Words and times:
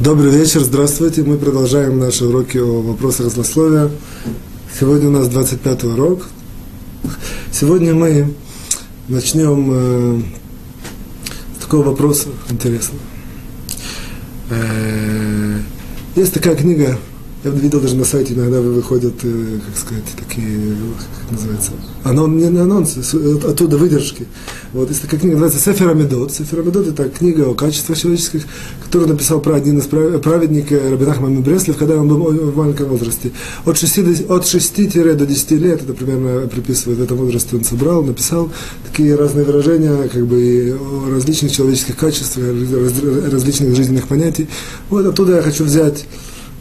Добрый 0.00 0.30
вечер, 0.30 0.60
здравствуйте. 0.60 1.22
Мы 1.24 1.36
продолжаем 1.36 1.98
наши 1.98 2.24
уроки 2.24 2.56
о 2.56 2.80
вопросах 2.80 3.30
злословия. 3.30 3.90
Сегодня 4.80 5.08
у 5.08 5.10
нас 5.10 5.28
25 5.28 5.84
урок. 5.84 6.26
Сегодня 7.52 7.92
мы 7.92 8.32
начнем 9.08 9.70
э, 9.70 10.22
с 11.58 11.62
такого 11.62 11.90
вопроса 11.90 12.28
интересного. 12.48 13.02
Э, 14.48 15.58
есть 16.16 16.32
такая 16.32 16.56
книга, 16.56 16.98
я 17.42 17.50
видел 17.50 17.80
даже 17.80 17.96
на 17.96 18.04
сайте 18.04 18.34
иногда 18.34 18.60
выходят, 18.60 19.14
э, 19.22 19.58
как 19.64 19.76
сказать, 19.76 20.04
такие, 20.16 20.76
как 21.22 21.32
называется, 21.32 21.72
анон, 22.04 22.36
не 22.36 22.44
анонсы, 22.44 23.00
оттуда 23.46 23.78
выдержки. 23.78 24.26
Вот, 24.74 24.90
есть 24.90 25.00
такая 25.00 25.18
книга, 25.18 25.36
называется 25.36 25.72
Сефер 25.72 25.88
Амидот. 25.88 26.32
Сефер 26.32 26.60
Амидот– 26.60 26.86
это 26.88 27.08
книга 27.08 27.48
о 27.48 27.54
качествах 27.54 27.96
человеческих, 27.96 28.44
которую 28.84 29.08
написал 29.08 29.40
про 29.40 29.54
один 29.54 29.78
из 29.78 29.86
праведников 29.86 30.82
Рабинах 30.90 31.20
Мами 31.20 31.40
Бреслев, 31.40 31.78
когда 31.78 31.96
он 31.96 32.08
был 32.08 32.16
в 32.30 32.56
маленьком 32.56 32.88
возрасте. 32.88 33.32
От 33.64 33.78
6, 33.78 34.28
от 34.28 34.46
6 34.46 34.92
до 35.16 35.26
10 35.26 35.50
лет, 35.52 35.82
это 35.82 35.94
примерно 35.94 36.46
приписывает 36.46 36.98
в 36.98 37.02
этом 37.02 37.16
возрасте, 37.16 37.56
он 37.56 37.64
собрал, 37.64 38.02
написал 38.02 38.50
такие 38.86 39.14
разные 39.14 39.46
выражения, 39.46 40.08
как 40.08 40.26
бы 40.26 40.78
о 40.78 41.10
различных 41.10 41.52
человеческих 41.52 41.96
качествах, 41.96 42.44
различных 43.32 43.74
жизненных 43.74 44.08
понятий. 44.08 44.48
Вот 44.90 45.06
оттуда 45.06 45.36
я 45.36 45.42
хочу 45.42 45.64
взять 45.64 46.04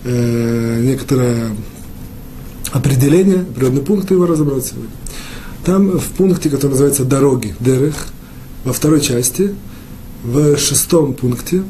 э, 0.03 0.81
некоторое 0.81 1.52
определение, 2.71 3.41
определенные 3.41 3.83
пункты 3.83 4.14
его 4.14 4.25
разобрать 4.25 4.66
сегодня. 4.66 4.91
Там 5.66 6.00
в 6.00 6.06
пункте, 6.17 6.50
который 6.50 6.72
называется 6.72 7.06
«Дороги», 7.06 7.56
«Дерех», 7.59 7.95
во 8.64 8.73
второй 8.73 9.02
части, 9.02 9.56
в 10.23 10.58
шестом 10.58 11.14
пункте, 11.14 11.64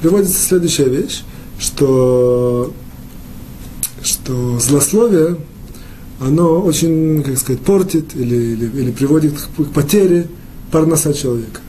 приводится 0.00 0.38
следующая 0.38 0.88
вещь, 0.88 1.22
что, 1.58 2.72
что 4.02 4.58
злословие, 4.58 5.38
оно 6.20 6.60
очень, 6.60 7.22
как 7.22 7.38
сказать, 7.38 7.60
портит 7.60 8.14
или, 8.14 8.36
или, 8.36 8.66
или 8.66 8.90
приводит 8.90 9.34
к 9.34 9.64
потере 9.72 10.28
парноса 10.70 11.14
человека. 11.14 11.60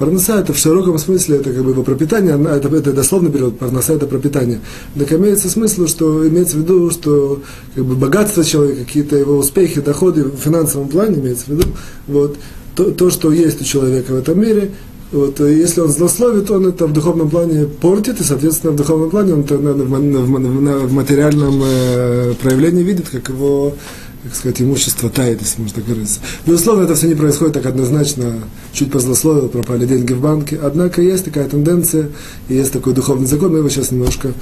Парноса 0.00 0.40
это 0.40 0.54
в 0.54 0.58
широком 0.58 0.96
смысле, 0.96 1.36
это 1.36 1.52
как 1.52 1.62
бы 1.62 1.72
его 1.72 1.82
пропитание, 1.82 2.32
это, 2.32 2.74
это 2.74 2.94
дословно 2.94 3.28
берет, 3.28 3.58
парноса 3.58 3.92
это 3.92 4.06
пропитание. 4.06 4.60
Так 4.98 5.12
имеется 5.12 5.50
смысл, 5.50 5.86
что 5.86 6.26
имеется 6.26 6.56
в 6.56 6.60
виду, 6.60 6.90
что 6.90 7.42
как 7.74 7.84
бы 7.84 7.96
богатство 7.96 8.42
человека, 8.42 8.86
какие-то 8.86 9.16
его 9.16 9.36
успехи, 9.36 9.82
доходы 9.82 10.24
в 10.24 10.38
финансовом 10.38 10.88
плане, 10.88 11.20
имеется 11.20 11.44
в 11.44 11.48
виду, 11.50 11.64
вот, 12.06 12.38
то, 12.74 12.92
то, 12.92 13.10
что 13.10 13.30
есть 13.30 13.60
у 13.60 13.64
человека 13.64 14.12
в 14.12 14.16
этом 14.16 14.40
мире, 14.40 14.70
вот, 15.12 15.38
если 15.40 15.82
он 15.82 15.90
злословит, 15.90 16.50
он 16.50 16.68
это 16.68 16.86
в 16.86 16.94
духовном 16.94 17.28
плане 17.28 17.66
портит, 17.66 18.22
и, 18.22 18.24
соответственно, 18.24 18.72
в 18.72 18.76
духовном 18.76 19.10
плане 19.10 19.34
он 19.34 19.40
это 19.40 19.58
в, 19.58 19.62
в, 19.62 20.86
в 20.86 20.92
материальном 20.94 21.60
э, 21.62 22.32
проявлении 22.40 22.82
видит, 22.82 23.10
как 23.10 23.28
его 23.28 23.74
так 24.22 24.34
сказать, 24.34 24.60
имущество 24.60 25.08
тает, 25.08 25.40
если 25.40 25.62
можно 25.62 25.76
так 25.76 25.88
выразиться. 25.88 26.20
Безусловно, 26.46 26.84
это 26.84 26.94
все 26.94 27.08
не 27.08 27.14
происходит 27.14 27.54
так 27.54 27.66
однозначно, 27.66 28.34
чуть 28.72 28.92
позлословил, 28.92 29.48
пропали 29.48 29.86
деньги 29.86 30.12
в 30.12 30.20
банке, 30.20 30.58
однако 30.62 31.00
есть 31.00 31.24
такая 31.24 31.48
тенденция, 31.48 32.10
и 32.48 32.54
есть 32.54 32.72
такой 32.72 32.92
духовный 32.92 33.26
закон, 33.26 33.52
мы 33.52 33.58
его 33.58 33.68
сейчас 33.68 33.90
немножко 33.90 34.32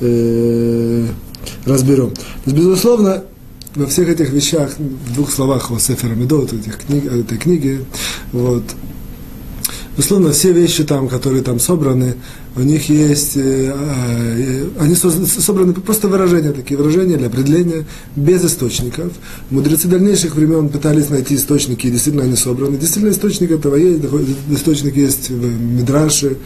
э, 0.00 1.06
разберем. 1.66 2.12
Безусловно, 2.46 3.24
во 3.74 3.86
всех 3.86 4.08
этих 4.08 4.30
вещах, 4.30 4.70
в 4.78 5.14
двух 5.14 5.32
словах 5.32 5.70
о 5.72 5.78
Сефера 5.78 6.14
Медот, 6.14 6.52
этих 6.52 6.78
книг, 6.78 7.06
этой 7.06 7.38
книге, 7.38 7.80
вот, 8.32 8.62
Безусловно, 9.96 10.32
все 10.32 10.52
вещи 10.52 10.82
там, 10.82 11.08
которые 11.08 11.42
там 11.42 11.60
собраны, 11.60 12.16
у 12.56 12.60
них 12.60 12.88
есть, 12.88 13.36
э, 13.36 13.72
э, 13.72 14.66
они 14.80 14.94
собраны 14.94 15.72
просто 15.72 16.08
выражения, 16.08 16.52
такие 16.52 16.76
выражения 16.76 17.16
для 17.16 17.28
определения 17.28 17.84
без 18.16 18.44
источников. 18.44 19.12
Мудрецы 19.50 19.86
дальнейших 19.86 20.34
времен 20.34 20.68
пытались 20.68 21.10
найти 21.10 21.36
источники, 21.36 21.86
и 21.86 21.90
действительно 21.90 22.24
они 22.24 22.34
собраны. 22.34 22.76
Действительно, 22.76 23.12
источник 23.12 23.52
этого 23.52 23.76
есть, 23.76 24.02
источник 24.50 24.96
есть 24.96 25.30
в 25.30 25.60
Мидраше, 25.60 26.38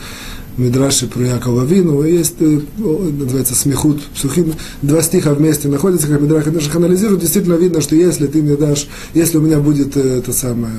Мидраши 0.59 1.07
про 1.07 1.25
Якова 1.25 1.65
Вину, 1.65 2.03
есть, 2.03 2.35
э, 2.41 2.61
называется, 2.79 3.55
смехут, 3.55 4.03
сухим, 4.15 4.53
два 4.83 5.03
стиха 5.03 5.33
вместе 5.33 5.69
находятся, 5.69 6.09
как 6.09 6.21
Мидрах 6.21 6.47
их 6.49 6.77
анализируют, 6.77 7.21
действительно 7.21 7.55
видно, 7.55 7.81
что 7.81 7.95
если 7.95 8.27
ты 8.27 8.43
мне 8.43 8.57
дашь, 8.57 8.89
если 9.15 9.39
у 9.39 9.41
меня 9.41 9.61
будет 9.61 9.97
э, 9.97 10.19
это 10.19 10.33
самое, 10.33 10.75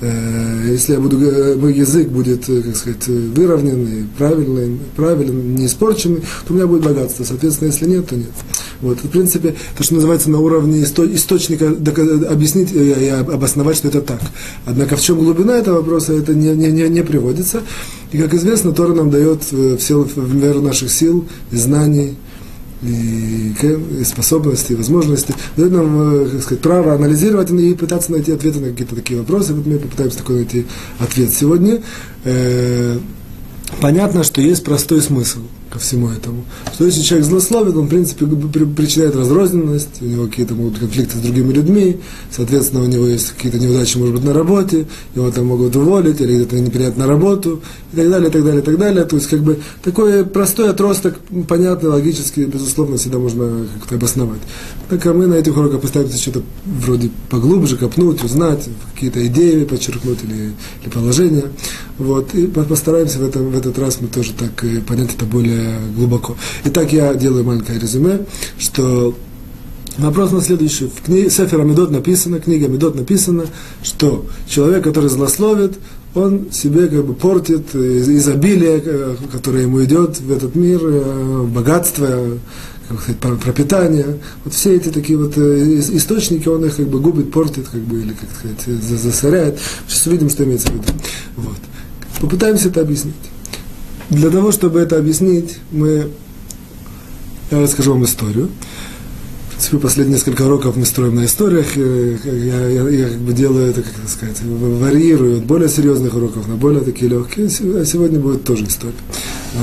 э, 0.00 0.68
если 0.70 0.92
я 0.92 1.00
буду, 1.00 1.20
э, 1.20 1.56
мой 1.56 1.74
язык 1.74 2.08
будет, 2.08 2.46
как 2.46 2.76
сказать, 2.76 3.06
выровненный, 3.08 4.06
правильный, 4.16 4.78
правильный, 4.94 5.42
не 5.42 5.66
испорченный, 5.66 6.22
то 6.46 6.52
у 6.52 6.56
меня 6.56 6.68
будет 6.68 6.82
богатство, 6.82 7.24
соответственно, 7.24 7.68
если 7.68 7.86
нет, 7.86 8.08
то 8.08 8.14
нет. 8.14 8.30
Вот, 8.84 9.02
в 9.02 9.08
принципе, 9.08 9.54
то, 9.76 9.82
что 9.82 9.94
называется 9.94 10.30
на 10.30 10.40
уровне 10.40 10.82
источника, 10.82 11.68
объяснить 11.68 12.70
и 12.72 13.08
обосновать, 13.08 13.76
что 13.76 13.88
это 13.88 14.02
так. 14.02 14.20
Однако 14.66 14.96
в 14.96 15.00
чем 15.00 15.18
глубина 15.18 15.56
этого 15.56 15.76
вопроса, 15.76 16.12
это 16.12 16.34
не, 16.34 16.50
не, 16.50 16.70
не, 16.70 16.88
не 16.88 17.02
приводится. 17.02 17.62
И, 18.12 18.18
как 18.18 18.34
известно, 18.34 18.72
Тора 18.72 18.92
нам 18.92 19.10
дает 19.10 19.40
э, 19.52 19.76
все 19.78 20.02
в 20.02 20.34
меру 20.34 20.60
наших 20.60 20.92
сил, 20.92 21.26
знаний, 21.50 22.16
и, 22.82 23.54
и 24.00 24.04
способностей, 24.04 24.74
и 24.74 24.76
возможностей, 24.76 25.34
дает 25.56 25.72
нам, 25.72 26.24
э, 26.24 26.28
как 26.28 26.42
сказать, 26.42 26.62
право 26.62 26.92
анализировать 26.92 27.50
и 27.50 27.74
пытаться 27.74 28.12
найти 28.12 28.32
ответы 28.32 28.60
на 28.60 28.70
какие-то 28.70 28.94
такие 28.94 29.18
вопросы. 29.18 29.54
Вот 29.54 29.66
мы 29.66 29.78
попытаемся 29.78 30.18
такой 30.18 30.36
найти 30.36 30.66
ответ 30.98 31.30
сегодня. 31.30 31.80
Понятно, 33.80 34.24
что 34.24 34.40
есть 34.40 34.64
простой 34.64 35.00
смысл– 35.00 35.40
ко 35.74 35.80
всему 35.80 36.08
этому. 36.08 36.44
Что 36.72 36.86
если 36.86 37.02
человек 37.02 37.26
злословит, 37.26 37.74
он, 37.74 37.86
в 37.86 37.88
принципе, 37.88 38.26
причиняет 38.26 39.16
разрозненность, 39.16 40.00
у 40.00 40.04
него 40.04 40.26
какие-то 40.26 40.54
могут 40.54 40.78
конфликты 40.78 41.18
с 41.18 41.20
другими 41.20 41.52
людьми, 41.52 41.96
соответственно, 42.30 42.84
у 42.84 42.86
него 42.86 43.08
есть 43.08 43.32
какие-то 43.32 43.58
неудачи, 43.58 43.98
может 43.98 44.14
быть, 44.14 44.24
на 44.24 44.32
работе, 44.32 44.86
его 45.16 45.30
там 45.32 45.46
могут 45.46 45.74
уволить, 45.74 46.20
или 46.20 46.36
где-то 46.36 46.60
не 46.60 46.90
на 46.96 47.06
работу, 47.08 47.60
и 47.92 47.96
так 47.96 48.08
далее, 48.08 48.28
и 48.28 48.32
так 48.32 48.44
далее, 48.44 48.62
и 48.62 48.64
так 48.64 48.78
далее. 48.78 49.04
То 49.04 49.16
есть, 49.16 49.28
как 49.28 49.40
бы, 49.40 49.58
такой 49.82 50.24
простой 50.24 50.70
отросток, 50.70 51.16
понятный, 51.48 51.90
логический, 51.90 52.44
безусловно, 52.44 52.96
всегда 52.96 53.18
можно 53.18 53.66
как-то 53.80 53.96
обосновать. 53.96 54.40
Так, 54.88 55.04
а 55.06 55.12
мы 55.12 55.26
на 55.26 55.34
этих 55.34 55.56
уроках 55.56 55.80
постараемся 55.80 56.18
что-то 56.18 56.42
вроде 56.64 57.10
поглубже 57.30 57.76
копнуть, 57.76 58.22
узнать, 58.22 58.68
какие-то 58.94 59.26
идеи 59.26 59.64
подчеркнуть 59.64 60.18
или, 60.22 60.52
или 60.82 60.90
положения. 60.92 61.44
Вот, 61.98 62.34
и 62.34 62.46
постараемся 62.46 63.18
в, 63.18 63.24
этом, 63.24 63.50
в 63.50 63.56
этот 63.56 63.78
раз 63.78 64.00
мы 64.00 64.08
тоже 64.08 64.32
так 64.32 64.64
э, 64.64 64.80
понять 64.80 65.14
это 65.14 65.24
более 65.24 65.78
глубоко. 65.96 66.36
Итак, 66.64 66.92
я 66.92 67.14
делаю 67.14 67.44
маленькое 67.44 67.78
резюме, 67.78 68.20
что 68.58 69.14
Вопрос 69.98 70.32
на 70.32 70.40
следующий. 70.40 70.86
В 70.86 71.02
книге 71.02 71.30
Сефер 71.30 71.60
Амидот 71.60 71.92
написано, 71.92 72.40
книга 72.40 72.66
Амидот 72.66 72.96
написано, 72.96 73.46
что 73.82 74.26
человек, 74.48 74.82
который 74.82 75.08
злословит, 75.08 75.78
он 76.14 76.50
себе 76.50 76.88
как 76.88 77.04
бы 77.04 77.14
портит 77.14 77.74
изобилие, 77.74 78.82
э, 78.84 79.16
которое 79.30 79.62
ему 79.62 79.84
идет 79.84 80.18
в 80.20 80.32
этот 80.32 80.56
мир, 80.56 80.80
э, 80.82 81.42
богатство, 81.44 82.38
как 82.88 83.00
сказать, 83.02 83.20
пропитание. 83.40 84.18
Вот 84.44 84.54
все 84.54 84.74
эти 84.74 84.88
такие 84.88 85.16
вот 85.16 85.34
э, 85.36 85.78
источники, 85.78 86.48
он 86.48 86.64
их 86.64 86.76
как 86.76 86.88
бы 86.88 86.98
губит, 86.98 87.30
портит, 87.32 87.68
как 87.68 87.80
бы, 87.80 88.00
или, 88.00 88.14
как 88.14 88.28
сказать, 88.36 88.82
засоряет. 88.82 89.60
Сейчас 89.86 90.06
увидим, 90.08 90.28
что 90.28 90.42
имеется 90.42 90.68
в 90.68 90.74
виду. 90.74 90.92
Вот. 91.36 91.58
Попытаемся 92.24 92.68
это 92.68 92.80
объяснить. 92.80 93.14
Для 94.08 94.30
того, 94.30 94.50
чтобы 94.50 94.80
это 94.80 94.96
объяснить, 94.96 95.58
мы... 95.70 96.08
Я 97.50 97.60
расскажу 97.60 97.92
вам 97.92 98.04
историю. 98.06 98.48
В 99.48 99.50
принципе, 99.50 99.76
последние 99.76 100.14
несколько 100.14 100.40
уроков 100.40 100.74
мы 100.74 100.86
строим 100.86 101.16
на 101.16 101.26
историях. 101.26 101.76
Я, 101.76 102.66
я, 102.66 102.88
я 102.88 103.08
как 103.10 103.18
бы 103.18 103.34
делаю 103.34 103.68
это, 103.68 103.82
как 103.82 104.08
сказать, 104.08 104.40
варьирую 104.42 105.36
от 105.36 105.44
более 105.44 105.68
серьезных 105.68 106.14
уроков 106.14 106.48
на 106.48 106.54
более 106.54 106.80
такие 106.80 107.10
легкие. 107.10 107.48
А 107.48 107.84
сегодня 107.84 108.18
будет 108.18 108.44
тоже 108.44 108.64
история. 108.68 108.94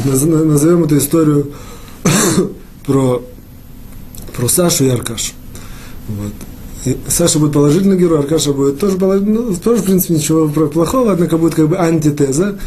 Назовем 0.06 0.84
эту 0.84 1.00
историю 1.00 1.54
про, 2.86 3.24
про 4.36 4.48
Сашу 4.48 4.84
и 4.86 4.90
Аркашу. 4.90 5.34
Вот. 6.08 6.34
Саша 7.08 7.40
будет 7.40 7.54
положительный 7.54 7.98
герой, 7.98 8.20
Аркаша 8.20 8.54
будет 8.54 8.80
тоже 8.80 8.98
положительный, 8.98 9.40
ну, 9.40 9.56
тоже, 9.56 9.82
в 9.82 9.86
принципе, 9.86 10.16
ничего 10.16 10.48
плохого, 10.48 11.12
однако 11.12 11.38
будет 11.38 11.56
как 11.56 11.70
бы 11.70 11.78
антитеза 11.78 12.58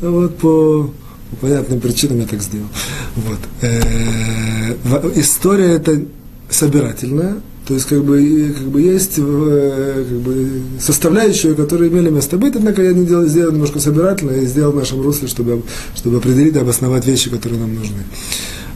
вот, 0.00 0.36
по 0.36 0.90
по 1.32 1.46
понятным 1.46 1.80
причинам 1.80 2.20
я 2.20 2.26
так 2.26 2.42
сделал. 2.42 2.68
Вот. 3.16 3.38
Э, 3.62 4.74
история 5.14 5.72
это 5.72 6.02
собирательная, 6.50 7.36
то 7.66 7.74
есть 7.74 7.86
как 7.86 8.04
бы, 8.04 8.54
как 8.56 8.68
бы 8.68 8.82
есть 8.82 9.14
э, 9.16 10.04
как 10.08 10.18
бы, 10.18 10.62
составляющие, 10.78 11.54
которые 11.54 11.90
имели 11.90 12.10
место 12.10 12.36
быть, 12.36 12.54
однако 12.54 12.82
я 12.82 12.92
не 12.92 13.06
делал, 13.06 13.26
сделал 13.26 13.52
немножко 13.52 13.80
собирательно 13.80 14.32
и 14.32 14.46
сделал 14.46 14.72
в 14.72 14.76
нашем 14.76 15.00
русле, 15.00 15.26
чтобы, 15.28 15.62
чтобы 15.94 16.18
определить 16.18 16.54
и 16.54 16.58
обосновать 16.58 17.06
вещи, 17.06 17.30
которые 17.30 17.60
нам 17.60 17.74
нужны. 17.74 18.02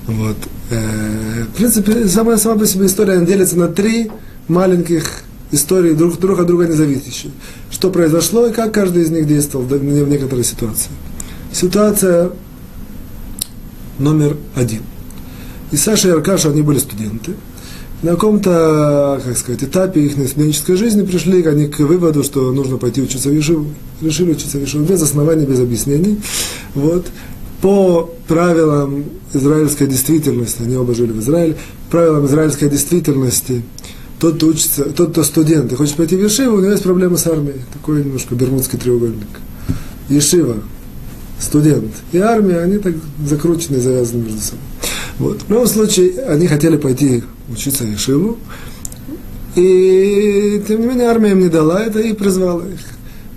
Вот. 0.07 0.37
Э, 0.71 1.45
в 1.53 1.57
принципе, 1.57 2.09
сама, 2.09 2.39
сама 2.39 2.59
по 2.59 2.67
себе 2.67 2.87
история 2.87 3.21
делится 3.25 3.59
на 3.59 3.69
три 3.69 4.11
маленьких 4.49 5.23
истории, 5.53 5.93
друг, 5.93 6.23
от 6.39 6.47
друга 6.47 6.67
независящие. 6.67 7.33
Что 7.71 7.91
произошло 7.91 8.47
и 8.47 8.53
как 8.53 8.73
каждый 8.73 9.03
из 9.03 9.11
них 9.11 9.27
действовал 9.27 9.67
в 9.67 10.09
некоторой 10.09 10.45
ситуации. 10.45 10.91
Ситуация 11.53 12.31
номер 13.99 14.37
один. 14.55 14.83
И 15.73 15.77
Саша 15.77 16.09
и 16.09 16.11
Аркаша, 16.13 16.51
они 16.51 16.63
были 16.63 16.79
студенты. 16.79 17.33
На 18.03 18.13
каком-то, 18.13 19.21
как 19.25 19.39
сказать, 19.39 19.65
этапе 19.65 20.03
их 20.03 20.13
студенческой 20.13 20.77
жизни 20.77 21.03
пришли 21.03 21.43
они 21.45 21.67
к 21.67 21.79
выводу, 21.79 22.23
что 22.23 22.53
нужно 22.53 22.77
пойти 22.77 23.01
учиться 23.01 23.31
в 23.31 23.33
Ешиву. 23.33 23.67
Решили 24.03 24.33
учиться 24.33 24.59
в 24.59 24.61
Ешиву 24.61 24.85
без 24.85 25.03
оснований, 25.03 25.47
без 25.47 25.61
объяснений. 25.61 26.21
Вот. 26.75 27.07
По 27.63 28.11
правилам 28.29 29.05
израильской 29.33 29.87
действительности, 29.87 30.63
они 30.63 30.77
оба 30.77 30.95
жили 30.95 31.13
в 31.13 31.21
Израиле, 31.21 31.57
правилам 31.91 32.27
израильской 32.27 32.69
действительности, 32.69 33.63
тот, 34.19 34.37
кто 34.37 34.47
учится, 34.47 34.85
тот, 34.85 35.11
кто 35.11 35.23
студент 35.23 35.73
и 35.73 35.77
хочет 35.77 35.97
пойти 35.97 36.17
в 36.17 36.23
Ешиву, 36.23 36.57
у 36.57 36.61
него 36.61 36.73
есть 36.73 36.83
проблемы 36.83 37.17
с 37.19 37.27
армией. 37.27 37.61
Такой 37.73 38.05
немножко 38.05 38.35
бермудский 38.35 38.79
треугольник. 38.79 39.29
Ешива, 40.09 40.57
студент 41.41 41.93
и 42.13 42.19
армия, 42.19 42.61
они 42.61 42.79
так 42.79 42.95
закручены 43.27 43.77
и 43.77 43.81
завязаны 43.81 44.25
между 44.25 44.41
собой. 44.41 44.65
Вот. 45.19 45.43
В 45.43 45.51
любом 45.51 45.67
случае, 45.67 46.23
они 46.25 46.47
хотели 46.47 46.77
пойти 46.77 47.25
учиться 47.51 47.85
в 47.85 47.91
Ешиву, 47.91 48.39
и 49.55 50.63
тем 50.69 50.81
не 50.81 50.87
менее 50.87 51.09
армия 51.09 51.31
им 51.31 51.41
не 51.41 51.49
дала 51.49 51.83
это 51.83 52.01
и 52.01 52.13
призвала 52.13 52.63
их. 52.63 52.81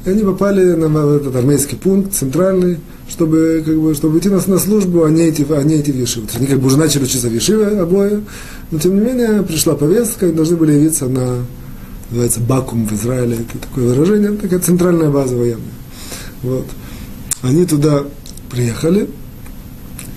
И 0.05 0.09
они 0.09 0.23
попали 0.23 0.75
на 0.75 1.15
этот 1.15 1.35
армейский 1.35 1.75
пункт 1.75 2.13
центральный, 2.13 2.77
чтобы, 3.09 3.63
как 3.65 3.77
бы, 3.77 3.93
чтобы 3.95 4.19
идти 4.19 4.29
на, 4.29 4.39
на 4.45 4.59
службу, 4.59 5.03
а 5.03 5.09
не 5.09 5.29
идти, 5.29 5.45
а 5.49 5.63
не 5.63 5.81
идти 5.81 5.91
в 5.91 5.97
Ешиву. 5.97 6.27
Они 6.35 6.47
как 6.47 6.59
бы 6.59 6.67
уже 6.67 6.77
начали 6.77 7.03
учиться 7.03 7.27
в 7.27 7.33
Ешиве 7.33 7.79
обои, 7.79 8.23
но 8.71 8.79
тем 8.79 8.95
не 8.95 9.01
менее 9.01 9.43
пришла 9.43 9.75
повестка, 9.75 10.27
и 10.27 10.31
должны 10.31 10.55
были 10.55 10.73
явиться 10.73 11.07
на, 11.07 11.45
называется, 12.09 12.39
Бакум 12.41 12.85
в 12.87 12.93
Израиле, 12.93 13.37
это 13.37 13.67
такое 13.67 13.89
выражение, 13.89 14.31
такая 14.33 14.59
центральная 14.59 15.09
база 15.09 15.35
военная. 15.35 15.65
Вот. 16.43 16.65
Они 17.41 17.65
туда 17.65 18.03
приехали, 18.51 19.09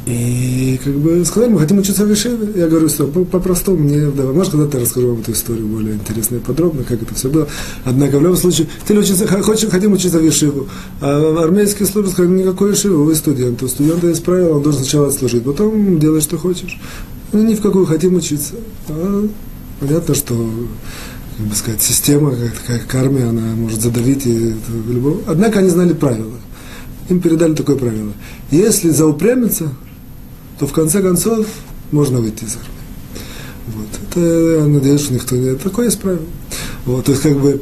и 0.05 0.81
как 0.83 0.95
бы 0.95 1.25
сказали, 1.25 1.51
мы 1.51 1.61
хотим 1.61 1.79
учиться 1.79 2.05
в 2.05 2.11
Ешиве. 2.11 2.61
Я 2.61 2.67
говорю, 2.67 2.89
что 2.89 3.07
по-простому 3.07 3.79
мне, 3.79 4.11
да, 4.11 4.25
может, 4.25 4.51
когда-то 4.51 4.81
расскажу 4.81 5.11
вам 5.11 5.21
эту 5.21 5.31
историю 5.31 5.67
более 5.67 5.95
интересно 5.95 6.37
и 6.37 6.39
подробно, 6.41 6.83
как 6.83 7.03
это 7.03 7.15
все 7.15 7.29
было. 7.29 7.47
Однако, 7.85 8.19
в 8.19 8.23
любом 8.23 8.37
случае, 8.37 8.67
ты 8.87 8.99
учиться, 8.99 9.29
хочешь, 9.43 9.71
хотим 9.71 9.93
учиться 9.93 10.19
в 10.19 10.25
Ешиву. 10.25 10.67
А 11.01 11.45
армейские 11.45 11.87
службы 11.87 12.11
сказали, 12.11 12.33
никакой 12.33 12.71
Ешивы, 12.71 13.05
вы 13.05 13.15
студент. 13.15 13.63
У 13.63 13.69
студента 13.69 14.09
есть 14.09 14.25
правило, 14.25 14.57
он 14.57 14.63
должен 14.63 14.83
сначала 14.83 15.07
отслужить, 15.07 15.45
потом 15.45 16.01
делай, 16.01 16.21
что 16.21 16.37
хочешь. 16.37 16.81
Ну, 17.33 17.45
ни 17.45 17.55
в 17.55 17.61
какую 17.61 17.87
хотим 17.87 18.17
учиться. 18.17 18.55
А, 18.89 19.29
понятно, 19.79 20.15
что 20.17 20.35
как 21.37 21.47
бы 21.47 21.55
сказать, 21.55 21.81
система, 21.81 22.33
такая 22.33 22.81
как 22.81 22.95
армия, 22.97 23.25
она 23.25 23.55
может 23.55 23.81
задавить 23.81 24.27
и 24.27 24.55
любого. 24.89 25.21
Однако 25.29 25.61
они 25.61 25.69
знали 25.69 25.93
правила. 25.93 26.35
Им 27.09 27.21
передали 27.21 27.55
такое 27.55 27.77
правило. 27.77 28.13
Если 28.51 28.91
заупрямиться, 28.91 29.71
то 30.63 30.69
в 30.69 30.73
конце 30.73 31.03
концов 31.03 31.45
можно 31.91 32.21
выйти 32.21 32.45
из 32.45 32.55
армии. 32.55 32.69
Вот. 33.67 33.87
Это, 34.09 34.21
я 34.61 34.65
надеюсь, 34.65 35.01
что 35.01 35.13
никто 35.13 35.35
не... 35.35 35.57
Такое 35.57 35.87
есть 35.87 35.99
правило. 35.99 36.23
Вот, 36.85 37.05
то 37.05 37.11
есть, 37.11 37.25
как 37.25 37.37
бы... 37.37 37.61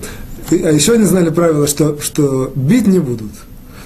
А 0.51 0.71
еще 0.71 0.93
они 0.93 1.05
знали 1.05 1.31
правило, 1.31 1.67
что, 1.67 1.99
что 1.99 2.53
бить 2.55 2.87
не 2.87 2.99
будут. 2.99 3.31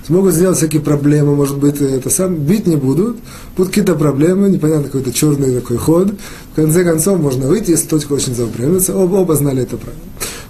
Смогут 0.04 0.34
сделать 0.34 0.58
всякие 0.58 0.82
проблемы, 0.82 1.36
может 1.36 1.58
быть, 1.58 1.80
это 1.80 2.10
сам 2.10 2.34
бить 2.34 2.66
не 2.66 2.74
будут, 2.74 3.18
будут 3.56 3.68
какие-то 3.68 3.94
проблемы, 3.94 4.50
непонятно, 4.50 4.86
какой-то 4.86 5.12
черный 5.12 5.54
такой 5.54 5.76
ход. 5.76 6.12
В 6.52 6.56
конце 6.56 6.82
концов, 6.82 7.20
можно 7.20 7.46
выйти, 7.46 7.70
если 7.70 7.86
точка 7.86 8.14
очень 8.14 8.34
заупрямится. 8.34 8.96
Оба, 8.96 9.14
оба 9.18 9.36
знали 9.36 9.62
это 9.62 9.76
правило. 9.76 10.02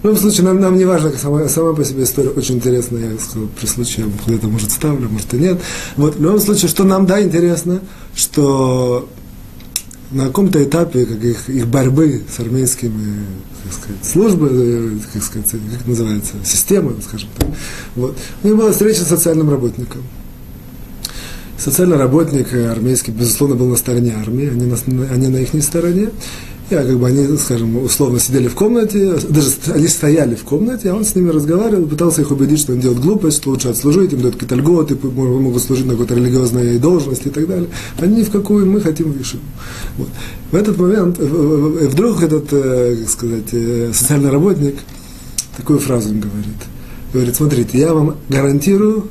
В 0.05 0.07
любом 0.07 0.21
случае, 0.21 0.45
нам, 0.45 0.61
нам 0.61 0.77
не 0.77 0.85
важно, 0.85 1.11
сама, 1.17 1.49
сама 1.49 1.73
по 1.73 1.83
себе 1.83 2.03
история 2.03 2.29
очень 2.29 2.57
интересная, 2.57 3.13
я 3.13 3.19
сказал, 3.19 3.49
при 3.59 3.65
случае 3.65 4.05
я 4.05 4.13
где-то, 4.27 4.49
может, 4.49 4.71
ставлю, 4.71 5.09
может, 5.09 5.33
и 5.33 5.39
нет. 5.39 5.59
Вот, 5.97 6.17
в 6.17 6.23
любом 6.23 6.41
случае, 6.41 6.69
что 6.69 6.85
нам, 6.85 7.07
да, 7.07 7.23
интересно, 7.23 7.81
что 8.15 9.09
на 10.11 10.27
каком-то 10.27 10.63
этапе 10.63 11.07
как 11.07 11.25
их, 11.25 11.49
их 11.49 11.67
борьбы 11.69 12.21
с 12.29 12.39
армейскими 12.39 13.25
как 13.63 13.73
сказать, 13.73 14.05
службы, 14.05 14.51
э, 14.53 14.91
как 15.11 15.23
сказать, 15.23 15.51
как 15.51 15.81
это 15.81 15.89
называется, 15.89 16.35
системой, 16.45 16.97
скажем 17.03 17.31
так. 17.39 17.49
Вот. 17.95 18.19
У 18.43 18.47
них 18.47 18.59
была 18.59 18.73
встреча 18.73 19.05
с 19.05 19.09
социальным 19.09 19.49
работником. 19.49 20.03
Социальный 21.57 21.97
работник 21.97 22.53
армейский, 22.53 23.11
безусловно, 23.11 23.57
был 23.57 23.69
на 23.69 23.77
стороне 23.77 24.15
армии, 24.21 24.51
они 24.51 24.67
на, 24.67 24.77
они 25.11 25.29
на 25.29 25.39
их 25.39 25.65
стороне. 25.65 26.11
Я, 26.71 26.83
как 26.83 26.99
бы 26.99 27.07
они, 27.07 27.37
скажем, 27.37 27.77
условно 27.77 28.19
сидели 28.19 28.49
в 28.49 28.55
комнате, 28.55 29.19
даже 29.29 29.51
они 29.75 29.87
стояли 29.87 30.35
в 30.35 30.45
комнате, 30.45 30.91
а 30.91 30.95
он 30.95 31.05
с 31.05 31.15
ними 31.15 31.29
разговаривал, 31.29 31.87
пытался 31.87 32.23
их 32.23 32.31
убедить, 32.31 32.59
что 32.59 32.73
он 32.73 32.81
делает 32.81 33.01
глупость, 33.01 33.37
что 33.37 33.51
лучше 33.51 33.69
отслужить, 33.69 34.15
им 34.15 34.21
дают 34.21 34.37
какие-то 34.37 34.55
льготы, 34.55 34.97
могут 34.97 35.63
служить 35.63 35.85
на 35.85 35.93
какой-то 35.93 36.15
религиозной 36.15 36.79
должности 36.79 37.29
и 37.29 37.31
так 37.31 37.47
далее. 37.47 37.69
Они 37.99 38.17
ни 38.17 38.23
в 38.23 38.31
какую, 38.31 38.65
мы 38.71 38.81
хотим 38.81 39.13
выше. 39.13 39.39
Вот. 39.99 40.09
В 40.51 40.55
этот 40.55 40.79
момент 40.79 41.19
вдруг 41.19 42.23
этот, 42.23 42.49
э, 42.53 42.97
как 43.01 43.11
сказать, 43.11 43.53
э, 43.53 43.91
социальный 43.93 44.31
работник 44.31 44.77
такую 45.59 45.79
фразу 45.81 46.11
им 46.11 46.21
говорит. 46.21 46.47
Говорит, 47.13 47.37
смотрите, 47.37 47.79
я 47.79 47.93
вам 47.93 48.17
гарантирую, 48.31 49.09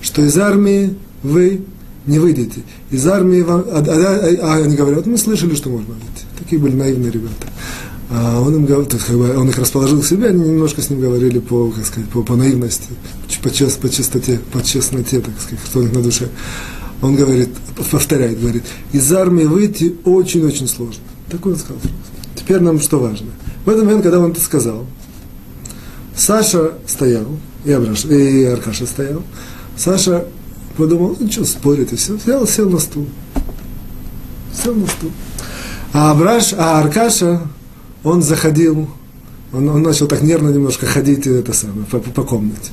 что 0.00 0.22
из 0.22 0.38
армии 0.38 0.94
вы 1.24 1.62
не 2.06 2.18
выйдете. 2.20 2.60
Из 2.90 3.06
армии 3.06 3.42
вам... 3.42 3.64
А, 3.70 3.78
а, 3.78 4.40
а, 4.42 4.52
а 4.52 4.56
они 4.62 4.76
говорят, 4.76 5.06
мы 5.06 5.18
слышали, 5.18 5.54
что 5.54 5.68
можно 5.68 5.94
выйти. 5.94 6.31
Такие 6.42 6.60
были 6.60 6.74
наивные 6.74 7.10
ребята. 7.10 7.46
А 8.10 8.40
он, 8.40 8.54
им, 8.56 8.66
бы, 8.66 9.36
он 9.36 9.48
их 9.48 9.58
расположил 9.58 10.02
к 10.02 10.04
себе, 10.04 10.28
они 10.28 10.50
немножко 10.50 10.82
с 10.82 10.90
ним 10.90 11.00
говорили 11.00 11.38
по, 11.38 11.70
как 11.70 11.86
сказать, 11.86 12.10
по, 12.10 12.22
по 12.22 12.36
наивности, 12.36 12.88
по, 13.42 13.50
чест, 13.50 13.80
по 13.80 13.88
чистоте, 13.88 14.40
по 14.52 14.62
честноте, 14.62 15.20
так 15.20 15.32
сказать, 15.40 15.60
что 15.64 15.78
у 15.78 15.82
них 15.82 15.92
на 15.92 16.02
душе. 16.02 16.28
Он 17.00 17.16
говорит, 17.16 17.48
повторяет, 17.90 18.40
говорит, 18.40 18.64
из 18.92 19.10
армии 19.12 19.44
выйти 19.44 19.94
очень-очень 20.04 20.68
сложно. 20.68 21.02
Так 21.30 21.46
он 21.46 21.56
сказал. 21.56 21.80
Теперь 22.34 22.60
нам 22.60 22.80
что 22.80 22.98
важно. 22.98 23.28
В 23.64 23.70
этот 23.70 23.84
момент, 23.84 24.02
когда 24.02 24.18
он 24.18 24.32
это 24.32 24.40
сказал, 24.40 24.84
Саша 26.14 26.74
стоял, 26.86 27.26
и, 27.64 27.72
Абраш, 27.72 28.04
и 28.04 28.44
Аркаша 28.44 28.86
стоял. 28.86 29.22
Саша 29.76 30.26
подумал, 30.76 31.16
ну 31.18 31.30
что 31.30 31.44
спорить, 31.44 31.92
и 31.92 31.96
все. 31.96 32.14
Взял, 32.16 32.46
сел 32.46 32.68
на 32.68 32.78
стул. 32.78 33.06
Сел 34.52 34.74
на 34.74 34.86
стул. 34.86 35.10
А 35.92 36.10
Абраш, 36.10 36.54
а 36.56 36.80
Аркаша, 36.80 37.42
он 38.02 38.22
заходил, 38.22 38.88
он, 39.52 39.68
он 39.68 39.82
начал 39.82 40.06
так 40.06 40.22
нервно 40.22 40.48
немножко 40.48 40.86
ходить 40.86 41.26
это 41.26 41.52
самое, 41.52 41.84
по, 41.84 41.98
по 41.98 42.22
комнате. 42.22 42.70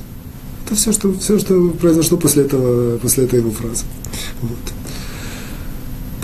Это 0.64 0.74
все, 0.74 0.92
что, 0.92 1.12
все, 1.14 1.38
что 1.38 1.70
произошло 1.70 2.16
после 2.16 2.44
этого, 2.44 2.96
после 2.98 3.24
этой 3.24 3.40
его 3.40 3.50
фразы. 3.50 3.84
Вот. 4.40 4.58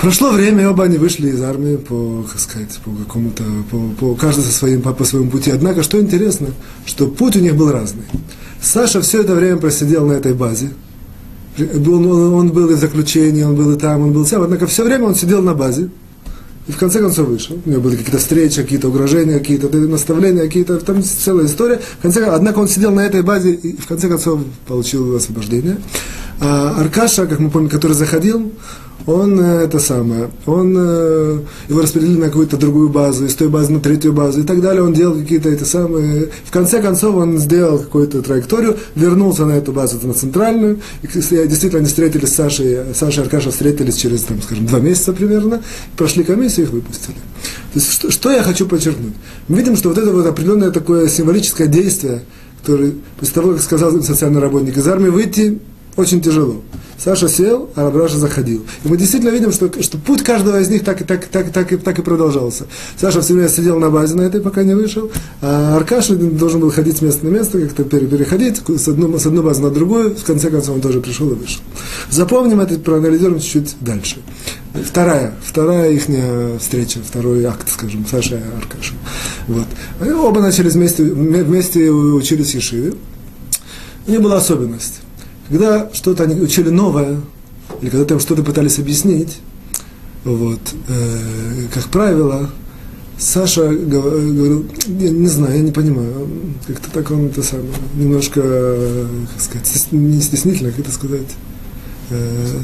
Прошло 0.01 0.31
время, 0.31 0.63
и 0.63 0.67
оба 0.67 0.85
они 0.85 0.99
вышли 0.99 1.31
из 1.31 1.43
армии 1.43 1.77
по, 1.77 2.25
как 2.31 2.41
сказать, 2.41 2.79
по 2.85 2.91
какому-то, 2.91 3.45
по, 3.71 3.79
по, 3.99 4.15
каждый 4.15 4.45
со 4.45 4.53
своим, 4.53 4.83
по, 4.83 4.93
по 4.93 5.05
своему 5.05 5.31
пути. 5.31 5.51
Однако, 5.51 5.83
что 5.83 6.01
интересно, 6.01 6.49
что 6.85 7.07
путь 7.07 7.37
у 7.37 7.41
них 7.41 7.57
был 7.57 7.73
разный. 7.73 8.05
Саша 8.61 9.01
все 9.01 9.21
это 9.21 9.35
время 9.35 9.59
просидел 9.59 10.07
на 10.07 10.13
этой 10.13 10.33
базе, 10.33 10.71
он, 11.59 12.07
он, 12.07 12.35
он 12.35 12.49
был 12.51 12.71
и 12.71 12.75
в 12.75 12.79
заключении, 12.79 13.43
он 13.43 13.55
был 13.57 13.73
и 13.73 13.79
там, 13.79 14.03
он 14.03 14.13
был 14.13 14.25
и 14.25 14.29
там, 14.29 14.43
однако 14.43 14.67
все 14.67 14.85
время 14.85 15.07
он 15.07 15.15
сидел 15.15 15.43
на 15.43 15.55
базе, 15.55 15.91
и 16.67 16.73
в 16.73 16.79
конце 16.79 17.01
концов 17.01 17.29
вышел. 17.29 17.59
У 17.65 17.71
него 17.71 17.83
были 17.83 17.97
какие-то 17.97 18.19
встречи, 18.19 18.63
какие-то 18.63 18.89
угрожения, 18.89 19.39
какие-то 19.39 19.69
наставления, 19.77 20.43
какие-то, 20.43 20.79
там 20.79 21.03
целая 21.03 21.47
история. 21.47 21.81
В 21.99 22.03
конце, 22.03 22.27
однако 22.27 22.59
он 22.59 22.69
сидел 22.69 22.91
на 22.91 23.01
этой 23.01 23.23
базе 23.23 23.53
и 23.53 23.77
в 23.77 23.87
конце 23.87 24.09
концов 24.09 24.41
получил 24.67 25.15
освобождение. 25.15 25.79
А 26.41 26.81
Аркаша, 26.81 27.27
как 27.27 27.39
мы 27.39 27.51
помним, 27.51 27.71
который 27.71 27.93
заходил, 27.93 28.53
он 29.05 29.39
э, 29.39 29.65
это 29.65 29.79
самое, 29.79 30.31
он 30.47 30.75
э, 30.77 31.41
его 31.69 31.83
распределили 31.83 32.19
на 32.19 32.27
какую-то 32.27 32.57
другую 32.57 32.89
базу, 32.89 33.27
из 33.27 33.35
той 33.35 33.49
базы 33.49 33.73
на 33.73 33.81
третью 33.81 34.13
базу 34.13 34.41
и 34.41 34.45
так 34.45 34.61
далее. 34.61 34.83
Он 34.83 34.93
делал 34.93 35.15
какие-то 35.15 35.49
это 35.49 35.65
самые. 35.65 36.31
В 36.45 36.51
конце 36.51 36.81
концов 36.81 37.15
он 37.15 37.39
сделал 37.39 37.79
какую-то 37.79 38.23
траекторию, 38.23 38.77
вернулся 38.95 39.45
на 39.45 39.53
эту 39.53 39.73
базу, 39.73 40.05
на 40.05 40.15
центральную. 40.15 40.81
И 41.03 41.07
действительно 41.07 41.79
они 41.79 41.87
встретились 41.87 42.31
с 42.31 42.35
Сашей, 42.35 42.79
Саша 42.95 43.21
и 43.21 43.25
Аркаша 43.25 43.51
встретились 43.51 43.97
через, 43.97 44.23
там, 44.23 44.43
скажем, 44.43 44.67
два 44.67 44.81
месяца 44.81 45.13
примерно, 45.13 45.63
прошли 45.97 46.25
комиссию 46.25 46.67
и 46.67 46.69
их 46.69 46.73
выпустили. 46.73 47.15
То 47.15 47.79
есть 47.79 47.93
что, 47.93 48.11
что 48.11 48.31
я 48.31 48.43
хочу 48.43 48.67
подчеркнуть? 48.67 49.15
Мы 49.49 49.59
видим, 49.59 49.77
что 49.77 49.91
вот 49.91 49.99
это 49.99 50.11
вот 50.11 50.27
определенное 50.27 50.71
такое 50.71 51.09
символическое 51.09 51.69
действие, 51.69 52.23
которое 52.61 52.95
после 53.21 53.35
того, 53.35 53.53
как 53.53 53.63
сказал 53.63 54.03
социальный 54.03 54.41
работник 54.41 54.77
из 54.77 54.89
армии, 54.89 55.11
выйти 55.11 55.61
очень 55.97 56.21
тяжело. 56.21 56.63
Саша 56.99 57.29
сел, 57.29 57.71
а 57.75 57.85
Рабраша 57.85 58.17
заходил. 58.19 58.65
И 58.85 58.89
мы 58.89 58.97
действительно 58.97 59.31
видим, 59.31 59.53
что, 59.53 59.71
что 59.83 59.99
путь 59.99 60.23
каждого 60.23 60.61
из 60.61 60.69
них 60.69 60.83
так, 60.85 61.01
и 61.01 61.05
так, 61.05 61.27
так, 61.27 61.53
так, 61.53 61.69
так 61.83 61.99
и 61.99 62.03
продолжался. 62.03 62.67
Саша 62.99 63.21
все 63.21 63.35
время 63.35 63.49
сидел 63.49 63.79
на 63.79 63.91
базе 63.91 64.15
на 64.15 64.23
этой, 64.23 64.41
пока 64.41 64.63
не 64.63 64.75
вышел, 64.75 65.11
а 65.43 65.77
Аркаша 65.77 66.17
должен 66.17 66.61
был 66.61 66.71
ходить 66.71 66.99
с 66.99 67.03
места 67.03 67.27
на 67.27 67.31
место, 67.31 67.61
как-то 67.61 67.85
переходить 67.85 68.63
с, 68.67 68.89
одной, 68.89 69.19
с 69.21 69.27
одной 69.27 69.45
базы 69.45 69.63
на 69.63 69.71
другую, 69.71 70.17
в 70.17 70.25
конце 70.25 70.51
концов 70.51 70.77
он 70.77 70.81
тоже 70.81 71.01
пришел 71.01 71.31
и 71.31 71.35
вышел. 71.35 71.61
Запомним 72.11 72.61
это, 72.61 72.79
проанализируем 72.79 73.41
чуть-чуть 73.41 73.77
дальше. 73.81 74.17
Вторая, 74.75 75.35
вторая 75.45 75.91
их 75.93 76.07
встреча, 76.61 77.01
второй 77.07 77.45
акт, 77.45 77.69
скажем, 77.71 78.07
Саша 78.11 78.37
и 78.37 78.59
Аркаша. 78.59 78.95
Вот. 79.49 79.67
Оба 80.01 80.41
начали 80.41 80.69
вместе, 80.69 81.03
вместе 81.05 81.91
учились 81.91 82.53
в 82.53 82.55
Ешиве. 82.55 82.95
У 84.07 84.11
них 84.11 84.23
была 84.23 84.37
особенность 84.37 85.01
когда 85.49 85.91
что-то 85.93 86.25
они 86.25 86.41
учили 86.41 86.71
новое, 86.71 87.21
или 87.81 87.91
когда 87.91 88.05
там 88.05 88.21
что-то 88.21 88.43
пытались 88.43 88.79
объяснить, 88.79 89.39
Вот, 90.25 90.61
э, 90.89 91.67
как 91.73 91.85
правило, 91.85 92.51
Саша 93.17 93.69
говорил, 93.69 94.67
я 94.87 95.11
не 95.11 95.29
знаю, 95.29 95.57
я 95.57 95.63
не 95.63 95.71
понимаю, 95.71 96.29
как-то 96.67 96.91
так 96.91 97.11
он 97.13 97.27
это 97.27 97.43
самое, 97.45 97.69
немножко, 97.95 98.43
как 98.43 99.41
сказать, 99.41 99.93
не 99.93 100.21
стеснительно, 100.21 100.71
как 100.71 100.81
это 100.81 100.91
сказать, 100.91 101.31
э, 102.11 102.59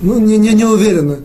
ну, 0.00 0.18
не, 0.18 0.38
не, 0.38 0.54
не 0.54 0.64
уверенно. 0.64 1.18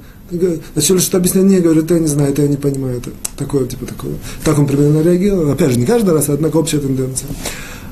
Начали 0.76 1.00
что-то 1.00 1.18
объяснять, 1.18 1.46
не, 1.46 1.60
говорю, 1.60 1.84
это 1.84 1.94
я 1.96 2.00
не 2.00 2.08
знаю, 2.08 2.32
это 2.32 2.42
я 2.42 2.48
не 2.48 2.58
понимаю, 2.58 2.98
это 2.98 3.10
такое, 3.36 3.66
типа 3.66 3.86
такого. 3.86 4.14
Так 4.44 4.60
он 4.60 4.66
примерно 4.66 5.02
реагировал, 5.02 5.52
опять 5.52 5.72
же, 5.72 5.80
не 5.80 5.86
каждый 5.86 6.14
раз, 6.14 6.30
однако 6.30 6.58
общая 6.58 6.80
тенденция. 6.80 7.30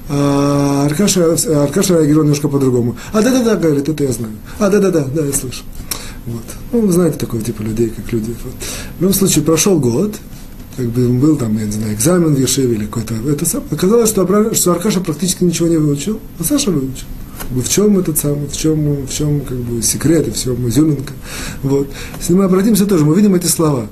А 0.10 0.86
Аркаша, 0.86 1.34
Аркаша 1.64 2.00
реагировал 2.00 2.24
немножко 2.24 2.48
по-другому. 2.48 2.98
А 3.14 3.22
да-да-да, 3.22 3.56
говорит, 3.56 3.88
это 3.88 4.04
я 4.04 4.12
знаю. 4.12 4.34
А 4.58 4.70
да-да-да, 4.70 5.06
да, 5.06 5.26
я 5.26 5.32
слышу. 5.32 5.64
Вот. 6.26 6.44
Ну, 6.72 6.82
вы 6.82 6.92
знаете 6.92 7.18
такой 7.18 7.42
типа 7.42 7.62
людей, 7.62 7.90
как 7.90 8.12
люди. 8.12 8.36
Вот. 8.44 8.54
В 8.98 9.02
любом 9.02 9.14
случае, 9.14 9.44
прошел 9.44 9.80
год, 9.80 10.16
как 10.78 10.88
бы 10.88 11.08
был 11.10 11.38
там, 11.38 11.58
я 11.58 11.66
не 11.66 11.72
знаю, 11.72 11.94
экзамен 11.94 12.34
в 12.34 12.40
Ешеве 12.40 12.76
или 12.76 12.86
какой-то. 12.86 13.14
Это 13.30 13.46
сам. 13.46 13.64
Оказалось, 13.70 14.10
что, 14.10 14.54
что 14.54 14.72
Аркаша 14.72 15.00
практически 15.02 15.44
ничего 15.44 15.68
не 15.68 15.78
выучил, 15.78 16.20
а 16.40 16.44
Саша 16.44 16.72
выучил. 16.72 17.06
В 17.52 17.68
чем 17.68 17.98
этот 18.00 18.18
самый, 18.18 18.48
в 18.48 18.56
чем, 18.56 19.06
в 19.06 19.14
чем 19.14 19.42
как 19.42 19.58
бы 19.58 19.82
секрет, 19.82 20.28
и 20.28 20.32
в 20.32 20.38
чем 20.38 20.68
изюминка. 20.70 21.14
Вот. 21.64 21.88
Если 22.20 22.34
мы 22.34 22.46
обратимся 22.46 22.86
тоже, 22.86 23.06
мы 23.06 23.16
видим 23.16 23.36
эти 23.36 23.48
слова, 23.48 23.88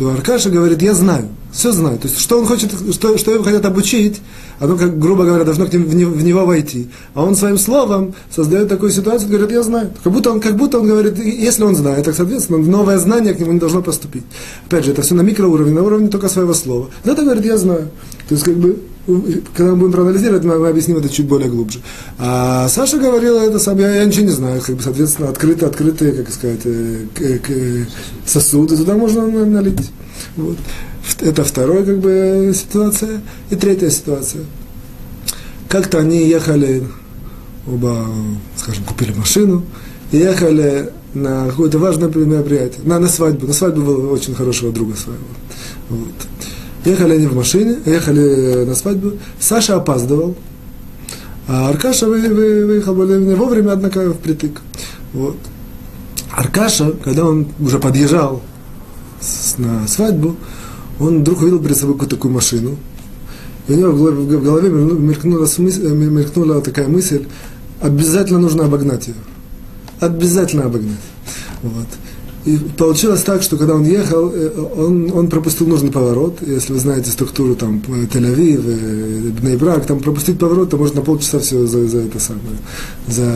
что 0.00 0.12
Аркаша 0.12 0.48
говорит, 0.48 0.80
я 0.80 0.94
знаю, 0.94 1.28
все 1.52 1.72
знаю. 1.72 1.98
То 1.98 2.08
есть, 2.08 2.18
что 2.18 2.38
он 2.38 2.46
хочет, 2.46 2.70
что, 2.94 3.18
что 3.18 3.32
его 3.32 3.44
хотят 3.44 3.66
обучить, 3.66 4.22
оно, 4.58 4.78
как, 4.78 4.98
грубо 4.98 5.26
говоря, 5.26 5.44
должно 5.44 5.66
к 5.66 5.72
ним, 5.74 5.84
в, 5.84 5.94
него, 5.94 6.10
в 6.10 6.24
него 6.24 6.46
войти. 6.46 6.88
А 7.12 7.22
он 7.22 7.36
своим 7.36 7.58
словом 7.58 8.14
создает 8.34 8.70
такую 8.70 8.92
ситуацию, 8.92 9.28
говорит, 9.28 9.50
я 9.50 9.62
знаю. 9.62 9.90
Как 10.02 10.10
будто 10.10 10.30
он, 10.30 10.40
как 10.40 10.56
будто 10.56 10.78
он 10.78 10.86
говорит, 10.86 11.18
если 11.18 11.64
он 11.64 11.76
знает, 11.76 12.06
так, 12.06 12.14
соответственно, 12.14 12.60
новое 12.60 12.96
знание 12.96 13.34
к 13.34 13.40
нему 13.40 13.52
не 13.52 13.58
должно 13.58 13.82
поступить. 13.82 14.24
Опять 14.68 14.86
же, 14.86 14.92
это 14.92 15.02
все 15.02 15.14
на 15.14 15.20
микроуровне, 15.20 15.74
на 15.74 15.82
уровне 15.82 16.08
только 16.08 16.30
своего 16.30 16.54
слова. 16.54 16.88
Но 17.04 17.12
это 17.12 17.22
говорит, 17.22 17.44
я 17.44 17.58
знаю. 17.58 17.90
То 18.26 18.34
есть, 18.34 18.44
как 18.44 18.56
бы, 18.56 18.78
когда 19.06 19.72
мы 19.72 19.76
будем 19.76 19.92
проанализировать, 19.92 20.44
мы, 20.44 20.68
объясним 20.68 20.98
это 20.98 21.08
чуть 21.08 21.26
более 21.26 21.48
глубже. 21.48 21.80
А 22.18 22.68
Саша 22.68 22.98
говорила 22.98 23.40
это 23.40 23.58
сам, 23.58 23.78
я, 23.78 23.94
я 23.96 24.04
ничего 24.04 24.26
не 24.26 24.30
знаю, 24.30 24.60
как 24.60 24.76
бы, 24.76 24.82
соответственно, 24.82 25.28
открытые, 25.28 25.68
открытые, 25.68 26.12
как 26.12 26.30
сказать, 26.30 26.60
э, 26.64 27.06
к, 27.14 27.46
к, 27.46 27.88
сосуды, 28.26 28.76
туда 28.76 28.96
можно 28.96 29.26
налить. 29.26 29.90
Вот. 30.36 30.58
Это 31.20 31.44
вторая 31.44 31.84
как 31.84 31.98
бы 31.98 32.52
ситуация. 32.54 33.20
И 33.50 33.56
третья 33.56 33.90
ситуация. 33.90 34.42
Как-то 35.68 35.98
они 35.98 36.28
ехали, 36.28 36.86
оба, 37.66 38.06
скажем, 38.56 38.84
купили 38.84 39.12
машину, 39.12 39.64
и 40.12 40.18
ехали 40.18 40.92
на 41.14 41.46
какое-то 41.46 41.78
важное 41.78 42.08
мероприятие, 42.08 42.82
на, 42.84 42.98
на 42.98 43.08
свадьбу. 43.08 43.46
На 43.46 43.52
свадьбу 43.52 43.82
было 43.82 44.12
очень 44.12 44.34
хорошего 44.34 44.72
друга 44.72 44.96
своего. 44.96 45.22
Вот. 45.88 46.08
Ехали 46.84 47.14
они 47.14 47.26
в 47.26 47.34
машине, 47.34 47.76
ехали 47.84 48.64
на 48.64 48.74
свадьбу. 48.74 49.12
Саша 49.38 49.76
опаздывал, 49.76 50.34
а 51.46 51.68
Аркаша 51.68 52.06
вы, 52.06 52.20
вы, 52.20 52.66
выехал 52.66 52.94
более 52.94 53.34
вовремя, 53.34 53.72
однако 53.72 54.12
впритык. 54.12 54.60
Вот. 55.12 55.36
Аркаша, 56.30 56.92
когда 57.04 57.24
он 57.24 57.48
уже 57.58 57.78
подъезжал 57.78 58.40
с, 59.20 59.58
на 59.58 59.86
свадьбу, 59.88 60.36
он 60.98 61.20
вдруг 61.20 61.42
увидел 61.42 61.58
перед 61.58 61.76
собой 61.76 61.94
какую-то 61.94 62.16
такую 62.16 62.32
машину. 62.32 62.76
И 63.68 63.72
у 63.72 63.76
него 63.76 63.92
в 63.92 64.42
голове 64.42 64.70
мелькнула, 64.70 65.46
мелькнула 65.58 66.60
такая 66.60 66.88
мысль, 66.88 67.26
обязательно 67.80 68.38
нужно 68.38 68.64
обогнать 68.64 69.08
ее. 69.08 69.14
Обязательно 69.98 70.64
обогнать. 70.64 71.00
Вот. 71.62 71.86
И 72.46 72.56
получилось 72.56 73.22
так, 73.22 73.42
что 73.42 73.56
когда 73.56 73.74
он 73.74 73.84
ехал, 73.84 74.30
э, 74.32 74.50
он, 74.76 75.10
он 75.12 75.28
пропустил 75.28 75.66
нужный 75.66 75.90
поворот. 75.90 76.38
Если 76.40 76.72
вы 76.72 76.78
знаете 76.78 77.10
структуру 77.10 77.54
там 77.54 77.82
Тель-Авив, 77.86 78.62
э, 78.66 79.30
Бнейбрак, 79.40 79.84
там 79.86 80.00
пропустить 80.00 80.38
поворот, 80.38 80.70
то 80.70 80.78
можно 80.78 81.00
на 81.00 81.02
полчаса 81.02 81.38
все 81.38 81.66
за, 81.66 81.86
за 81.86 81.98
это 81.98 82.18
самое, 82.18 82.56
за, 83.08 83.30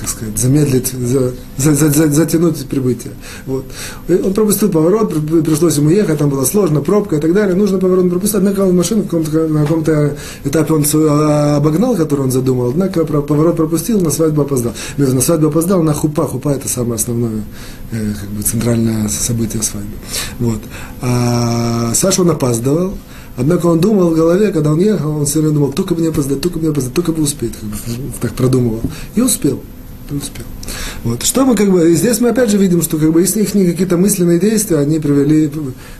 как 0.00 0.08
сказать, 0.08 0.36
замедлить, 0.38 0.88
за, 0.88 1.32
за, 1.56 1.74
за, 1.74 1.90
за, 1.90 2.10
затянуть 2.10 2.66
прибытие. 2.66 3.12
Вот. 3.46 3.64
Он 4.08 4.34
пропустил 4.34 4.70
поворот, 4.70 5.14
пришлось 5.44 5.76
ему 5.76 5.90
ехать, 5.90 6.18
там 6.18 6.28
было 6.28 6.44
сложно, 6.44 6.80
пробка 6.80 7.16
и 7.16 7.20
так 7.20 7.32
далее. 7.32 7.54
Нужно 7.54 7.78
поворот 7.78 8.06
он 8.06 8.10
пропустил, 8.10 8.38
однако 8.38 8.60
он 8.60 8.76
машину 8.76 9.04
каком-то, 9.04 9.46
на 9.46 9.62
каком-то 9.62 10.16
этапе 10.44 10.74
он 10.74 10.84
а, 10.94 11.56
обогнал, 11.56 11.94
который 11.96 12.22
он 12.22 12.30
задумал, 12.32 12.70
однако 12.70 13.04
поворот 13.04 13.56
пропустил, 13.56 14.00
на 14.00 14.10
свадьбу 14.10 14.42
опоздал. 14.42 14.72
На 14.96 15.20
свадьбу 15.20 15.48
опоздал, 15.48 15.82
на 15.82 15.92
хупа, 15.92 16.26
хупа 16.26 16.50
это 16.50 16.68
самое 16.68 16.96
основное 16.96 17.44
э, 17.92 18.15
как 18.20 18.28
бы 18.30 18.42
центральное 18.42 19.08
событие 19.08 19.62
свадьбы. 19.62 19.96
Вот. 20.38 20.60
А 21.02 21.92
Саша 21.94 22.22
он 22.22 22.30
опаздывал, 22.30 22.96
однако 23.36 23.66
он 23.66 23.80
думал 23.80 24.10
в 24.10 24.14
голове, 24.14 24.52
когда 24.52 24.72
он 24.72 24.80
ехал, 24.80 25.16
он 25.18 25.26
все 25.26 25.40
время 25.40 25.54
думал, 25.54 25.72
только 25.72 25.94
бы 25.94 26.02
не 26.02 26.08
опоздать, 26.08 26.40
только 26.40 26.58
бы 26.58 26.64
не 26.64 26.70
опоздать, 26.70 26.94
только 26.94 27.12
бы 27.12 27.22
успеть, 27.22 27.52
как 27.52 27.68
бы, 27.68 27.76
так 28.20 28.34
продумывал. 28.34 28.80
И 29.14 29.20
успел 29.20 29.62
не 30.10 30.18
успел. 30.18 30.44
Вот. 31.04 31.22
Что 31.22 31.44
мы 31.44 31.54
как 31.54 31.70
бы, 31.70 31.94
здесь 31.94 32.20
мы 32.20 32.30
опять 32.30 32.50
же 32.50 32.58
видим, 32.58 32.82
что 32.82 32.98
как 32.98 33.12
бы 33.12 33.20
если 33.20 33.42
их 33.42 33.52
какие-то 33.52 33.96
мысленные 33.96 34.38
действия, 34.38 34.78
они 34.78 34.98
привели 34.98 35.50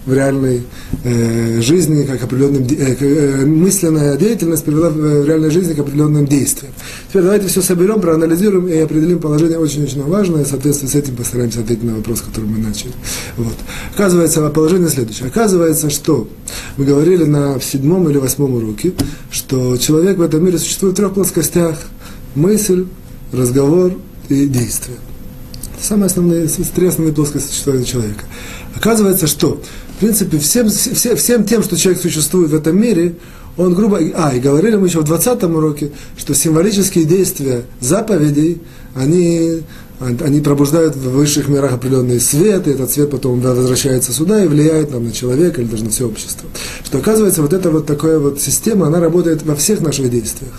в 0.04 0.12
реальной 0.12 0.62
э, 1.04 1.60
жизни 1.60 2.04
как 2.04 2.22
определенным, 2.22 2.62
э, 2.64 2.96
э, 2.98 3.46
мысленная 3.46 4.16
деятельность 4.16 4.64
привела 4.64 4.90
в 4.90 5.26
реальной 5.26 5.50
жизни 5.50 5.74
к 5.74 5.78
определенным 5.78 6.26
действиям. 6.26 6.72
Теперь 7.08 7.22
давайте 7.22 7.48
все 7.48 7.62
соберем, 7.62 8.00
проанализируем 8.00 8.68
и 8.68 8.76
определим 8.78 9.18
положение 9.18 9.58
очень-очень 9.58 10.02
важное, 10.02 10.42
и, 10.42 10.46
соответственно, 10.46 10.90
с 10.90 10.94
этим 10.94 11.16
постараемся 11.16 11.60
ответить 11.60 11.84
на 11.84 11.96
вопрос, 11.96 12.20
который 12.22 12.46
мы 12.46 12.58
начали. 12.58 12.92
Вот. 13.36 13.54
Оказывается, 13.94 14.48
положение 14.50 14.88
следующее. 14.88 15.28
Оказывается, 15.28 15.90
что 15.90 16.28
мы 16.76 16.84
говорили 16.84 17.24
на 17.24 17.60
седьмом 17.60 18.08
или 18.08 18.18
восьмом 18.18 18.54
уроке, 18.54 18.92
что 19.30 19.76
человек 19.76 20.18
в 20.18 20.22
этом 20.22 20.44
мире 20.44 20.58
существует 20.58 20.94
в 20.94 20.96
трех 20.96 21.14
плоскостях. 21.14 21.78
Мысль, 22.34 22.86
разговор 23.32 23.92
и 24.28 24.46
действие. 24.46 24.98
Самые 25.80 26.06
основные, 26.06 26.46
три 26.48 26.90
плоскости 27.12 27.48
существования 27.48 27.84
человека. 27.84 28.24
Оказывается, 28.74 29.26
что, 29.26 29.60
в 29.96 30.00
принципе, 30.00 30.38
всем, 30.38 30.68
всем, 30.68 31.16
всем 31.16 31.44
тем, 31.44 31.62
что 31.62 31.76
человек 31.76 32.00
существует 32.00 32.50
в 32.50 32.54
этом 32.54 32.80
мире, 32.80 33.16
он 33.56 33.74
грубо... 33.74 33.98
А, 34.14 34.34
и 34.34 34.40
говорили 34.40 34.76
мы 34.76 34.86
еще 34.88 35.00
в 35.00 35.04
20 35.04 35.42
уроке, 35.44 35.90
что 36.16 36.34
символические 36.34 37.04
действия 37.04 37.64
заповедей, 37.80 38.60
они 38.94 39.62
они 39.98 40.40
пробуждают 40.40 40.94
в 40.94 41.10
высших 41.10 41.48
мирах 41.48 41.72
определенный 41.72 42.20
свет, 42.20 42.68
и 42.68 42.72
этот 42.72 42.90
свет 42.90 43.10
потом 43.10 43.40
возвращается 43.40 44.12
сюда 44.12 44.44
и 44.44 44.46
влияет 44.46 44.90
нам 44.90 45.06
на 45.06 45.12
человека 45.12 45.62
или 45.62 45.68
даже 45.68 45.84
на 45.84 45.90
все 45.90 46.06
общество. 46.06 46.48
Что 46.84 46.98
оказывается, 46.98 47.40
вот 47.40 47.54
эта 47.54 47.70
вот 47.70 47.86
такая 47.86 48.18
вот 48.18 48.38
система, 48.38 48.88
она 48.88 49.00
работает 49.00 49.42
во 49.42 49.56
всех 49.56 49.80
наших 49.80 50.10
действиях. 50.10 50.52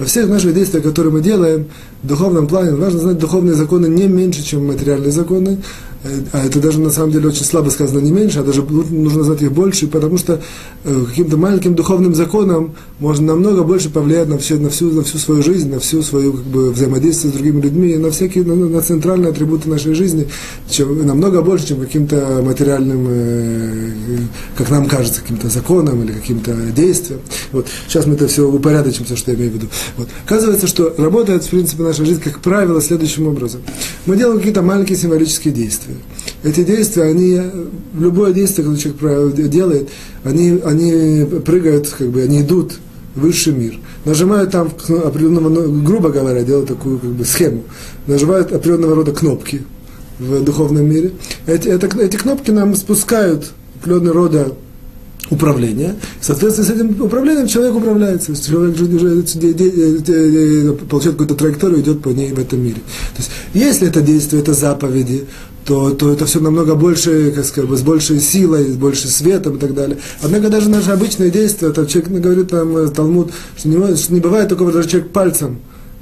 Во 0.00 0.06
всех 0.06 0.30
наших 0.30 0.54
действиях, 0.54 0.82
которые 0.82 1.12
мы 1.12 1.20
делаем, 1.20 1.66
в 2.02 2.06
духовном 2.06 2.46
плане, 2.46 2.70
важно 2.70 3.00
знать 3.00 3.18
духовные 3.18 3.52
законы 3.52 3.86
не 3.86 4.08
меньше, 4.08 4.42
чем 4.42 4.66
материальные 4.66 5.12
законы, 5.12 5.58
это 6.02 6.60
даже 6.60 6.80
на 6.80 6.90
самом 6.90 7.12
деле 7.12 7.28
очень 7.28 7.44
слабо 7.44 7.68
сказано 7.68 7.98
не 7.98 8.10
меньше, 8.10 8.38
а 8.38 8.42
даже 8.42 8.62
нужно 8.62 9.22
знать 9.22 9.42
их 9.42 9.52
больше, 9.52 9.86
потому 9.86 10.16
что 10.16 10.40
э, 10.84 11.04
каким-то 11.06 11.36
маленьким 11.36 11.74
духовным 11.74 12.14
законом 12.14 12.74
можно 12.98 13.26
намного 13.26 13.64
больше 13.64 13.90
повлиять 13.90 14.28
на, 14.28 14.38
все, 14.38 14.56
на, 14.56 14.70
всю, 14.70 14.90
на 14.92 15.02
всю 15.02 15.18
свою 15.18 15.42
жизнь, 15.42 15.70
на 15.70 15.78
всю 15.78 16.02
свою 16.02 16.32
как 16.32 16.44
бы, 16.44 16.70
взаимодействие 16.70 17.32
с 17.32 17.36
другими 17.36 17.60
людьми, 17.60 17.96
на 17.96 18.10
всякие, 18.10 18.44
на, 18.44 18.54
на 18.54 18.80
центральные 18.80 19.30
атрибуты 19.30 19.68
нашей 19.68 19.92
жизни, 19.92 20.26
чем, 20.70 21.06
намного 21.06 21.42
больше, 21.42 21.68
чем 21.68 21.80
каким-то 21.80 22.40
материальным, 22.42 23.06
э, 23.10 23.90
как 24.56 24.70
нам 24.70 24.86
кажется, 24.86 25.20
каким-то 25.20 25.48
законом 25.50 26.02
или 26.02 26.12
каким-то 26.12 26.54
действием. 26.74 27.20
Вот. 27.52 27.66
Сейчас 27.88 28.06
мы 28.06 28.14
это 28.14 28.26
все 28.26 28.48
упорядочим, 28.48 29.04
все, 29.04 29.16
что 29.16 29.32
я 29.32 29.36
имею 29.36 29.50
в 29.50 29.54
виду. 29.54 29.66
Вот. 29.98 30.08
Оказывается, 30.24 30.66
что 30.66 30.94
работает, 30.96 31.44
в 31.44 31.50
принципе, 31.50 31.82
наша 31.82 32.06
жизнь, 32.06 32.22
как 32.22 32.40
правило, 32.40 32.80
следующим 32.80 33.26
образом. 33.26 33.60
Мы 34.06 34.16
делаем 34.16 34.38
какие-то 34.38 34.62
маленькие 34.62 34.96
символические 34.96 35.52
действия 35.52 35.89
действия. 35.90 35.94
Эти 36.42 36.64
действия, 36.64 37.02
они, 37.04 37.40
любое 37.98 38.32
действие, 38.32 38.66
которое 38.66 38.80
человек 38.80 39.50
делает, 39.50 39.88
они, 40.24 40.60
они 40.64 41.26
прыгают, 41.44 41.88
как 41.88 42.08
бы, 42.08 42.22
они 42.22 42.40
идут 42.40 42.78
в 43.14 43.20
высший 43.20 43.52
мир. 43.52 43.78
Нажимают 44.04 44.50
там 44.50 44.68
определенного, 44.68 45.48
ну, 45.48 45.82
грубо 45.82 46.10
говоря, 46.10 46.42
делают 46.42 46.68
такую 46.68 46.98
как 46.98 47.10
бы, 47.10 47.24
схему. 47.24 47.64
Нажимают 48.06 48.52
определенного 48.52 48.94
рода 48.94 49.12
кнопки 49.12 49.62
в 50.18 50.42
духовном 50.44 50.88
мире. 50.88 51.12
Эти, 51.46 51.68
это, 51.68 51.86
эти 52.00 52.16
кнопки 52.16 52.50
нам 52.50 52.74
спускают 52.74 53.52
определенного 53.80 54.14
рода 54.14 54.52
управления. 55.30 55.96
Соответственно, 56.20 56.66
с 56.66 56.70
этим 56.70 57.02
управлением 57.02 57.46
человек 57.46 57.76
управляется. 57.76 58.34
Человек 58.34 58.76
получает 60.88 61.16
какую-то 61.16 61.34
траекторию, 61.34 61.80
идет 61.80 62.02
по 62.02 62.08
ней 62.08 62.32
в 62.32 62.38
этом 62.38 62.60
мире. 62.60 62.80
То 63.16 63.18
есть, 63.18 63.30
если 63.54 63.88
это 63.88 64.00
действие, 64.00 64.42
это 64.42 64.54
заповеди, 64.54 65.26
то, 65.70 65.90
то 65.92 66.12
это 66.12 66.26
все 66.26 66.40
намного 66.40 66.74
больше, 66.74 67.30
как 67.30 67.44
сказать, 67.44 67.70
с 67.78 67.82
большей 67.82 68.18
силой, 68.18 68.64
с 68.64 68.74
большим 68.74 69.08
светом 69.08 69.54
и 69.54 69.58
так 69.60 69.72
далее. 69.72 69.98
Однако 70.20 70.48
даже 70.48 70.68
наши 70.68 70.90
обычные 70.90 71.30
действия, 71.30 71.70
там 71.70 71.86
человек 71.86 72.10
говорит 72.10 72.48
там 72.50 72.76
э, 72.76 72.88
Талмуд, 72.88 73.30
что 73.56 73.68
не, 73.68 73.96
что 73.96 74.12
не 74.12 74.18
бывает 74.18 74.48
такого, 74.48 74.72
даже 74.72 74.88
человек 74.88 75.10
пальцем 75.12 75.60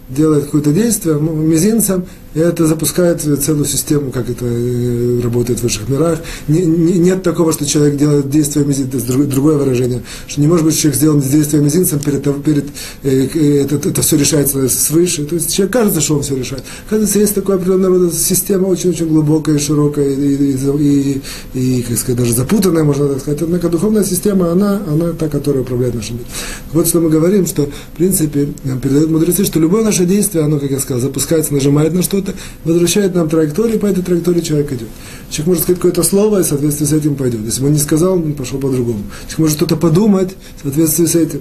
делает 0.09 0.47
какое-то 0.47 0.73
действие, 0.73 1.21
мизинцем, 1.21 2.07
это 2.41 2.67
запускает 2.67 3.21
целую 3.21 3.65
систему, 3.65 4.11
как 4.11 4.29
это 4.31 4.45
э, 4.45 5.21
работает 5.23 5.61
в 5.61 5.63
высших 5.63 5.89
мирах. 5.89 6.21
Не, 6.47 6.65
не, 6.65 6.99
нет 6.99 7.23
такого, 7.23 7.53
что 7.53 7.67
человек 7.67 7.97
делает 7.97 8.31
действие 8.31 8.65
мизинцем, 8.65 9.29
другое 9.29 9.57
выражение, 9.57 10.03
что 10.27 10.41
не 10.41 10.47
может 10.47 10.65
быть, 10.65 10.79
человек 10.79 10.97
сделал 10.97 11.21
действие 11.21 11.63
мизинцем, 11.63 11.99
перед, 12.01 12.23
перед, 12.43 12.65
э, 13.03 13.29
э, 13.35 13.65
это, 13.65 13.89
это 13.89 14.03
все 14.03 14.17
решается 14.17 14.69
свыше. 14.69 15.25
То 15.25 15.35
есть 15.35 15.55
человек 15.55 15.73
кажется, 15.73 16.01
что 16.01 16.17
он 16.17 16.23
все 16.23 16.37
решает. 16.37 16.65
Кажется, 16.89 17.19
есть 17.19 17.35
такая 17.35 17.57
определенная 17.57 18.11
система 18.11 18.67
очень-очень 18.67 19.09
глубокая, 19.09 19.59
широкая 19.59 20.09
и, 20.09 20.55
и, 20.55 21.21
и, 21.55 21.79
и, 21.79 21.83
как 21.83 21.99
сказать, 21.99 22.19
даже 22.19 22.33
запутанная, 22.35 22.85
можно 22.85 23.09
так 23.09 23.21
сказать. 23.21 23.43
Однако 23.43 23.69
духовная 23.69 24.05
система, 24.05 24.53
она, 24.53 24.83
она 24.89 25.13
та, 25.13 25.29
которая 25.29 25.63
управляет 25.63 25.95
нашим 25.95 26.17
миром. 26.17 26.29
Вот 26.73 26.87
что 26.89 27.01
мы 27.01 27.11
говорим, 27.11 27.47
что, 27.47 27.67
в 27.67 27.97
принципе, 27.97 28.49
передают 28.83 29.11
мудрецы, 29.11 29.45
что 29.45 29.61
любое 29.61 29.85
наше 29.85 30.05
действие, 30.05 30.45
оно, 30.45 30.59
как 30.59 30.71
я 30.71 30.81
сказал, 30.81 31.01
запускается, 31.01 31.55
нажимает 31.55 31.93
на 31.93 32.03
что-то, 32.03 32.28
возвращает 32.65 33.15
нам 33.15 33.29
траекторию, 33.29 33.79
по 33.79 33.87
этой 33.87 34.03
траектории 34.03 34.41
человек 34.41 34.73
идет. 34.73 34.89
Человек 35.31 35.47
может 35.47 35.63
сказать 35.65 35.79
какое-то 35.79 36.03
слово, 36.03 36.41
и 36.41 36.43
в 36.43 36.47
соответствии 36.47 36.87
с 36.87 36.93
этим 36.93 37.15
пойдет. 37.15 37.41
Если 37.45 37.61
бы 37.61 37.67
он 37.67 37.73
не 37.73 37.79
сказал, 37.79 38.15
он 38.15 38.35
пошел 38.35 38.59
по-другому. 38.59 39.05
Человек 39.23 39.39
может 39.39 39.57
что-то 39.57 39.77
подумать, 39.77 40.35
в 40.59 40.63
соответствии 40.63 41.07
с 41.07 41.15
этим 41.15 41.41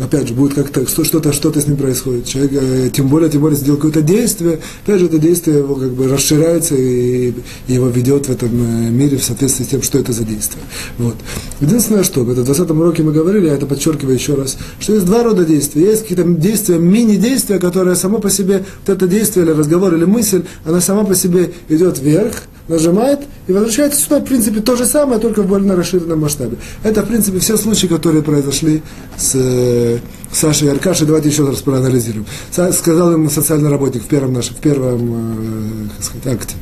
опять 0.00 0.28
же, 0.28 0.34
будет 0.34 0.54
как-то, 0.54 0.86
что-то, 1.04 1.32
что-то 1.32 1.60
с 1.60 1.66
ним 1.66 1.76
происходит. 1.76 2.26
Человек, 2.26 2.52
э, 2.54 2.90
тем 2.92 3.08
более, 3.08 3.30
тем 3.30 3.42
более, 3.42 3.58
сделал 3.58 3.76
какое-то 3.76 4.02
действие, 4.02 4.60
опять 4.84 5.00
же, 5.00 5.06
это 5.06 5.18
действие 5.18 5.58
его 5.58 5.74
как 5.74 5.90
бы 5.90 6.08
расширяется 6.08 6.74
и, 6.74 7.32
его 7.68 7.88
ведет 7.88 8.26
в 8.26 8.30
этом 8.30 8.50
э, 8.50 8.90
мире 8.90 9.16
в 9.18 9.24
соответствии 9.24 9.64
с 9.64 9.68
тем, 9.68 9.82
что 9.82 9.98
это 9.98 10.12
за 10.12 10.24
действие. 10.24 10.62
Вот. 10.98 11.16
Единственное, 11.60 12.02
что, 12.02 12.22
в 12.22 12.34
20 12.34 12.70
уроке 12.70 13.02
мы 13.02 13.12
говорили, 13.12 13.46
я 13.46 13.54
это 13.54 13.66
подчеркиваю 13.66 14.14
еще 14.14 14.34
раз, 14.34 14.56
что 14.78 14.94
есть 14.94 15.06
два 15.06 15.22
рода 15.22 15.44
действий. 15.44 15.82
Есть 15.82 16.02
какие-то 16.02 16.24
действия, 16.24 16.78
мини-действия, 16.78 17.58
которые 17.58 17.96
само 17.96 18.18
по 18.18 18.30
себе, 18.30 18.64
вот 18.86 18.96
это 18.96 19.06
действие 19.06 19.46
или 19.46 19.52
разговор 19.52 19.94
или 19.94 20.04
мысль, 20.04 20.44
она 20.64 20.80
сама 20.80 21.04
по 21.04 21.14
себе 21.14 21.52
идет 21.68 21.98
вверх, 21.98 22.34
нажимает 22.70 23.20
и 23.48 23.52
возвращается 23.52 24.00
сюда, 24.00 24.20
в 24.20 24.24
принципе, 24.24 24.60
то 24.60 24.76
же 24.76 24.86
самое, 24.86 25.20
только 25.20 25.42
в 25.42 25.48
более 25.48 25.74
расширенном 25.74 26.20
масштабе. 26.20 26.56
Это, 26.84 27.02
в 27.02 27.08
принципе, 27.08 27.40
все 27.40 27.56
случаи, 27.56 27.88
которые 27.88 28.22
произошли 28.22 28.82
с 29.18 29.32
э, 29.34 29.98
Сашей 30.32 30.68
и 30.68 30.70
Аркашей. 30.70 31.06
Давайте 31.06 31.28
еще 31.28 31.46
раз 31.46 31.56
проанализируем. 31.56 32.26
Сказал 32.72 33.12
ему 33.12 33.28
социальный 33.28 33.68
работник 33.68 34.04
в 34.04 34.06
первом, 34.06 34.34
нашем, 34.34 34.54
в 34.54 34.60
первом 34.60 35.90
э, 35.98 36.02
сказать, 36.02 36.40
акте. 36.40 36.54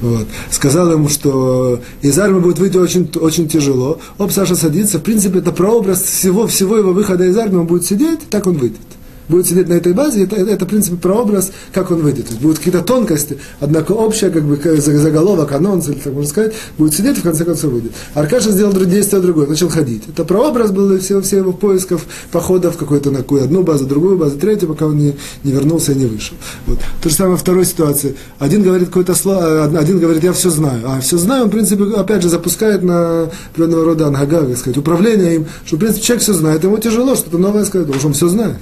Вот. 0.00 0.26
Сказал 0.50 0.90
ему, 0.90 1.08
что 1.08 1.80
из 2.02 2.18
армии 2.18 2.40
будет 2.40 2.58
выйти 2.58 2.76
очень, 2.76 3.08
очень 3.14 3.48
тяжело. 3.48 4.00
Оп, 4.18 4.32
Саша 4.32 4.56
садится. 4.56 4.98
В 4.98 5.02
принципе, 5.02 5.38
это 5.38 5.52
прообраз 5.52 6.02
всего, 6.02 6.48
всего 6.48 6.76
его 6.76 6.92
выхода 6.92 7.24
из 7.24 7.36
армии. 7.36 7.58
Он 7.58 7.66
будет 7.66 7.86
сидеть, 7.86 8.28
так 8.28 8.48
он 8.48 8.58
выйдет 8.58 8.80
будет 9.28 9.46
сидеть 9.46 9.68
на 9.68 9.74
этой 9.74 9.92
базе, 9.92 10.24
это, 10.24 10.36
это, 10.36 10.50
это 10.50 10.64
в 10.64 10.68
принципе, 10.68 10.96
прообраз, 10.96 11.52
как 11.72 11.90
он 11.90 11.98
выйдет. 11.98 12.26
Будут 12.40 12.58
какие-то 12.58 12.82
тонкости, 12.82 13.38
однако 13.60 13.92
общая, 13.92 14.30
как 14.30 14.44
бы, 14.44 14.56
заголовок, 14.80 15.52
анонс, 15.52 15.88
или 15.88 15.96
так 15.96 16.12
можно 16.12 16.28
сказать, 16.28 16.54
будет 16.76 16.94
сидеть, 16.94 17.18
в 17.18 17.22
конце 17.22 17.44
концов 17.44 17.72
выйдет. 17.72 17.92
Аркаша 18.14 18.50
сделал 18.50 18.72
действие 18.72 19.20
другое, 19.22 19.46
начал 19.46 19.68
ходить. 19.68 20.04
Это 20.08 20.24
прообраз 20.24 20.70
был 20.70 20.98
все, 20.98 21.20
все 21.20 21.38
его 21.38 21.52
поисков, 21.52 22.06
походов 22.30 22.76
какой-то 22.76 23.10
на 23.10 23.18
какую 23.18 23.44
одну 23.44 23.62
базу, 23.62 23.86
другую 23.86 24.16
базу, 24.16 24.38
третью, 24.38 24.68
пока 24.68 24.86
он 24.86 24.96
не, 24.98 25.14
не 25.44 25.52
вернулся 25.52 25.92
и 25.92 25.94
не 25.94 26.06
вышел. 26.06 26.36
Вот. 26.66 26.78
То 27.02 27.08
же 27.08 27.14
самое 27.14 27.32
во 27.32 27.38
второй 27.38 27.64
ситуации. 27.64 28.16
Один 28.38 28.62
говорит 28.62 28.88
какое-то 28.88 29.14
слово, 29.14 29.64
один 29.64 29.98
говорит, 29.98 30.24
я 30.24 30.32
все 30.32 30.50
знаю. 30.50 30.82
А 30.86 31.00
все 31.00 31.18
знаю, 31.18 31.44
он, 31.44 31.48
в 31.48 31.52
принципе, 31.52 31.84
опять 31.96 32.22
же, 32.22 32.28
запускает 32.28 32.82
на 32.82 33.28
определенного 33.52 33.84
рода 33.84 34.06
ангага, 34.06 34.54
сказать, 34.56 34.78
управление 34.78 35.36
им, 35.36 35.46
что, 35.64 35.76
в 35.76 35.78
принципе, 35.78 36.04
человек 36.04 36.22
все 36.22 36.32
знает, 36.32 36.64
ему 36.64 36.78
тяжело 36.78 37.14
что-то 37.14 37.38
новое 37.38 37.64
сказать, 37.64 37.86
потому 37.86 38.00
что 38.00 38.08
он 38.08 38.14
все 38.14 38.28
знает. 38.28 38.56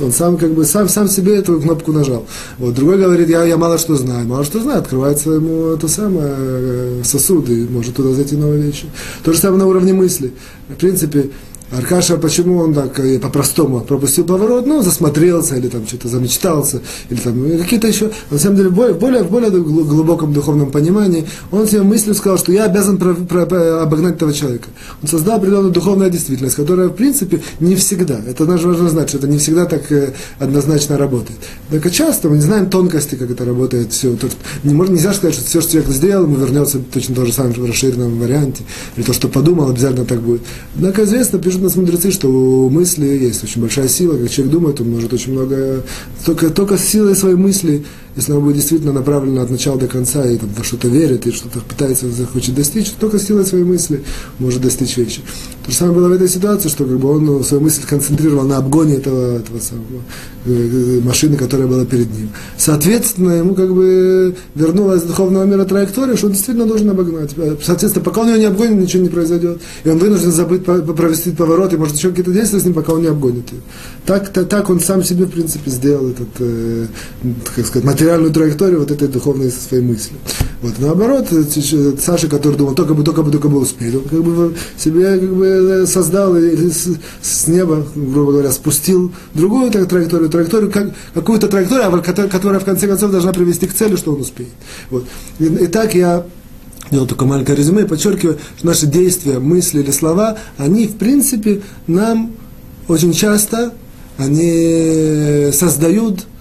Он 0.00 0.12
сам 0.12 0.36
как 0.36 0.52
бы 0.52 0.64
сам, 0.64 0.88
сам 0.88 1.08
себе 1.08 1.36
эту 1.36 1.60
кнопку 1.60 1.92
нажал. 1.92 2.26
Вот 2.58 2.74
другой 2.74 2.98
говорит, 2.98 3.28
я, 3.28 3.44
я 3.44 3.56
мало 3.56 3.78
что 3.78 3.96
знаю. 3.96 4.26
Мало 4.26 4.44
что 4.44 4.60
знаю, 4.60 4.80
открывается 4.80 5.30
ему 5.30 5.68
это 5.68 5.88
самое 5.88 6.34
э, 6.36 7.00
сосуд, 7.04 7.48
и 7.48 7.66
может 7.68 7.96
туда 7.96 8.12
зайти 8.12 8.36
новые 8.36 8.62
вещи. 8.62 8.86
То 9.24 9.32
же 9.32 9.38
самое 9.38 9.60
на 9.60 9.66
уровне 9.66 9.92
мысли. 9.92 10.32
В 10.68 10.74
принципе, 10.74 11.30
Аркаша, 11.72 12.16
почему 12.16 12.58
он 12.58 12.74
так 12.74 13.00
э, 13.00 13.18
по-простому 13.18 13.80
пропустил 13.80 14.24
поворот, 14.24 14.66
ну, 14.66 14.82
засмотрелся, 14.82 15.56
или 15.56 15.66
там 15.66 15.84
что-то 15.86 16.06
замечтался, 16.06 16.80
или 17.10 17.18
там 17.18 17.48
ну, 17.48 17.58
какие-то 17.58 17.88
еще, 17.88 18.12
на 18.30 18.38
самом 18.38 18.56
деле, 18.56 18.68
в 18.68 18.74
более, 18.74 18.94
более, 18.94 19.24
в 19.24 19.30
более 19.30 19.50
глубоком 19.50 20.32
духовном 20.32 20.70
понимании, 20.70 21.26
он 21.50 21.66
себе 21.66 21.82
мыслью 21.82 22.14
сказал, 22.14 22.38
что 22.38 22.52
я 22.52 22.66
обязан 22.66 22.98
про, 22.98 23.14
про, 23.14 23.46
про, 23.46 23.82
обогнать 23.82 24.14
этого 24.14 24.32
человека. 24.32 24.68
Он 25.02 25.08
создал 25.08 25.38
определенную 25.38 25.72
духовную 25.72 26.08
действительность, 26.08 26.54
которая, 26.54 26.86
в 26.86 26.92
принципе, 26.94 27.42
не 27.58 27.74
всегда, 27.74 28.20
это 28.24 28.46
даже 28.46 28.68
важно 28.68 28.88
знать, 28.88 29.08
что 29.08 29.18
это 29.18 29.26
не 29.26 29.38
всегда 29.38 29.64
так 29.64 29.90
э, 29.90 30.12
однозначно 30.38 30.96
работает. 30.96 31.38
Только 31.68 31.90
часто 31.90 32.28
мы 32.28 32.36
не 32.36 32.42
знаем 32.42 32.70
тонкости, 32.70 33.16
как 33.16 33.28
это 33.32 33.44
работает, 33.44 33.92
все. 33.92 34.14
Тут 34.14 34.32
не, 34.62 34.72
можно, 34.72 34.92
нельзя 34.92 35.12
сказать, 35.12 35.34
что 35.34 35.44
все, 35.44 35.60
что 35.60 35.72
человек 35.72 35.90
сделал, 35.90 36.24
ему 36.26 36.36
вернется 36.36 36.78
точно 36.78 37.16
то 37.16 37.26
же 37.26 37.32
самое 37.32 37.54
в 37.54 37.66
расширенном 37.66 38.20
варианте, 38.20 38.62
или 38.96 39.04
то, 39.04 39.12
что 39.12 39.26
подумал, 39.26 39.68
обязательно 39.68 40.04
так 40.04 40.20
будет. 40.20 40.42
Однако 40.76 41.02
известно, 41.02 41.40
пишут 41.40 41.55
нас 41.62 41.76
мудрецы, 41.76 42.10
что 42.10 42.28
у 42.28 42.70
мысли 42.70 43.06
есть 43.06 43.42
очень 43.44 43.60
большая 43.60 43.88
сила, 43.88 44.16
как 44.16 44.30
человек 44.30 44.52
думает, 44.52 44.80
он 44.80 44.90
может 44.90 45.12
очень 45.12 45.32
много, 45.32 45.82
только, 46.24 46.50
только 46.50 46.78
силой 46.78 47.16
своей 47.16 47.36
мысли 47.36 47.84
если 48.16 48.32
оно 48.32 48.40
будет 48.40 48.56
действительно 48.56 48.92
направлено 48.92 49.42
от 49.42 49.50
начала 49.50 49.78
до 49.78 49.86
конца 49.86 50.24
и 50.26 50.38
там, 50.38 50.48
во 50.56 50.64
что-то 50.64 50.88
верит, 50.88 51.26
и 51.26 51.32
что-то 51.32 51.60
пытается, 51.60 52.10
захочет 52.10 52.54
достичь, 52.54 52.90
только 52.98 53.18
силой 53.18 53.44
своей 53.44 53.64
мысли 53.64 54.02
может 54.38 54.62
достичь 54.62 54.96
вещи. 54.96 55.20
То 55.64 55.70
же 55.70 55.76
самое 55.76 55.96
было 55.96 56.08
в 56.08 56.12
этой 56.12 56.28
ситуации, 56.28 56.68
что 56.68 56.84
как 56.84 56.98
бы 56.98 57.10
он 57.10 57.26
ну, 57.26 57.42
свою 57.42 57.62
мысль 57.62 57.82
концентрировал 57.86 58.44
на 58.44 58.56
обгоне 58.56 58.94
этого, 58.94 59.36
этого 59.36 59.58
самого, 59.60 60.02
э, 60.46 60.50
э, 60.50 61.00
машины, 61.04 61.36
которая 61.36 61.66
была 61.66 61.84
перед 61.84 62.10
ним. 62.10 62.30
Соответственно, 62.56 63.32
ему 63.32 63.54
как 63.54 63.74
бы 63.74 64.34
вернулась 64.54 65.02
из 65.02 65.08
духовного 65.08 65.44
мира 65.44 65.64
траектория, 65.64 66.16
что 66.16 66.28
он 66.28 66.32
действительно 66.32 66.66
должен 66.66 66.88
обогнать. 66.88 67.32
Соответственно, 67.62 68.04
пока 68.04 68.22
он 68.22 68.28
ее 68.28 68.38
не 68.38 68.44
обгонит, 68.46 68.78
ничего 68.78 69.02
не 69.02 69.08
произойдет. 69.10 69.60
И 69.84 69.90
он 69.90 69.98
вынужден 69.98 70.32
забыть 70.32 70.64
провести 70.64 71.32
поворот, 71.32 71.74
и 71.74 71.76
может 71.76 71.96
еще 71.96 72.10
какие-то 72.10 72.32
действия 72.32 72.60
с 72.60 72.64
ним, 72.64 72.72
пока 72.74 72.92
он 72.92 73.02
не 73.02 73.08
обгонит 73.08 73.52
ее. 73.52 73.60
Так, 74.06 74.32
так, 74.32 74.48
так 74.48 74.70
он 74.70 74.80
сам 74.80 75.02
себе, 75.04 75.26
в 75.26 75.30
принципе, 75.30 75.70
сделал 75.70 76.08
этот, 76.08 76.28
э, 76.38 76.86
как 77.56 77.66
сказать, 77.66 77.84
материал 77.84 78.05
материальную 78.06 78.32
траекторию 78.32 78.80
вот 78.80 78.90
этой 78.90 79.08
духовной 79.08 79.50
своей 79.50 79.82
мысли. 79.82 80.14
Вот 80.62 80.78
наоборот, 80.78 81.28
Саша, 82.00 82.28
который 82.28 82.56
думал, 82.56 82.74
только 82.74 82.94
бы, 82.94 83.02
только 83.02 83.22
бы, 83.22 83.32
только 83.32 83.48
бы 83.48 83.58
успеть, 83.58 83.94
он 83.94 84.02
как 84.02 84.22
бы 84.22 84.54
себе 84.78 85.18
как 85.18 85.34
бы 85.34 85.84
создал 85.86 86.36
или 86.36 86.70
с, 86.70 86.88
с 87.20 87.48
неба, 87.48 87.84
грубо 87.96 88.32
говоря, 88.32 88.52
спустил 88.52 89.12
другую 89.34 89.72
так, 89.72 89.88
траекторию, 89.88 90.28
траекторию, 90.28 90.70
как, 90.70 90.94
какую-то 91.14 91.48
траекторию, 91.48 91.88
а 91.88 91.98
которая, 92.00 92.30
которая 92.30 92.60
в 92.60 92.64
конце 92.64 92.86
концов 92.86 93.10
должна 93.10 93.32
привести 93.32 93.66
к 93.66 93.74
цели, 93.74 93.96
что 93.96 94.14
он 94.14 94.20
успеет. 94.20 94.50
Вот. 94.90 95.04
И, 95.40 95.44
и 95.46 95.66
так 95.66 95.94
я 95.94 96.24
делал 96.92 97.08
только 97.08 97.24
маленькое 97.24 97.58
резюме 97.58 97.82
и 97.82 97.86
подчеркиваю, 97.86 98.38
что 98.56 98.66
наши 98.66 98.86
действия, 98.86 99.40
мысли 99.40 99.80
или 99.80 99.90
слова, 99.90 100.38
они, 100.58 100.86
в 100.86 100.96
принципе, 100.96 101.62
нам 101.88 102.32
очень 102.86 103.12
часто 103.12 103.72
они 104.16 105.50
создают 105.52 106.20
Э, 106.20 106.35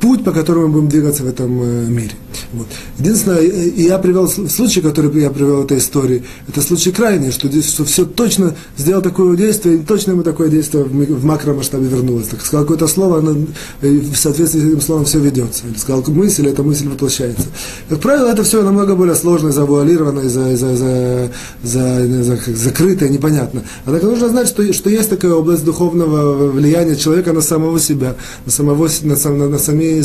путь, 0.00 0.24
по 0.24 0.32
которому 0.32 0.66
мы 0.66 0.72
будем 0.74 0.88
двигаться 0.88 1.22
в 1.22 1.28
этом 1.28 1.62
э, 1.62 1.86
мире. 1.86 2.12
Вот. 2.52 2.66
Единственное, 2.98 3.40
я 3.40 3.98
привел 3.98 4.28
случай, 4.28 4.80
который 4.80 5.20
я 5.20 5.30
привел 5.30 5.62
в 5.62 5.64
этой 5.64 5.78
истории, 5.78 6.24
это 6.48 6.60
случай 6.62 6.90
крайний, 6.90 7.30
что, 7.30 7.50
что 7.62 7.84
все 7.84 8.04
точно 8.04 8.54
сделал 8.76 9.02
такое 9.02 9.36
действие, 9.36 9.76
и 9.76 9.78
точно 9.78 10.12
ему 10.12 10.22
такое 10.22 10.48
действие 10.48 10.84
в, 10.84 11.24
макромасштабе 11.24 11.86
вернулось. 11.86 12.28
Так 12.28 12.40
сказал 12.40 12.64
какое-то 12.64 12.88
слово, 12.88 13.18
оно, 13.18 13.46
в 13.80 14.16
соответствии 14.16 14.60
с 14.60 14.64
этим 14.64 14.80
словом 14.80 15.04
все 15.04 15.20
ведется. 15.20 15.66
Или 15.68 15.78
сказал 15.78 16.04
мысль, 16.08 16.48
эта 16.48 16.62
мысль 16.62 16.88
воплощается. 16.88 17.46
Как 17.88 18.00
правило, 18.00 18.28
это 18.28 18.42
все 18.42 18.62
намного 18.62 18.94
более 18.96 19.14
сложно, 19.14 19.52
завуалировано, 19.52 20.28
за, 20.28 20.56
за, 20.56 20.76
за, 20.76 21.30
за, 21.62 22.22
за, 22.22 22.36
как, 22.36 22.56
закрыто 22.56 23.06
и 23.06 23.10
непонятно. 23.10 23.62
Однако 23.84 24.06
нужно 24.06 24.28
знать, 24.28 24.48
что, 24.48 24.72
что 24.72 24.90
есть 24.90 25.10
такая 25.10 25.32
область 25.32 25.64
духовного 25.64 26.50
влияния 26.50 26.96
человека 26.96 27.32
на 27.32 27.40
самого 27.40 27.78
себя, 27.78 28.16
на 28.44 28.52
самого, 28.52 28.88
на, 29.02 29.16
на, 29.16 29.48
на, 29.48 29.58
сами, 29.60 30.02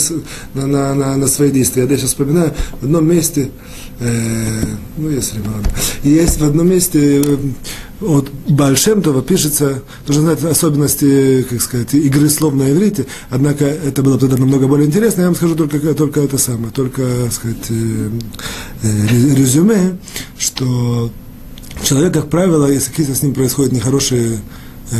на, 0.53 0.67
на, 0.67 0.93
на, 0.93 1.17
на 1.17 1.27
свои 1.27 1.51
действия. 1.51 1.87
Я 1.89 1.97
сейчас 1.97 2.09
вспоминаю, 2.09 2.53
в 2.81 2.83
одном 2.83 3.07
месте, 3.07 3.51
э, 3.99 4.61
ну, 4.97 5.09
если 5.09 5.39
ладно, 5.39 5.69
есть 6.03 6.39
в 6.39 6.43
одном 6.43 6.69
месте 6.69 7.37
от 8.01 8.29
Бальшемтова 8.47 9.21
пишется, 9.21 9.81
тоже 10.05 10.21
знаете 10.21 10.47
особенности, 10.47 11.43
как 11.49 11.61
сказать, 11.61 11.93
игры 11.93 12.29
слов 12.29 12.53
на 12.53 12.69
иврите, 12.71 13.05
однако 13.29 13.65
это 13.65 14.03
было 14.03 14.19
тогда 14.19 14.37
намного 14.37 14.67
более 14.67 14.87
интересно, 14.87 15.21
я 15.21 15.27
вам 15.27 15.35
скажу 15.35 15.55
только, 15.55 15.93
только 15.93 16.21
это 16.21 16.37
самое, 16.37 16.71
только, 16.71 17.03
так 17.23 17.33
сказать, 17.33 17.65
э, 17.69 18.09
э, 18.83 19.07
резюме, 19.35 19.97
что 20.37 21.11
человек, 21.83 22.13
как 22.13 22.29
правило, 22.29 22.67
если 22.67 22.89
какие-то 22.89 23.15
с 23.15 23.23
ним 23.23 23.33
происходят 23.33 23.71
нехорошие 23.71 24.39
э, 24.91 24.95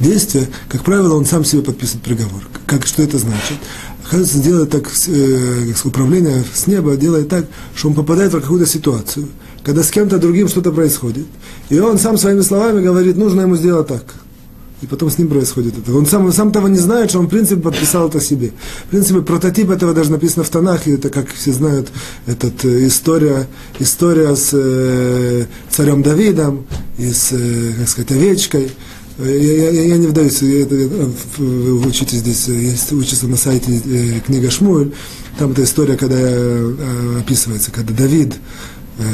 действия, 0.00 0.48
как 0.68 0.84
правило, 0.84 1.14
он 1.14 1.24
сам 1.24 1.44
себе 1.44 1.62
подписывает 1.62 2.04
приговор. 2.04 2.42
Как, 2.66 2.86
что 2.86 3.02
это 3.02 3.18
значит? 3.18 3.58
Оказывается, 4.04 4.38
делает 4.38 4.70
так, 4.70 4.90
э, 5.08 5.72
управление 5.84 6.44
с 6.54 6.66
неба 6.66 6.96
делает 6.96 7.28
так, 7.28 7.46
что 7.74 7.88
он 7.88 7.94
попадает 7.94 8.32
в 8.32 8.40
какую-то 8.40 8.66
ситуацию, 8.66 9.28
когда 9.62 9.82
с 9.82 9.90
кем-то 9.90 10.18
другим 10.18 10.48
что-то 10.48 10.72
происходит. 10.72 11.26
И 11.70 11.78
он 11.78 11.98
сам 11.98 12.18
своими 12.18 12.42
словами 12.42 12.82
говорит, 12.82 13.16
нужно 13.16 13.42
ему 13.42 13.56
сделать 13.56 13.86
так. 13.88 14.04
и 14.82 14.86
потом 14.86 15.10
с 15.10 15.16
ним 15.16 15.28
происходит 15.28 15.78
это. 15.78 15.96
Он 15.96 16.04
сам, 16.04 16.30
сам 16.32 16.52
того 16.52 16.68
не 16.68 16.78
знает, 16.78 17.08
что 17.08 17.18
он, 17.18 17.26
в 17.26 17.30
принципе, 17.30 17.62
подписал 17.62 18.08
это 18.08 18.20
себе. 18.20 18.52
В 18.86 18.90
принципе, 18.90 19.22
прототип 19.22 19.70
этого 19.70 19.94
даже 19.94 20.10
написано 20.10 20.44
в 20.44 20.50
Танахе, 20.50 20.94
это, 20.94 21.08
как 21.08 21.32
все 21.32 21.52
знают, 21.52 21.88
этот, 22.26 22.62
э, 22.66 22.86
история, 22.86 23.46
история 23.78 24.36
с 24.36 24.50
э, 24.52 25.46
царем 25.70 26.02
Давидом 26.02 26.66
и 26.98 27.10
с, 27.10 27.30
э, 27.32 27.72
как 27.78 27.88
сказать, 27.88 28.10
овечкой. 28.12 28.70
Я, 29.18 29.70
я, 29.70 29.70
я 29.70 29.96
не 29.96 30.08
вдаюсь, 30.08 30.42
это, 30.42 30.74
вы 31.38 31.86
учите 31.86 32.16
здесь, 32.16 32.48
есть, 32.48 32.92
учится 32.92 33.28
на 33.28 33.36
сайте 33.36 33.80
э, 33.84 34.18
книга 34.26 34.50
Шмуль, 34.50 34.90
там 35.38 35.52
эта 35.52 35.62
история, 35.62 35.96
когда 35.96 36.16
э, 36.18 37.18
описывается, 37.20 37.70
когда 37.70 37.94
Давид 37.94 38.34
э, 38.98 39.04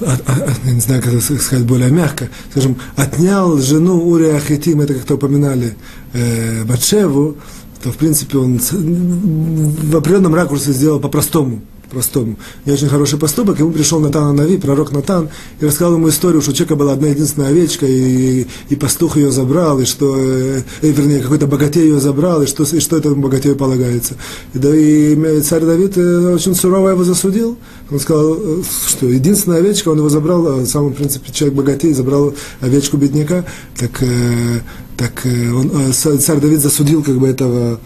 от, 0.00 0.20
от, 0.26 0.64
не 0.64 0.80
знаю, 0.80 1.02
как 1.02 1.20
сказать 1.20 1.66
более 1.66 1.90
мягко, 1.90 2.30
скажем, 2.50 2.78
отнял 2.96 3.58
жену 3.58 4.08
Урия 4.08 4.36
Ахитим, 4.36 4.80
это 4.80 4.94
как-то 4.94 5.16
упоминали, 5.16 5.76
э, 6.14 6.64
Батшеву, 6.64 7.36
то, 7.82 7.92
в 7.92 7.96
принципе, 7.96 8.38
он 8.38 8.58
в 8.58 9.96
определенном 9.96 10.34
ракурсе 10.34 10.72
сделал 10.72 10.98
по-простому 10.98 11.60
простому. 11.90 12.36
Не 12.64 12.72
очень 12.72 12.88
хороший 12.88 13.18
поступок. 13.18 13.58
Ему 13.58 13.72
пришел 13.72 14.00
Натан 14.00 14.34
Нави, 14.36 14.58
пророк 14.58 14.92
Натан, 14.92 15.28
и 15.60 15.66
рассказал 15.66 15.94
ему 15.94 16.08
историю, 16.08 16.42
что 16.42 16.50
у 16.50 16.54
человека 16.54 16.76
была 16.76 16.92
одна 16.92 17.08
единственная 17.08 17.50
овечка, 17.50 17.86
и, 17.86 18.46
и 18.68 18.76
пастух 18.76 19.16
ее 19.16 19.30
забрал, 19.30 19.80
и 19.80 19.84
что, 19.84 20.16
э, 20.18 20.62
вернее, 20.82 21.20
какой-то 21.20 21.46
богатей 21.46 21.82
ее 21.82 22.00
забрал, 22.00 22.42
и 22.42 22.46
что, 22.46 22.64
и 22.64 22.80
что 22.80 22.96
этому 22.96 23.16
богатею 23.16 23.56
полагается. 23.56 24.14
И, 24.54 24.58
да, 24.58 24.74
и 24.74 25.40
царь 25.40 25.64
Давид 25.64 25.96
э, 25.96 26.34
очень 26.34 26.54
сурово 26.54 26.90
его 26.90 27.04
засудил. 27.04 27.56
Он 27.90 28.00
сказал, 28.00 28.36
э, 28.36 28.62
что 28.88 29.06
единственная 29.06 29.58
овечка, 29.58 29.90
он 29.90 29.98
его 29.98 30.08
забрал, 30.08 30.46
а 30.46 30.66
сам, 30.66 30.88
в 30.88 30.94
принципе, 30.94 31.32
человек 31.32 31.56
богатей, 31.56 31.92
забрал 31.92 32.34
овечку 32.60 32.96
бедняка, 32.96 33.44
так, 33.78 34.02
э, 34.02 34.60
так 34.96 35.24
э, 35.24 35.50
он, 35.52 35.70
э, 35.88 35.92
царь 35.92 36.40
Давид 36.40 36.60
засудил 36.60 37.02
как 37.02 37.18
бы 37.18 37.28
этого 37.28 37.78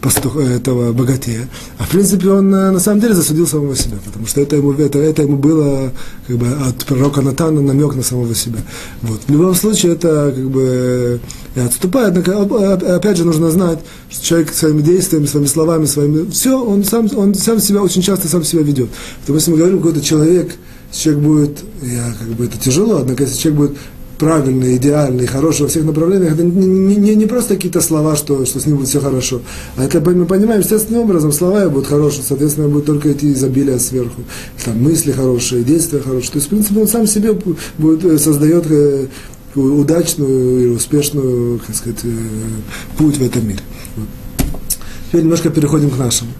пастух, 0.00 0.36
этого 0.36 0.92
богатея. 0.92 1.48
А 1.78 1.84
в 1.84 1.90
принципе 1.90 2.30
он 2.30 2.52
э, 2.52 2.70
на 2.72 2.80
самом 2.80 3.00
деле 3.00 3.14
засудил 3.14 3.46
самого 3.46 3.76
себя, 3.76 3.96
потому 4.04 4.26
что 4.26 4.40
это 4.40 4.56
ему, 4.56 4.72
это, 4.72 4.98
это 4.98 5.22
ему 5.22 5.36
было 5.36 5.92
как 6.26 6.36
бы, 6.36 6.48
от 6.48 6.84
пророка 6.84 7.22
Натана 7.22 7.60
намек 7.60 7.94
на 7.94 8.02
самого 8.02 8.34
себя. 8.34 8.58
Вот. 9.02 9.20
В 9.26 9.30
любом 9.30 9.54
случае 9.54 9.92
это 9.92 10.32
как 10.34 10.50
бы 10.50 11.20
отступает, 11.54 12.16
однако 12.16 12.96
опять 12.96 13.16
же 13.16 13.24
нужно 13.24 13.50
знать, 13.50 13.78
что 14.10 14.24
человек 14.24 14.52
своими 14.52 14.82
действиями, 14.82 15.26
своими 15.26 15.46
словами, 15.46 15.86
своими, 15.86 16.30
все, 16.30 16.62
он 16.62 16.84
сам, 16.84 17.08
он 17.16 17.34
сам 17.34 17.60
себя 17.60 17.82
очень 17.82 18.02
часто 18.02 18.28
сам 18.28 18.44
себя 18.44 18.62
ведет. 18.62 18.90
Потому 19.20 19.38
что 19.40 19.52
мы 19.52 19.58
говорим, 19.58 19.78
какой-то 19.78 20.00
человек, 20.00 20.52
человек 20.92 21.22
будет, 21.22 21.58
я, 21.82 22.14
как 22.18 22.28
бы 22.28 22.44
это 22.44 22.58
тяжело, 22.58 22.98
однако 22.98 23.22
если 23.22 23.38
человек 23.38 23.58
будет 23.60 23.78
правильный, 24.18 24.76
идеальный, 24.76 25.26
хороший 25.26 25.62
во 25.62 25.68
всех 25.68 25.84
направлениях, 25.84 26.32
это 26.32 26.42
не, 26.42 26.96
не, 26.96 27.14
не 27.14 27.26
просто 27.26 27.54
какие-то 27.54 27.80
слова, 27.80 28.16
что, 28.16 28.44
что 28.46 28.60
с 28.60 28.66
ним 28.66 28.76
будет 28.76 28.88
все 28.88 29.00
хорошо, 29.00 29.42
а 29.76 29.84
это 29.84 30.00
мы 30.00 30.26
понимаем 30.26 30.60
естественным 30.60 31.02
образом, 31.02 31.32
слова 31.32 31.68
будут 31.68 31.86
хорошие, 31.86 32.24
соответственно, 32.24 32.68
будет 32.68 32.86
только 32.86 33.12
идти 33.12 33.32
изобилие 33.32 33.78
сверху, 33.78 34.22
там 34.64 34.82
мысли 34.82 35.12
хорошие, 35.12 35.64
действия 35.64 36.00
хорошие. 36.00 36.32
То 36.32 36.36
есть, 36.38 36.46
в 36.46 36.50
принципе, 36.50 36.80
он 36.80 36.88
сам 36.88 37.06
себе 37.06 37.34
будет, 37.78 38.04
э, 38.04 38.18
создает 38.18 38.66
э, 38.70 39.06
удачную 39.54 40.64
и 40.64 40.68
успешную, 40.68 41.60
как 41.66 41.76
сказать, 41.76 42.00
э, 42.04 42.08
путь 42.98 43.18
в 43.18 43.22
этом 43.22 43.46
мире. 43.46 43.60
Вот. 43.96 44.08
Теперь 45.08 45.22
немножко 45.22 45.50
переходим 45.50 45.90
к 45.90 45.98
нашему. 45.98 46.30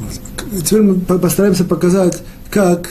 Вот. 0.00 0.62
Теперь 0.64 0.82
мы 0.82 0.94
постараемся 0.96 1.64
показать, 1.64 2.22
как 2.50 2.90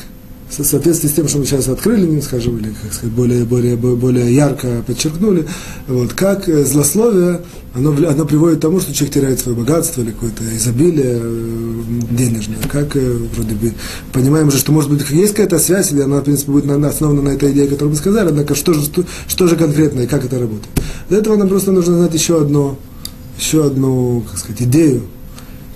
в 0.58 0.64
соответствии 0.64 1.08
с 1.08 1.14
тем, 1.14 1.28
что 1.28 1.38
мы 1.40 1.46
сейчас 1.46 1.68
открыли, 1.68 2.06
не 2.06 2.22
скажем, 2.22 2.58
или 2.58 2.74
как 2.82 2.94
сказать, 2.94 3.14
более, 3.14 3.46
более, 3.46 3.76
более 3.76 4.34
ярко 4.34 4.84
подчеркнули, 4.86 5.48
вот, 5.88 6.14
как 6.14 6.50
э, 6.50 6.66
злословие, 6.66 7.42
оно, 7.74 7.92
оно 7.92 8.26
приводит 8.26 8.60
к 8.60 8.62
тому, 8.62 8.80
что 8.82 8.94
человек 8.94 9.14
теряет 9.14 9.40
свое 9.40 9.58
богатство 9.58 10.02
или 10.02 10.12
какое-то 10.12 10.44
изобилие 10.44 11.20
э, 11.22 11.82
денежное. 12.12 12.58
Как 12.70 12.96
э, 12.98 13.18
вроде 13.34 13.56
бы 13.56 13.74
понимаем 14.12 14.52
же, 14.52 14.58
что 14.58 14.72
может 14.72 14.90
быть 14.90 15.10
есть 15.10 15.34
какая-то 15.34 15.58
связь, 15.60 15.92
или 15.92 16.02
она, 16.02 16.20
в 16.20 16.24
принципе, 16.24 16.52
будет 16.52 16.70
основана 16.70 17.22
на 17.22 17.30
этой 17.30 17.52
идее, 17.52 17.68
которую 17.68 17.92
мы 17.92 17.96
сказали, 17.96 18.30
однако 18.30 18.56
что 18.56 18.74
же, 18.74 18.82
что, 18.84 19.06
что 19.28 19.48
же 19.48 19.56
конкретно 19.56 20.02
и 20.02 20.08
как 20.08 20.26
это 20.26 20.38
работает. 20.38 20.70
Для 21.10 21.20
этого 21.20 21.38
нам 21.38 21.48
просто 21.48 21.72
нужно 21.72 21.98
знать 21.98 22.14
еще 22.14 22.42
одно, 22.42 22.78
еще 23.38 23.66
одну, 23.66 24.24
как 24.30 24.38
сказать, 24.38 24.62
идею, 24.64 25.04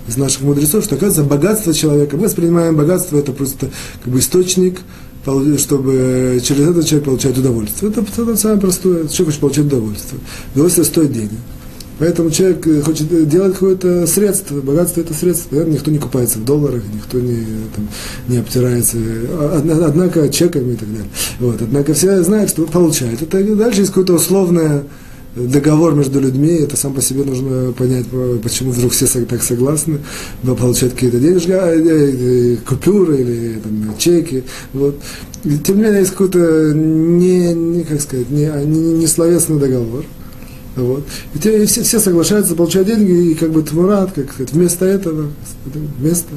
из 0.08 0.16
наших 0.16 0.42
мудрецов, 0.42 0.84
что, 0.84 0.94
оказывается, 0.94 1.24
богатство 1.24 1.74
человека, 1.74 2.16
мы 2.16 2.24
воспринимаем 2.24 2.76
богатство, 2.76 3.18
это 3.18 3.32
просто 3.32 3.70
как 4.02 4.12
бы 4.12 4.18
источник, 4.18 4.80
чтобы 5.58 6.40
через 6.42 6.68
это 6.68 6.84
человек 6.84 7.04
получать 7.04 7.36
удовольствие. 7.36 7.90
Это, 7.90 8.00
это 8.00 8.36
самое 8.36 8.60
простое, 8.60 9.08
человек 9.08 9.26
хочет 9.26 9.40
получать 9.40 9.64
удовольствие. 9.66 10.20
Удовольствие 10.54 10.84
стоит 10.84 11.12
денег. 11.12 11.38
Поэтому 11.98 12.30
человек 12.30 12.66
э, 12.66 12.82
хочет 12.82 13.28
делать 13.28 13.54
какое-то 13.54 14.06
средство, 14.06 14.60
богатство 14.60 15.00
это 15.00 15.14
средство. 15.14 15.54
Наверное, 15.54 15.74
никто 15.74 15.90
не 15.90 15.98
купается 15.98 16.38
в 16.38 16.44
долларах, 16.44 16.82
никто 16.92 17.18
не, 17.18 17.46
там, 17.74 17.88
не 18.28 18.36
обтирается, 18.36 18.98
однако 19.62 20.28
чеками 20.28 20.74
и 20.74 20.76
так 20.76 20.90
далее. 20.90 21.10
Вот. 21.40 21.62
Однако 21.62 21.94
все 21.94 22.22
знают, 22.22 22.50
что 22.50 22.66
получают. 22.66 23.22
Это 23.22 23.42
дальше 23.56 23.80
есть 23.80 23.92
какое-то 23.92 24.14
условное 24.14 24.84
договор 25.36 25.94
между 25.94 26.18
людьми, 26.18 26.48
это 26.48 26.76
сам 26.76 26.94
по 26.94 27.02
себе 27.02 27.24
нужно 27.24 27.72
понять, 27.72 28.06
почему 28.42 28.70
вдруг 28.70 28.92
все 28.92 29.06
так 29.06 29.42
согласны, 29.42 29.98
получать 30.42 30.94
какие-то 30.94 31.18
денежки, 31.18 31.50
а, 31.50 31.68
э, 31.68 32.54
э, 32.54 32.56
купюры 32.66 33.20
или 33.20 33.60
там, 33.62 33.94
чеки. 33.98 34.44
Вот. 34.72 34.98
И, 35.44 35.58
тем 35.58 35.76
не 35.76 35.84
менее, 35.84 36.00
есть 36.00 36.12
какой-то 36.12 36.72
не, 36.74 37.52
не, 37.52 37.84
как 37.84 38.00
сказать, 38.00 38.30
не, 38.30 38.46
не, 38.64 38.94
не 38.94 39.06
словесный 39.06 39.58
договор. 39.58 40.04
Вот. 40.74 41.04
И, 41.34 41.38
те, 41.38 41.64
все, 41.66 41.82
все 41.82 42.00
соглашаются 42.00 42.54
получать 42.54 42.86
деньги, 42.86 43.30
и 43.30 43.34
как 43.34 43.50
бы 43.50 43.62
тмурат, 43.62 44.12
как 44.14 44.32
сказать, 44.32 44.52
вместо 44.52 44.86
этого, 44.86 45.28
вместо 45.98 46.28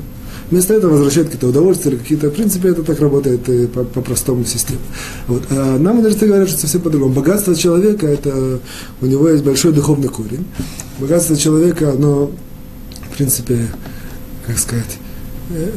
Вместо 0.51 0.73
этого 0.73 0.93
возвращают 0.93 1.27
какие-то 1.27 1.47
удовольствия 1.47 1.97
какие-то, 1.97 2.29
в 2.29 2.33
принципе, 2.33 2.69
это 2.69 2.83
так 2.83 2.99
работает 2.99 3.47
э, 3.47 3.67
по, 3.67 3.83
простому 4.01 4.45
системе. 4.45 4.79
Вот. 5.27 5.43
А 5.51 5.77
нам 5.77 5.97
мудрецы 5.97 6.25
говорят, 6.25 6.49
что 6.49 6.59
совсем 6.59 6.81
по-другому. 6.81 7.13
Богатство 7.13 7.55
человека, 7.55 8.07
это, 8.07 8.59
у 9.01 9.05
него 9.05 9.29
есть 9.29 9.43
большой 9.43 9.73
духовный 9.73 10.07
корень. 10.07 10.45
Богатство 10.97 11.37
человека, 11.37 11.91
оно, 11.91 12.31
в 13.11 13.15
принципе, 13.15 13.67
как 14.47 14.57
сказать, 14.57 14.97
э, 15.51 15.69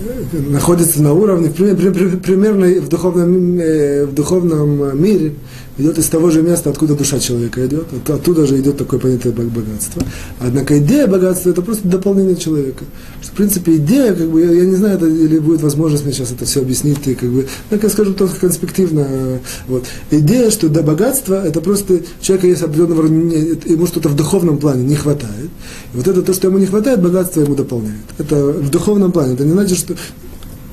находится 0.49 1.03
на 1.03 1.13
уровне, 1.13 1.51
примерно 1.51 2.81
в 2.81 2.89
духовном, 2.89 3.59
э, 3.59 4.07
в 4.07 4.15
духовном 4.15 5.03
мире, 5.03 5.35
идет 5.79 5.99
из 5.99 6.07
того 6.07 6.31
же 6.31 6.43
места, 6.43 6.71
откуда 6.71 6.95
душа 6.95 7.19
человека 7.19 7.65
идет, 7.67 7.87
оттуда 8.09 8.47
же 8.47 8.61
идет 8.61 8.77
такое 8.77 9.01
понятие 9.01 9.33
богатства. 9.33 10.03
Однако 10.41 10.79
идея 10.79 11.07
богатства 11.07 11.51
это 11.51 11.63
просто 11.63 11.89
дополнение 11.89 12.37
человека. 12.37 12.85
Что, 13.23 13.33
в 13.33 13.37
принципе, 13.37 13.77
идея, 13.77 14.15
как 14.15 14.29
бы, 14.29 14.41
я, 14.41 14.51
я 14.51 14.65
не 14.65 14.77
знаю, 14.77 14.97
это, 14.97 15.07
или 15.07 15.39
будет 15.39 15.63
возможность 15.63 16.05
мне 16.05 16.13
сейчас 16.13 16.33
это 16.33 16.45
все 16.45 16.61
объяснить, 16.61 17.07
и, 17.07 17.15
как 17.15 17.31
бы, 17.31 17.47
ну, 17.71 17.79
я 17.83 17.89
скажу 17.89 18.13
только 18.15 18.39
конспективно. 18.39 19.41
Вот. 19.69 19.85
Идея, 20.11 20.51
что 20.51 20.69
до 20.69 20.83
богатства 20.83 21.45
это 21.45 21.61
просто 21.61 22.01
человека 22.21 22.49
есть 22.49 22.63
определенного 22.63 23.07
ему 23.07 23.87
что-то 23.87 24.09
в 24.09 24.17
духовном 24.17 24.59
плане 24.59 24.85
не 24.85 24.97
хватает. 24.97 25.51
И 25.95 25.97
вот 25.97 26.07
это 26.07 26.23
то, 26.23 26.33
что 26.33 26.49
ему 26.49 26.59
не 26.59 26.67
хватает, 26.67 27.01
богатство 27.03 27.41
ему 27.41 27.55
дополняет. 27.55 28.03
Это 28.19 28.37
в 28.47 28.71
духовном 28.71 29.13
плане. 29.13 29.35
Это 29.35 29.45
не 29.45 29.53
значит, 29.53 29.79
что 29.79 29.95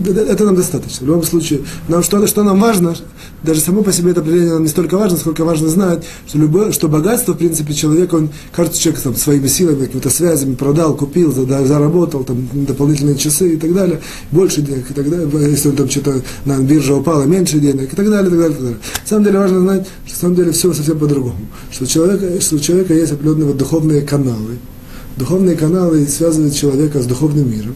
это 0.05 0.45
нам 0.45 0.55
достаточно. 0.55 1.05
В 1.05 1.07
любом 1.07 1.23
случае, 1.23 1.61
нам 1.87 2.03
что, 2.03 2.25
что 2.27 2.43
нам 2.43 2.59
важно, 2.59 2.95
даже 3.43 3.61
само 3.61 3.83
по 3.83 3.91
себе 3.91 4.11
это 4.11 4.21
определение 4.21 4.53
нам 4.53 4.63
не 4.63 4.69
столько 4.69 4.97
важно, 4.97 5.17
сколько 5.17 5.43
важно 5.43 5.69
знать, 5.69 6.03
что, 6.27 6.37
любое, 6.37 6.71
что 6.71 6.87
богатство, 6.87 7.33
в 7.33 7.37
принципе, 7.37 7.73
человек, 7.73 8.13
он, 8.13 8.29
кажется, 8.51 8.81
человек 8.81 9.01
там, 9.01 9.15
своими 9.15 9.47
силами, 9.47 9.85
какими-то 9.85 10.09
связями 10.09 10.55
продал, 10.55 10.95
купил, 10.95 11.31
заработал, 11.31 12.23
там, 12.23 12.47
дополнительные 12.53 13.15
часы 13.15 13.53
и 13.53 13.57
так 13.57 13.73
далее, 13.73 14.01
больше 14.31 14.61
денег 14.61 14.89
и 14.89 14.93
так 14.93 15.09
далее, 15.09 15.27
если 15.49 15.69
он 15.69 15.75
там 15.75 15.89
что-то 15.89 16.21
на 16.45 16.59
бирже 16.59 16.93
упало, 16.93 17.23
меньше 17.23 17.59
денег 17.59 17.91
и 17.91 17.95
так 17.95 18.09
далее, 18.09 18.27
и 18.27 18.29
так 18.29 18.39
далее, 18.39 18.51
и 18.51 18.53
так 18.53 18.63
далее. 18.63 18.79
На 19.03 19.07
самом 19.07 19.23
деле 19.23 19.39
важно 19.39 19.59
знать, 19.61 19.87
что 20.05 20.15
на 20.15 20.21
самом 20.21 20.35
деле 20.35 20.51
все 20.51 20.73
совсем 20.73 20.99
по-другому. 20.99 21.47
Что, 21.71 21.85
человека, 21.85 22.41
что 22.41 22.55
у 22.55 22.59
человека 22.59 22.93
есть 22.93 23.11
определенные 23.11 23.53
духовные 23.53 24.01
каналы, 24.01 24.57
Духовные 25.19 25.57
каналы 25.57 26.07
связывают 26.07 26.55
человека 26.55 27.01
с 27.01 27.05
духовным 27.05 27.51
миром. 27.51 27.75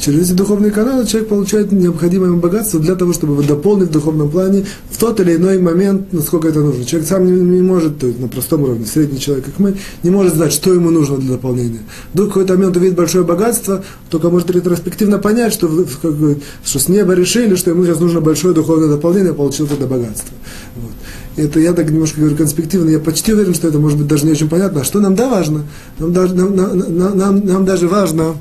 Через 0.00 0.26
эти 0.26 0.36
духовные 0.36 0.72
каналы 0.72 1.06
человек 1.06 1.28
получает 1.28 1.70
необходимое 1.70 2.30
ему 2.30 2.40
богатство 2.40 2.80
для 2.80 2.96
того, 2.96 3.12
чтобы 3.12 3.40
дополнить 3.44 3.90
в 3.90 3.92
духовном 3.92 4.28
плане 4.28 4.64
в 4.90 4.98
тот 4.98 5.20
или 5.20 5.36
иной 5.36 5.60
момент, 5.60 6.12
насколько 6.12 6.48
это 6.48 6.58
нужно. 6.58 6.84
Человек 6.84 7.08
сам 7.08 7.26
не, 7.26 7.58
не 7.58 7.62
может, 7.62 8.00
то 8.00 8.08
есть 8.08 8.18
на 8.18 8.26
простом 8.26 8.64
уровне, 8.64 8.86
средний 8.86 9.20
человек, 9.20 9.44
как 9.44 9.60
мы, 9.60 9.76
не 10.02 10.10
может 10.10 10.34
знать, 10.34 10.52
что 10.52 10.74
ему 10.74 10.90
нужно 10.90 11.18
для 11.18 11.34
дополнения. 11.34 11.78
Вдруг 12.12 12.30
в 12.30 12.32
какой-то 12.32 12.54
момент 12.54 12.76
увидит 12.76 12.96
большое 12.96 13.22
богатство, 13.22 13.84
только 14.08 14.28
может 14.28 14.50
ретроспективно 14.50 15.18
понять, 15.18 15.52
что, 15.52 15.68
как 16.02 16.14
бы, 16.14 16.40
что 16.64 16.80
с 16.80 16.88
неба 16.88 17.12
решили, 17.12 17.54
что 17.54 17.70
ему 17.70 17.84
сейчас 17.84 18.00
нужно 18.00 18.20
большое 18.20 18.52
духовное 18.52 18.88
дополнение, 18.88 19.32
получил 19.32 19.66
это 19.66 19.86
богатство. 19.86 20.34
Вот 20.74 20.90
это 21.36 21.60
я 21.60 21.72
так 21.72 21.90
немножко 21.90 22.20
говорю 22.20 22.36
конспективно, 22.36 22.90
я 22.90 22.98
почти 22.98 23.32
уверен, 23.32 23.54
что 23.54 23.68
это 23.68 23.78
может 23.78 23.98
быть 23.98 24.08
даже 24.08 24.26
не 24.26 24.32
очень 24.32 24.48
понятно. 24.48 24.80
А 24.80 24.84
что 24.84 25.00
нам 25.00 25.14
да 25.14 25.28
важно? 25.28 25.64
Нам, 25.98 26.12
даже, 26.12 26.34
нам, 26.34 26.56
нам, 26.56 27.18
нам, 27.18 27.46
нам 27.46 27.64
даже 27.64 27.88
важно, 27.88 28.36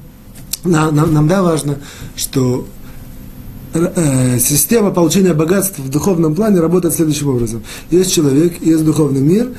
нам, 0.64 0.96
нам, 0.96 1.14
нам 1.14 1.28
да 1.28 1.44
важно, 1.44 1.78
что 2.16 2.68
э, 3.74 4.40
система 4.40 4.92
получения 4.92 5.34
богатства 5.34 5.82
в 5.82 5.90
духовном 5.90 6.36
плане 6.36 6.60
работает 6.60 6.96
следующим 6.96 7.30
образом. 7.30 7.64
Есть 7.92 8.14
человек, 8.14 8.62
есть 8.62 8.84
духовный 8.84 9.22
мир, 9.22 9.50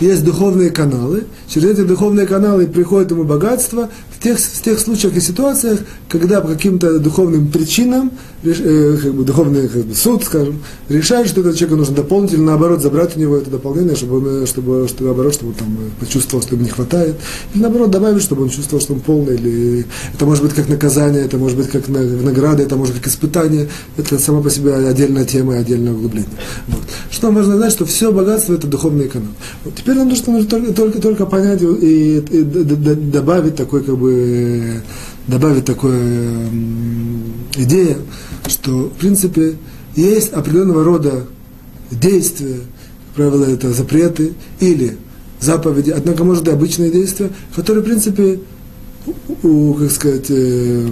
есть 0.00 0.24
духовные 0.24 0.70
каналы, 0.70 1.26
через 1.48 1.70
эти 1.70 1.82
духовные 1.82 2.26
каналы 2.26 2.66
приходит 2.66 3.10
ему 3.10 3.24
богатство 3.24 3.90
в 4.20 4.22
тех, 4.22 4.38
в 4.38 4.62
тех 4.62 4.78
случаях 4.78 5.16
и 5.16 5.20
ситуациях, 5.20 5.80
когда 6.10 6.42
по 6.42 6.48
каким-то 6.48 6.98
духовным 6.98 7.48
причинам, 7.48 8.12
э, 8.42 8.98
как 9.02 9.14
бы, 9.14 9.24
духовный 9.24 9.66
как 9.66 9.82
бы, 9.86 9.94
суд, 9.94 10.24
скажем, 10.24 10.62
решает, 10.90 11.26
что 11.26 11.40
этот 11.40 11.56
человеку 11.56 11.78
нужно 11.78 11.96
дополнить 11.96 12.36
наоборот 12.36 12.82
забрать 12.82 13.16
у 13.16 13.20
него 13.20 13.38
это 13.38 13.50
дополнение, 13.50 13.96
чтобы, 13.96 14.40
он, 14.40 14.46
чтобы, 14.46 14.86
чтобы 14.88 15.06
наоборот, 15.06 15.32
чтобы 15.32 15.52
он 15.52 15.56
там 15.56 15.78
почувствовал, 15.98 16.42
что 16.42 16.54
ему 16.54 16.64
не 16.64 16.70
хватает, 16.70 17.16
или 17.54 17.62
наоборот 17.62 17.90
добавить, 17.90 18.22
чтобы 18.22 18.42
он 18.42 18.50
чувствовал, 18.50 18.82
что 18.82 18.92
он 18.92 19.00
полный, 19.00 19.36
или 19.36 19.86
это 20.12 20.26
может 20.26 20.44
быть 20.44 20.52
как 20.52 20.68
наказание, 20.68 21.24
это 21.24 21.38
может 21.38 21.56
быть 21.56 21.70
как 21.70 21.88
награда, 21.88 22.62
это 22.62 22.76
может 22.76 22.92
быть 22.92 23.02
как 23.02 23.10
испытание, 23.10 23.70
это 23.96 24.18
сама 24.18 24.42
по 24.42 24.50
себе 24.50 24.74
отдельная 24.74 25.24
тема 25.24 25.54
и 25.54 25.58
отдельное 25.60 25.94
углубление. 25.94 26.28
Вот. 26.68 26.82
Что 27.10 27.30
важно 27.30 27.56
знать, 27.56 27.72
что 27.72 27.86
все 27.86 28.12
богатство 28.12 28.52
это 28.52 28.66
духовный 28.66 29.08
канал. 29.08 29.32
Вот 29.64 29.76
теперь 29.76 29.94
нам 29.94 30.08
нужно 30.08 30.44
только, 30.44 30.74
только, 30.74 31.00
только 31.00 31.24
понять 31.24 31.62
и, 31.62 31.64
и, 31.64 32.18
и 32.18 32.42
добавить 32.42 33.56
такой 33.56 33.82
как 33.82 33.96
бы 33.96 34.09
добавить 35.26 35.64
такое 35.64 36.48
идея, 37.56 37.98
что 38.46 38.88
в 38.88 38.98
принципе 38.98 39.56
есть 39.96 40.32
определенного 40.32 40.84
рода 40.84 41.26
действия, 41.90 42.60
как 43.06 43.14
правило, 43.14 43.44
это 43.44 43.72
запреты 43.72 44.34
или 44.60 44.96
заповеди, 45.40 45.90
однако 45.90 46.24
может 46.24 46.46
и 46.48 46.50
обычные 46.50 46.90
действия, 46.90 47.30
которые, 47.54 47.82
в 47.82 47.86
принципе, 47.86 48.40
у, 49.42 49.74
как 49.74 49.90
сказать, 49.90 50.26
э, 50.28 50.88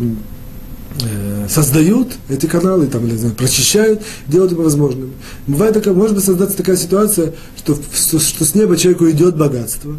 э, 1.03 1.47
создают 1.49 2.15
эти 2.29 2.47
каналы, 2.47 2.87
там, 2.87 3.07
или, 3.07 3.17
знаю, 3.17 3.35
прочищают, 3.35 4.03
делают 4.27 4.53
его 4.53 4.63
возможными. 4.63 5.13
Бывает 5.47 5.75
такая, 5.75 5.95
может 5.95 6.17
быть 6.17 6.25
создаться 6.25 6.57
такая 6.57 6.77
ситуация, 6.77 7.35
что, 7.57 7.79
что 8.19 8.45
с 8.45 8.55
неба 8.55 8.77
человеку 8.77 9.09
идет 9.11 9.37
богатство. 9.37 9.97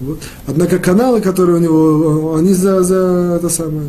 Вот. 0.00 0.18
Однако 0.46 0.78
каналы, 0.78 1.20
которые 1.20 1.56
у 1.56 1.60
него, 1.60 2.34
они 2.36 2.54
за, 2.54 2.82
за 2.82 3.36
это 3.36 3.48
самое, 3.48 3.88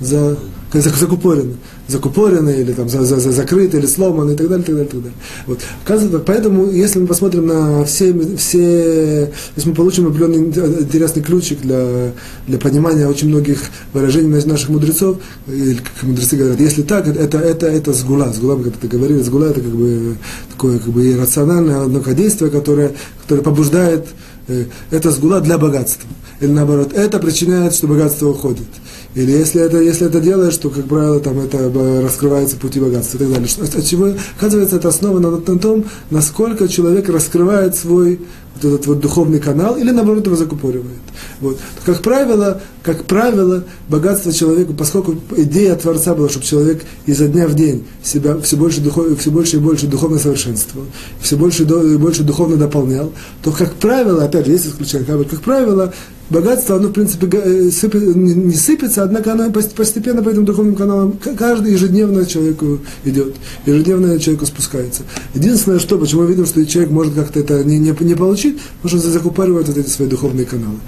за 0.00 0.36
закупорены, 0.80 1.56
закупорены 1.86 2.50
или 2.50 2.72
там 2.72 2.88
за, 2.88 3.04
за, 3.04 3.20
за, 3.20 3.32
закрыты 3.32 3.78
или 3.78 3.86
сломаны 3.86 4.32
и 4.32 4.36
так 4.36 4.48
далее, 4.48 4.62
и 4.62 4.66
так 4.66 4.74
далее, 4.74 4.88
и 4.88 4.90
так 4.90 5.02
далее. 5.02 5.18
Вот. 5.46 5.58
Оказывается, 5.84 6.18
поэтому, 6.20 6.70
если 6.70 6.98
мы 7.00 7.06
посмотрим 7.06 7.46
на 7.46 7.84
все, 7.84 8.14
все, 8.36 9.32
если 9.56 9.68
мы 9.68 9.74
получим 9.74 10.06
определенный 10.06 10.38
интересный 10.38 11.22
ключик 11.22 11.60
для, 11.60 12.12
для 12.46 12.58
понимания 12.58 13.06
очень 13.06 13.28
многих 13.28 13.60
выражений 13.92 14.28
наших 14.44 14.70
мудрецов, 14.70 15.18
или 15.46 15.76
как 15.76 16.02
мудрецы 16.02 16.36
говорят, 16.36 16.60
если 16.60 16.82
так, 16.82 17.06
это, 17.06 17.38
это, 17.38 17.66
это 17.66 17.92
сгула, 17.92 18.32
сгула, 18.32 18.56
мы 18.56 18.64
как-то 18.64 18.88
говорили, 18.88 19.20
сгула 19.20 19.46
это 19.46 19.60
как 19.60 19.72
бы 19.72 20.16
такое 20.50 20.78
как 20.78 20.88
бы 20.88 21.10
иррациональное 21.10 21.82
однако 21.82 22.14
действие, 22.14 22.50
которое, 22.50 22.92
которое 23.22 23.42
побуждает, 23.42 24.06
это 24.90 25.10
сгула 25.10 25.40
для 25.40 25.58
богатства. 25.58 26.08
Или 26.40 26.50
наоборот, 26.50 26.92
это 26.92 27.18
причиняет, 27.18 27.74
что 27.74 27.86
богатство 27.86 28.28
уходит. 28.28 28.66
Или 29.14 29.32
если 29.32 29.60
это, 29.60 29.78
если 29.78 30.06
это 30.06 30.20
делаешь, 30.20 30.56
то, 30.56 30.70
как 30.70 30.86
правило, 30.86 31.20
там 31.20 31.38
это 31.40 31.70
раскрывается 32.02 32.56
пути 32.56 32.80
богатства 32.80 33.18
и 33.18 33.20
так 33.20 33.30
далее. 33.30 33.48
От 33.62 33.84
чего, 33.84 34.14
оказывается, 34.38 34.76
это 34.76 34.88
основано 34.88 35.30
на, 35.30 35.36
на 35.36 35.58
том, 35.58 35.84
насколько 36.10 36.66
человек 36.66 37.08
раскрывает 37.10 37.76
свой 37.76 38.20
вот 38.54 38.64
этот 38.64 38.86
вот 38.86 39.00
духовный 39.00 39.40
канал, 39.40 39.76
или 39.76 39.90
наоборот 39.90 40.26
его 40.26 40.36
закупоривает. 40.36 41.00
Вот. 41.40 41.58
Как 41.84 42.02
правило, 42.02 42.60
как 42.82 43.04
правило, 43.04 43.64
богатство 43.88 44.32
человеку, 44.32 44.74
поскольку 44.74 45.16
идея 45.36 45.74
Творца 45.74 46.14
была, 46.14 46.28
чтобы 46.28 46.44
человек 46.44 46.82
изо 47.06 47.28
дня 47.28 47.48
в 47.48 47.54
день 47.54 47.84
себя 48.02 48.38
все 48.38 48.56
больше, 48.56 48.80
духов, 48.80 49.18
все 49.18 49.30
больше 49.30 49.56
и 49.56 49.60
больше 49.60 49.86
духовно 49.86 50.18
совершенствовал, 50.18 50.86
все 51.20 51.36
больше 51.36 51.64
и 51.64 51.96
больше 51.96 52.22
духовно 52.22 52.56
дополнял, 52.56 53.12
то, 53.42 53.52
как 53.52 53.74
правило, 53.74 54.24
опять 54.24 54.46
же, 54.46 54.52
есть 54.52 54.66
исключение, 54.66 55.06
как 55.06 55.40
правило, 55.40 55.92
богатство, 56.32 56.76
оно, 56.76 56.88
в 56.88 56.92
принципе, 56.92 57.28
э, 57.32 57.70
не 58.14 58.54
сыпется, 58.54 59.02
однако 59.04 59.32
оно 59.32 59.52
постепенно 59.52 60.22
по 60.22 60.30
этим 60.30 60.44
духовным 60.44 60.74
каналам, 60.74 61.18
каждый 61.38 61.72
ежедневно 61.72 62.26
человеку 62.26 62.80
идет, 63.04 63.34
ежедневно 63.66 64.18
человеку 64.18 64.46
спускается. 64.46 65.02
Единственное, 65.34 65.78
что, 65.78 65.98
почему 65.98 66.22
мы 66.22 66.28
видим, 66.28 66.46
что 66.46 66.64
человек 66.66 66.90
может 66.90 67.14
как-то 67.14 67.40
это 67.40 67.62
не, 67.62 67.78
не, 67.78 67.94
не 68.00 68.14
получить, 68.14 68.58
потому 68.82 69.00
что 69.00 69.10
закупоривает 69.10 69.68
вот 69.68 69.76
эти 69.76 69.88
свои 69.88 70.08
духовные 70.08 70.46
каналы. 70.46 70.78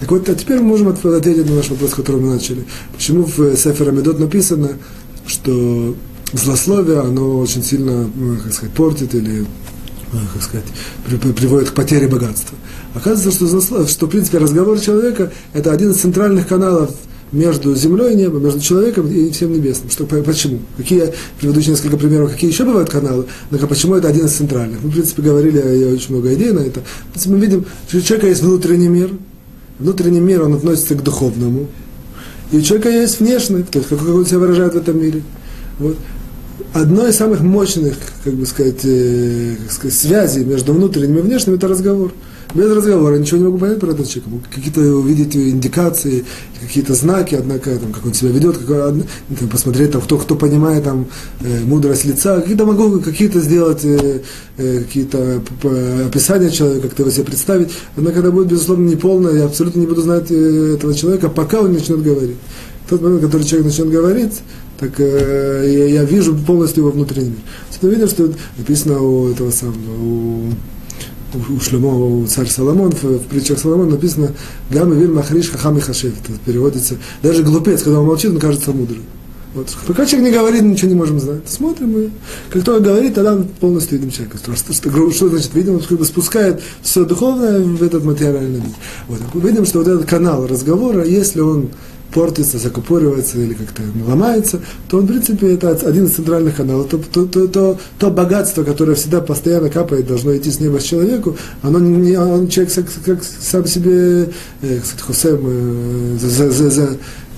Так 0.00 0.10
вот, 0.10 0.28
а 0.28 0.34
теперь 0.34 0.60
мы 0.60 0.68
можем 0.68 0.88
ответить 0.88 1.48
на 1.48 1.56
наш 1.56 1.68
вопрос, 1.68 1.94
который 1.94 2.20
мы 2.20 2.30
начали. 2.34 2.64
Почему 2.94 3.24
в 3.24 3.56
Сефер 3.56 3.88
Амидот 3.88 4.18
написано, 4.18 4.70
что 5.26 5.94
злословие, 6.32 7.00
оно 7.00 7.38
очень 7.38 7.62
сильно, 7.62 8.10
ну, 8.14 8.36
как 8.42 8.52
сказать, 8.52 8.74
портит 8.74 9.14
или 9.14 9.44
как 10.32 10.42
сказать, 10.42 10.66
приводит 11.36 11.70
к 11.70 11.74
потере 11.74 12.06
богатства. 12.08 12.56
Оказывается, 12.94 13.46
что, 13.46 13.86
что 13.86 14.06
в 14.06 14.10
принципе 14.10 14.38
разговор 14.38 14.78
человека– 14.78 15.32
это 15.52 15.72
один 15.72 15.92
из 15.92 15.96
центральных 15.96 16.46
каналов 16.46 16.90
между 17.32 17.74
землей 17.74 18.12
и 18.12 18.16
небом, 18.16 18.44
между 18.44 18.60
человеком 18.60 19.10
и 19.10 19.30
всем 19.30 19.52
небесным. 19.52 19.90
Что, 19.90 20.04
почему? 20.04 20.60
Какие, 20.76 21.14
приведу 21.40 21.60
еще 21.60 21.70
несколько 21.70 21.96
примеров, 21.96 22.30
какие 22.30 22.50
еще 22.50 22.64
бывают 22.64 22.90
каналы, 22.90 23.24
но 23.50 23.58
почему 23.66 23.94
это 23.94 24.08
один 24.08 24.26
из 24.26 24.32
центральных. 24.32 24.82
Мы, 24.82 24.90
в 24.90 24.92
принципе, 24.92 25.22
говорили, 25.22 25.56
я 25.58 25.94
очень 25.94 26.10
много 26.10 26.34
идей 26.34 26.52
на 26.52 26.60
это. 26.60 26.80
В 26.80 27.12
принципе, 27.12 27.34
мы 27.34 27.40
видим, 27.40 27.64
что 27.88 27.98
у 27.98 28.00
человека 28.02 28.28
есть 28.28 28.42
внутренний 28.42 28.88
мир, 28.88 29.10
внутренний 29.78 30.20
мир, 30.20 30.42
он 30.42 30.54
относится 30.54 30.94
к 30.94 31.02
духовному, 31.02 31.68
и 32.52 32.58
у 32.58 32.60
человека 32.60 32.90
есть 32.90 33.20
внешний, 33.20 33.62
то 33.62 33.78
есть 33.78 33.88
как 33.88 34.02
он 34.02 34.26
себя 34.26 34.40
выражает 34.40 34.74
в 34.74 34.76
этом 34.76 35.00
мире. 35.00 35.22
Вот 35.78 35.96
одной 36.72 37.10
из 37.10 37.16
самых 37.16 37.40
мощных, 37.40 37.96
как 38.24 38.34
бы 38.34 38.46
сказать, 38.46 38.84
э, 38.84 39.56
как 39.62 39.72
сказать, 39.72 39.96
связей 39.96 40.44
между 40.44 40.72
внутренним 40.72 41.18
и 41.18 41.22
внешним– 41.22 41.54
это 41.56 41.68
разговор. 41.68 42.12
Без 42.54 42.70
разговора 42.70 43.16
ничего 43.16 43.38
не 43.38 43.44
могу 43.44 43.58
понять 43.58 43.80
про 43.80 43.92
этот 43.92 44.08
человека. 44.08 44.46
Какие-то 44.54 44.80
увидеть 44.80 45.34
индикации, 45.34 46.24
какие-то 46.60 46.92
знаки, 46.92 47.34
однако, 47.34 47.74
там, 47.78 47.92
как 47.92 48.04
он 48.04 48.12
себя 48.12 48.30
ведет, 48.30 48.58
как, 48.58 48.66
там, 48.68 49.48
посмотреть, 49.50 49.92
там, 49.92 50.02
кто, 50.02 50.18
кто 50.18 50.36
понимает 50.36 50.84
там, 50.84 51.06
э, 51.40 51.60
мудрость 51.64 52.04
лица, 52.04 52.40
какие-то 52.40 52.66
могу 52.66 53.00
какие-то 53.00 53.40
сделать 53.40 53.84
э, 53.84 54.20
э, 54.58 54.80
какие-то 54.80 55.42
описания 56.06 56.50
человека, 56.50 56.88
как-то 56.88 57.02
его 57.02 57.12
себе 57.12 57.24
представить. 57.24 57.70
Однако, 57.96 58.16
когда 58.16 58.30
будет, 58.30 58.48
безусловно, 58.48 58.86
неполное, 58.86 59.34
я 59.34 59.44
абсолютно 59.46 59.80
не 59.80 59.86
буду 59.86 60.02
знать 60.02 60.30
э, 60.30 60.74
этого 60.74 60.94
человека, 60.94 61.30
пока 61.30 61.60
он 61.60 61.72
начнет 61.72 62.02
говорить. 62.02 62.36
Тот 62.90 63.00
момент, 63.00 63.22
который 63.22 63.44
человек 63.44 63.68
начнет 63.68 63.88
говорить, 63.88 64.42
так 64.82 64.98
э, 64.98 65.64
я, 65.72 65.86
я 66.00 66.04
вижу 66.04 66.34
полностью 66.34 66.82
его 66.82 66.90
внутренний 66.90 67.28
мир. 67.28 67.38
Мы 67.82 67.90
видим, 67.90 68.08
что 68.08 68.32
написано 68.58 69.00
у 69.00 69.30
этого 69.30 69.52
самого, 69.52 69.76
у 70.02 70.52
у 71.34 71.60
Шлемо, 71.60 71.94
у 71.94 72.26
царь 72.26 72.48
Соломон, 72.48 72.90
в, 72.90 73.04
в 73.04 73.26
притчах 73.26 73.58
Соломон 73.58 73.88
написано 73.88 74.32
«Гам 74.70 74.92
и 74.92 74.96
вир 74.96 75.10
махриш 75.12 75.50
хахам 75.50 75.78
и 75.78 75.80
хашев». 75.80 76.12
Это 76.22 76.38
переводится, 76.44 76.96
даже 77.22 77.42
глупец, 77.42 77.82
когда 77.82 78.00
он 78.00 78.06
молчит, 78.06 78.32
он 78.32 78.38
кажется 78.38 78.72
мудрым. 78.72 79.02
Вот. 79.54 79.68
Пока 79.86 80.04
человек 80.04 80.30
не 80.30 80.38
говорит, 80.38 80.62
ничего 80.62 80.88
не 80.88 80.94
можем 80.94 81.20
знать. 81.20 81.46
Смотрим, 81.46 81.98
и 81.98 82.10
как 82.50 82.64
только 82.64 82.84
говорит, 82.84 83.14
тогда 83.14 83.36
полностью 83.60 83.98
видим 83.98 84.10
человека. 84.10 84.38
Что, 84.38 84.72
что, 84.74 85.10
что 85.10 85.28
значит 85.28 85.54
видим? 85.54 85.74
Он 85.74 85.80
как 85.80 85.98
бы 85.98 86.04
спускает 86.04 86.62
все 86.82 87.04
духовное 87.04 87.60
в 87.60 87.82
этот 87.82 88.04
материальный 88.04 88.60
мир. 88.60 88.74
Вот. 89.08 89.20
Видим, 89.34 89.64
что 89.64 89.78
вот 89.78 89.88
этот 89.88 90.06
канал 90.06 90.46
разговора, 90.46 91.04
если 91.04 91.40
он 91.40 91.70
портится, 92.12 92.58
закупоривается 92.58 93.38
или 93.38 93.54
как-то 93.54 93.82
ломается, 94.06 94.60
то 94.88 94.98
он, 94.98 95.04
в 95.04 95.08
принципе, 95.08 95.54
это 95.54 95.70
один 95.70 96.04
из 96.04 96.14
центральных 96.14 96.56
каналов. 96.56 96.88
То, 96.88 96.98
то, 96.98 97.26
то, 97.26 97.46
то, 97.48 97.78
то 97.98 98.10
богатство, 98.10 98.64
которое 98.64 98.94
всегда 98.94 99.20
постоянно 99.20 99.70
капает, 99.70 100.06
должно 100.06 100.36
идти 100.36 100.50
с 100.50 100.60
неба 100.60 100.78
с 100.78 100.84
человеку, 100.84 101.36
оно 101.62 101.78
не, 101.78 102.16
он 102.16 102.48
человек 102.48 102.74
как, 102.74 102.86
как 103.04 103.24
сам 103.24 103.66
себе, 103.66 104.28
э, 104.62 104.80
Хусем, 105.00 105.40
э, 105.44 106.18
за, 106.20 106.50
за, 106.50 106.70
за, 106.70 106.88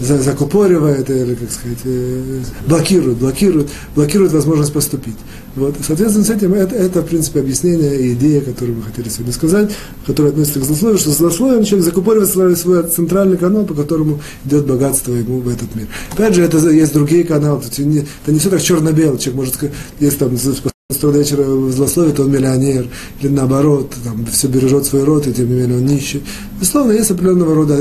закупоривает 0.00 1.08
или, 1.08 1.34
как 1.34 1.50
сказать, 1.50 1.78
э, 1.84 2.40
блокирует, 2.66 3.18
блокирует, 3.18 3.68
блокирует 3.94 4.32
возможность 4.32 4.72
поступить. 4.72 5.16
Вот. 5.56 5.76
Соответственно, 5.86 6.24
с 6.24 6.30
этим 6.30 6.54
это, 6.54 6.74
это, 6.74 7.02
в 7.02 7.06
принципе, 7.06 7.40
объяснение 7.40 8.00
и 8.00 8.14
идея, 8.14 8.40
которую 8.40 8.78
мы 8.78 8.82
хотели 8.82 9.08
сегодня 9.08 9.32
сказать, 9.32 9.70
которая 10.06 10.32
относится 10.32 10.60
к 10.60 10.64
злословию, 10.64 10.98
что 10.98 11.10
злословием 11.10 11.64
человек 11.64 11.86
закупоривает 11.86 12.58
свой 12.58 12.82
центральный 12.88 13.36
канал, 13.36 13.64
по 13.64 13.74
которому 13.74 14.20
идет 14.44 14.66
богатство 14.66 15.12
ему 15.14 15.40
в 15.40 15.48
этот 15.48 15.74
мир. 15.74 15.86
Опять 16.12 16.34
же, 16.34 16.42
это 16.42 16.58
есть 16.70 16.92
другие 16.92 17.24
каналы, 17.24 17.62
это 17.64 17.84
не, 17.84 17.98
это 18.00 18.32
не 18.32 18.38
все 18.38 18.50
так 18.50 18.62
черно-бело, 18.62 19.18
человек 19.18 19.36
может 19.36 19.72
есть 20.00 20.18
там 20.18 20.36
до 21.00 21.10
вечера 21.10 21.44
злословит, 21.70 22.20
он 22.20 22.30
миллионер, 22.30 22.88
или 23.20 23.28
наоборот, 23.28 23.92
там, 24.04 24.26
все 24.26 24.48
бережет 24.48 24.86
свой 24.86 25.04
род, 25.04 25.26
и 25.26 25.32
тем 25.32 25.48
не 25.48 25.60
менее 25.60 25.78
он 25.78 25.86
нищий. 25.86 26.22
Безусловно, 26.58 26.92
есть 26.92 27.10
определенного 27.10 27.54
рода 27.54 27.78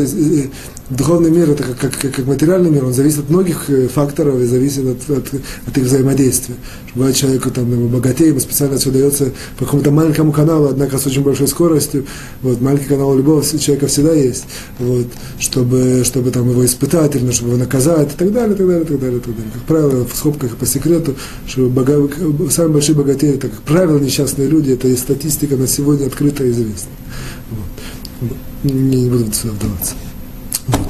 духовный 0.89 1.32
мир 1.32 1.49
это 1.49 1.63
как, 1.63 1.78
как, 1.78 2.12
как 2.12 2.26
материальный 2.26 2.69
мир, 2.69 2.86
он 2.86 2.93
зависит 2.93 3.19
от 3.19 3.30
многих 3.30 3.69
э, 3.69 3.88
факторов 3.88 4.39
и 4.39 4.45
зависит 4.45 4.86
от, 4.86 5.17
от, 5.17 5.28
от 5.67 5.78
их 5.78 5.84
взаимодействия. 5.84 6.56
Бывает 6.93 7.15
человеку 7.15 7.49
там 7.49 7.88
богатее, 7.88 8.30
ему 8.30 8.39
специально 8.39 8.78
все 8.78 8.91
дается 8.91 9.32
по 9.58 9.65
какому-то 9.65 9.91
маленькому 9.91 10.32
каналу, 10.32 10.67
однако 10.67 10.97
с 10.97 11.08
очень 11.08 11.23
большой 11.23 11.47
скоростью. 11.47 12.06
Вот, 12.41 12.62
маленький 12.62 12.86
канал 12.86 13.15
любого 13.15 13.43
человека 13.43 13.88
всегда 13.88 14.13
есть, 14.13 14.45
вот, 14.80 15.08
чтобы, 15.39 16.04
чтобы 16.04 16.32
там 16.32 16.49
его 16.49 16.65
испытать, 16.65 17.15
или 17.15 17.32
чтобы 17.32 17.52
его 17.52 17.60
наказать, 17.60 18.13
и 18.13 18.17
так 18.17 18.32
далее, 18.32 18.56
и 18.56 18.58
так 18.58 18.67
далее, 18.67 18.84
и 18.84 18.88
так 18.88 18.99
далее, 18.99 19.17
и 19.17 19.21
так 19.21 19.36
далее. 19.36 19.52
Как 19.54 19.63
правило, 19.63 20.06
в 20.06 20.15
скобках 20.15 20.56
по 20.58 20.65
секрету, 20.65 21.15
что 21.47 21.69
бога, 21.69 22.10
самые 22.49 22.73
большие 22.73 22.95
богатеют, 23.04 23.42
так 23.42 23.52
как 23.52 23.62
правило, 23.62 24.00
несчастные 24.00 24.48
люди, 24.48 24.72
это 24.72 24.88
и 24.88 24.96
статистика 24.96 25.56
на 25.56 25.68
сегодня 25.68 26.08
открыто 26.08 26.50
известна. 26.50 26.92
Вот. 27.52 28.38
Не, 28.63 29.02
не 29.04 29.10
буду 29.10 29.32
сюда 29.34 29.54
вдаваться. 29.54 29.96
Вот. 30.68 30.88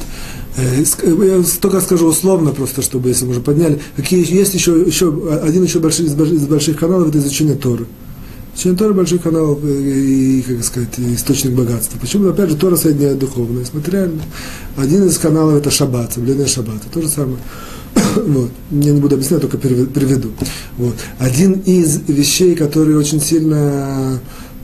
Э, 0.57 1.37
я 1.39 1.43
только 1.59 1.81
скажу 1.81 2.07
условно, 2.07 2.51
просто 2.51 2.81
чтобы, 2.81 3.09
если 3.09 3.25
мы 3.25 3.31
уже 3.31 3.41
подняли, 3.41 3.81
какие 3.95 4.19
есть 4.31 4.53
еще, 4.53 4.81
еще 4.81 5.09
один 5.41 5.63
еще 5.63 5.79
большой, 5.79 6.05
из 6.05 6.13
больших 6.13 6.77
каналов, 6.77 7.09
это 7.09 7.17
изучение 7.17 7.55
Торы. 7.55 7.85
Изучение 8.53 8.77
Торы 8.77 8.93
большой 8.93 9.19
канал 9.19 9.59
э, 9.63 9.67
и, 9.67 10.41
как 10.43 10.63
сказать, 10.63 10.89
источник 10.97 11.53
богатства. 11.53 11.97
Почему? 11.99 12.29
Опять 12.29 12.51
же, 12.51 12.55
Тора 12.55 12.75
соединяет 12.75 13.17
духовное 13.17 13.65
с 13.65 13.73
материальным. 13.73 14.21
Один 14.77 15.07
из 15.07 15.17
каналов 15.17 15.55
это 15.55 15.71
шаббат, 15.71 16.13
соблюдение 16.13 16.47
шаббата. 16.47 16.87
То 16.93 17.01
же 17.01 17.09
самое. 17.09 17.39
Вот. 18.15 18.49
Я 18.71 18.91
не 18.91 18.99
буду 18.99 19.15
объяснять, 19.15 19.41
только 19.41 19.57
приведу. 19.57 20.31
Вот. 20.77 20.95
Один 21.19 21.53
из 21.65 22.01
вещей, 22.07 22.55
которые 22.55 22.97
очень 22.97 23.21
сильно 23.21 24.19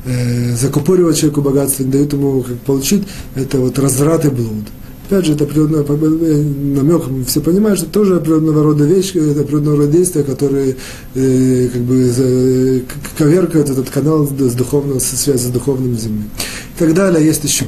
э, 0.06 0.56
закупоривают 0.56 1.18
человеку 1.18 1.42
богатство, 1.42 1.84
не 1.84 1.92
дают 1.92 2.13
ему 2.13 2.42
как 2.42 2.58
получить, 2.60 3.04
это 3.36 3.60
вот 3.60 3.78
разврат 3.80 4.26
и 4.26 4.30
блуд. 4.30 4.65
Опять 5.08 5.26
же, 5.26 5.34
это 5.34 5.46
определенный 5.46 5.84
э, 5.84 6.44
намек, 6.76 7.04
все 7.28 7.42
понимают, 7.42 7.80
что 7.80 7.88
это 7.88 7.94
тоже 7.94 8.15
определенного 8.18 8.63
рода 8.63 8.86
вещь, 8.86 9.15
это 9.15 9.42
определенного 9.42 9.78
рода 9.78 9.92
действия, 9.92 10.24
которые 10.24 10.76
э, 11.15 11.70
как 11.74 11.82
бы 11.82 12.12
за, 12.12 12.82
коверкают 13.18 13.70
этот 13.72 13.89
канал 13.89 14.28
с 14.28 14.54
духовным, 14.54 15.00
со 15.00 15.18
связи 15.18 15.46
с 15.46 15.50
духовным 15.50 15.98
землей. 15.98 16.30
И 16.76 16.80
так 16.80 16.94
далее, 16.94 17.26
есть 17.26 17.44
еще. 17.44 17.65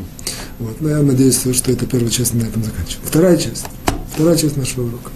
Вот. 0.60 0.80
Но 0.82 0.90
я 0.90 1.02
надеюсь, 1.02 1.40
что 1.40 1.72
это 1.72 1.88
первая 1.88 2.12
часть 2.12 2.36
на 2.36 2.44
этом 2.44 2.64
заканчивается. 2.64 3.00
Вторая 3.06 3.38
часть. 3.38 3.66
Вторая 4.14 4.38
часть 4.38 4.58
нашего 4.58 4.84
урока. 4.86 5.10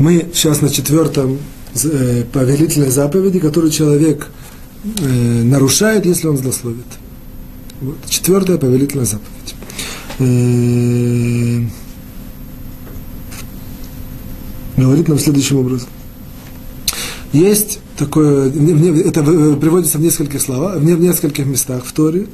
Мы 0.00 0.30
сейчас 0.32 0.62
на 0.62 0.70
четвертом 0.70 1.38
э, 1.84 2.24
повелительной 2.32 2.88
заповеди, 2.88 3.38
которую 3.38 3.70
человек 3.70 4.28
э, 4.82 5.42
нарушает, 5.42 6.06
если 6.06 6.26
он 6.26 6.38
злословит. 6.38 6.86
Вот. 7.82 7.98
Четвертая 8.08 8.56
повелительная 8.56 9.04
заповедь. 9.04 9.54
Э, 10.20 11.60
говорит 14.78 15.08
нам 15.08 15.18
следующим 15.18 15.58
образом. 15.58 15.90
Есть 17.34 17.80
такое, 17.98 18.50
это 19.04 19.22
приводится 19.22 19.98
в 19.98 20.00
нескольких 20.00 20.40
словах, 20.40 20.78
в 20.78 20.82
нескольких 20.82 21.44
местах 21.44 21.84
в 21.84 21.92
Торе, 21.92 22.26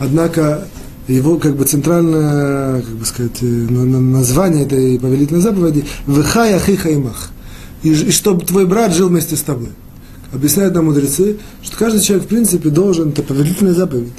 однако 0.00 0.66
его 1.08 1.38
как 1.38 1.56
бы 1.56 1.64
центральное, 1.64 2.80
как 2.82 2.94
бы 2.94 3.04
сказать, 3.04 3.38
э, 3.42 3.44
название 3.46 4.64
этой 4.64 4.98
повелительной 4.98 5.40
заповеди 5.40 5.84
«Вехай 6.06 6.54
ахиха 6.54 6.92
имах» 6.94 7.30
и, 7.82 7.90
и 7.92 8.10
чтобы 8.10 8.44
твой 8.44 8.66
брат 8.66 8.94
жил 8.94 9.08
вместе 9.08 9.36
с 9.36 9.40
тобой. 9.40 9.70
Объясняют 10.32 10.74
нам 10.74 10.86
мудрецы, 10.86 11.38
что 11.62 11.76
каждый 11.76 12.00
человек, 12.00 12.26
в 12.26 12.28
принципе, 12.28 12.70
должен, 12.70 13.10
это 13.10 13.22
повелительная 13.22 13.74
заповедь, 13.74 14.12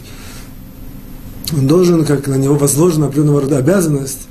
он 1.52 1.68
должен, 1.68 2.06
как 2.06 2.28
на 2.28 2.36
него 2.36 2.56
возложена 2.56 3.08
определенного 3.08 3.42
рода 3.42 3.58
обязанность, 3.58 4.28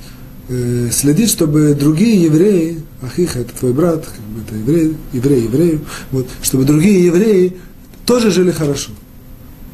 э, 0.49 0.91
следить, 0.93 1.31
чтобы 1.31 1.75
другие 1.75 2.23
евреи, 2.23 2.83
ахиха, 3.03 3.41
это 3.41 3.53
твой 3.55 3.73
брат, 3.73 4.05
как 4.05 4.25
бы 4.27 4.41
это 4.47 4.57
еврей, 4.57 4.97
еврей 5.13 5.43
еврею, 5.45 5.81
вот, 6.11 6.29
чтобы 6.43 6.65
другие 6.65 7.05
евреи 7.05 7.57
тоже 8.07 8.31
жили 8.31 8.51
хорошо. 8.51 8.91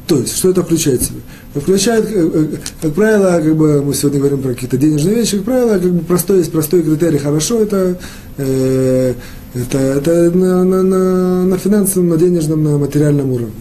То 0.09 0.17
есть, 0.17 0.35
что 0.37 0.49
это 0.49 0.63
включает 0.63 1.01
в 1.01 1.05
себя? 1.05 1.19
Это 1.53 1.61
включает, 1.61 2.05
э, 2.09 2.29
э, 2.33 2.45
как 2.81 2.93
правило, 2.93 3.39
как 3.39 3.55
бы 3.55 3.83
мы 3.83 3.93
сегодня 3.93 4.17
говорим 4.17 4.41
про 4.41 4.53
какие-то 4.55 4.75
денежные 4.75 5.13
вещи, 5.13 5.37
как 5.37 5.45
правило, 5.45 5.73
как 5.77 5.91
бы 5.91 6.03
простой, 6.03 6.39
есть 6.39 6.51
простой 6.51 6.81
критерий 6.81 7.19
хорошо, 7.19 7.59
это, 7.59 7.95
э, 8.37 9.13
это, 9.53 9.77
это 9.77 10.31
на, 10.31 10.63
на, 10.63 10.81
на, 10.81 11.43
на 11.43 11.57
финансовом, 11.59 12.09
на 12.09 12.17
денежном, 12.17 12.63
на 12.63 12.79
материальном 12.79 13.31
уровне. 13.31 13.53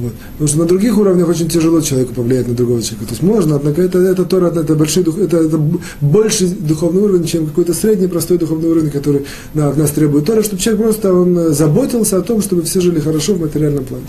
Вот. 0.00 0.12
Потому 0.32 0.48
что 0.48 0.58
на 0.58 0.64
других 0.64 0.96
уровнях 0.96 1.28
очень 1.28 1.48
тяжело 1.48 1.80
человеку 1.80 2.14
повлиять 2.14 2.46
на 2.46 2.54
другого 2.54 2.80
человека. 2.82 3.06
То 3.06 3.12
есть 3.12 3.22
можно, 3.22 3.56
однако 3.56 3.82
это, 3.82 3.98
это 3.98 4.24
Тора, 4.24 4.46
это, 4.46 4.74
большой, 4.74 5.02
это, 5.02 5.38
это 5.38 5.60
больше 6.00 6.46
духовный 6.46 7.02
уровень, 7.02 7.26
чем 7.26 7.46
какой-то 7.46 7.74
средний 7.74 8.06
простой 8.06 8.38
духовный 8.38 8.68
уровень, 8.68 8.90
который 8.90 9.26
на, 9.54 9.68
от 9.68 9.76
нас 9.76 9.90
требует 9.90 10.24
Тора, 10.24 10.42
чтобы 10.42 10.62
человек 10.62 10.82
просто 10.82 11.12
он 11.12 11.52
заботился 11.52 12.18
о 12.18 12.22
том, 12.22 12.40
чтобы 12.42 12.62
все 12.62 12.80
жили 12.80 13.00
хорошо 13.00 13.34
в 13.34 13.40
материальном 13.40 13.84
плане. 13.84 14.04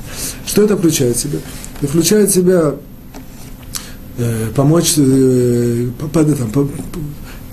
Что 0.45 0.63
это 0.63 0.77
включает 0.77 1.15
в 1.15 1.19
себя? 1.19 1.39
Это 1.81 1.91
включает 1.91 2.29
в 2.29 2.33
себя 2.33 2.75
э, 4.17 4.47
помочь 4.55 4.93
э, 4.97 5.87
по, 5.99 6.23
там, 6.23 6.51
по, 6.51 6.69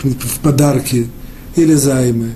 в 0.02 0.40
подарки 0.42 1.08
или 1.56 1.72
займы, 1.72 2.34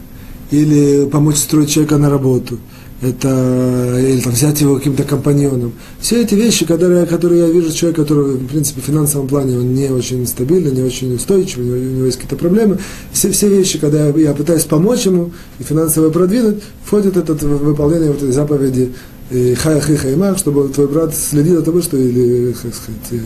или 0.51 1.07
помочь 1.07 1.37
строить 1.37 1.71
человека 1.71 1.99
на 1.99 2.09
работу– 2.09 2.59
это, 3.03 3.99
или 3.99 4.21
там, 4.21 4.33
взять 4.33 4.61
его 4.61 4.77
каким-то 4.77 5.05
компаньоном. 5.05 5.73
Все 6.01 6.23
эти 6.23 6.35
вещи, 6.35 6.67
которые, 6.67 7.07
которые 7.07 7.47
я 7.47 7.49
вижу 7.49 7.73
человек, 7.73 7.97
который, 7.97 8.35
в 8.35 8.47
принципе, 8.47 8.81
в 8.81 8.85
финансовом 8.85 9.27
плане 9.27 9.59
он 9.59 9.75
не 9.75 9.89
очень 9.89 10.27
стабильный, 10.27 10.73
не 10.73 10.83
очень 10.83 11.15
устойчивый, 11.15 11.71
у 11.71 11.91
него, 11.97 12.07
есть 12.07 12.19
какие-то 12.19 12.37
проблемы. 12.37 12.79
Все, 13.13 13.31
все 13.31 13.49
вещи, 13.49 13.79
когда 13.79 14.07
я, 14.07 14.15
я 14.17 14.35
пытаюсь 14.35 14.65
помочь 14.65 15.07
ему 15.07 15.33
и 15.59 15.63
финансово 15.63 16.11
продвинуть, 16.11 16.63
входит 16.85 17.17
это 17.17 17.35
в 17.35 17.65
выполнение 17.65 18.11
вот 18.11 18.19
этой 18.19 18.33
заповеди 18.33 18.93
хай 19.31 19.81
хай 19.81 19.97
хаймах, 19.97 20.39
чтобы 20.39 20.69
твой 20.69 20.89
брат 20.89 21.15
следил 21.15 21.59
за 21.59 21.63
тобой, 21.63 21.83
что 21.83 21.97
или, 21.97 22.53
как 22.53 22.75
сказать, 22.75 23.23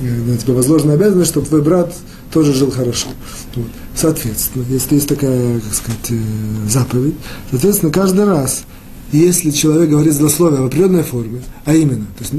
на 0.00 0.36
тебя 0.36 0.54
возложена 0.54 0.92
обязанность, 0.94 1.30
чтобы 1.30 1.46
твой 1.46 1.62
брат 1.62 1.94
тоже 2.32 2.52
жил 2.52 2.70
хорошо. 2.70 3.08
Вот. 3.56 3.66
Соответственно, 3.94 4.64
если 4.68 4.96
есть 4.96 5.08
такая, 5.08 5.60
как 5.60 5.74
сказать, 5.74 6.20
заповедь, 6.68 7.14
соответственно, 7.50 7.90
каждый 7.90 8.24
раз, 8.26 8.64
если 9.12 9.50
человек 9.50 9.90
говорит 9.90 10.12
злословие 10.14 10.60
в 10.60 10.66
определенной 10.66 11.02
форме, 11.02 11.42
а 11.64 11.74
именно, 11.74 12.06
то 12.18 12.24
есть 12.24 12.32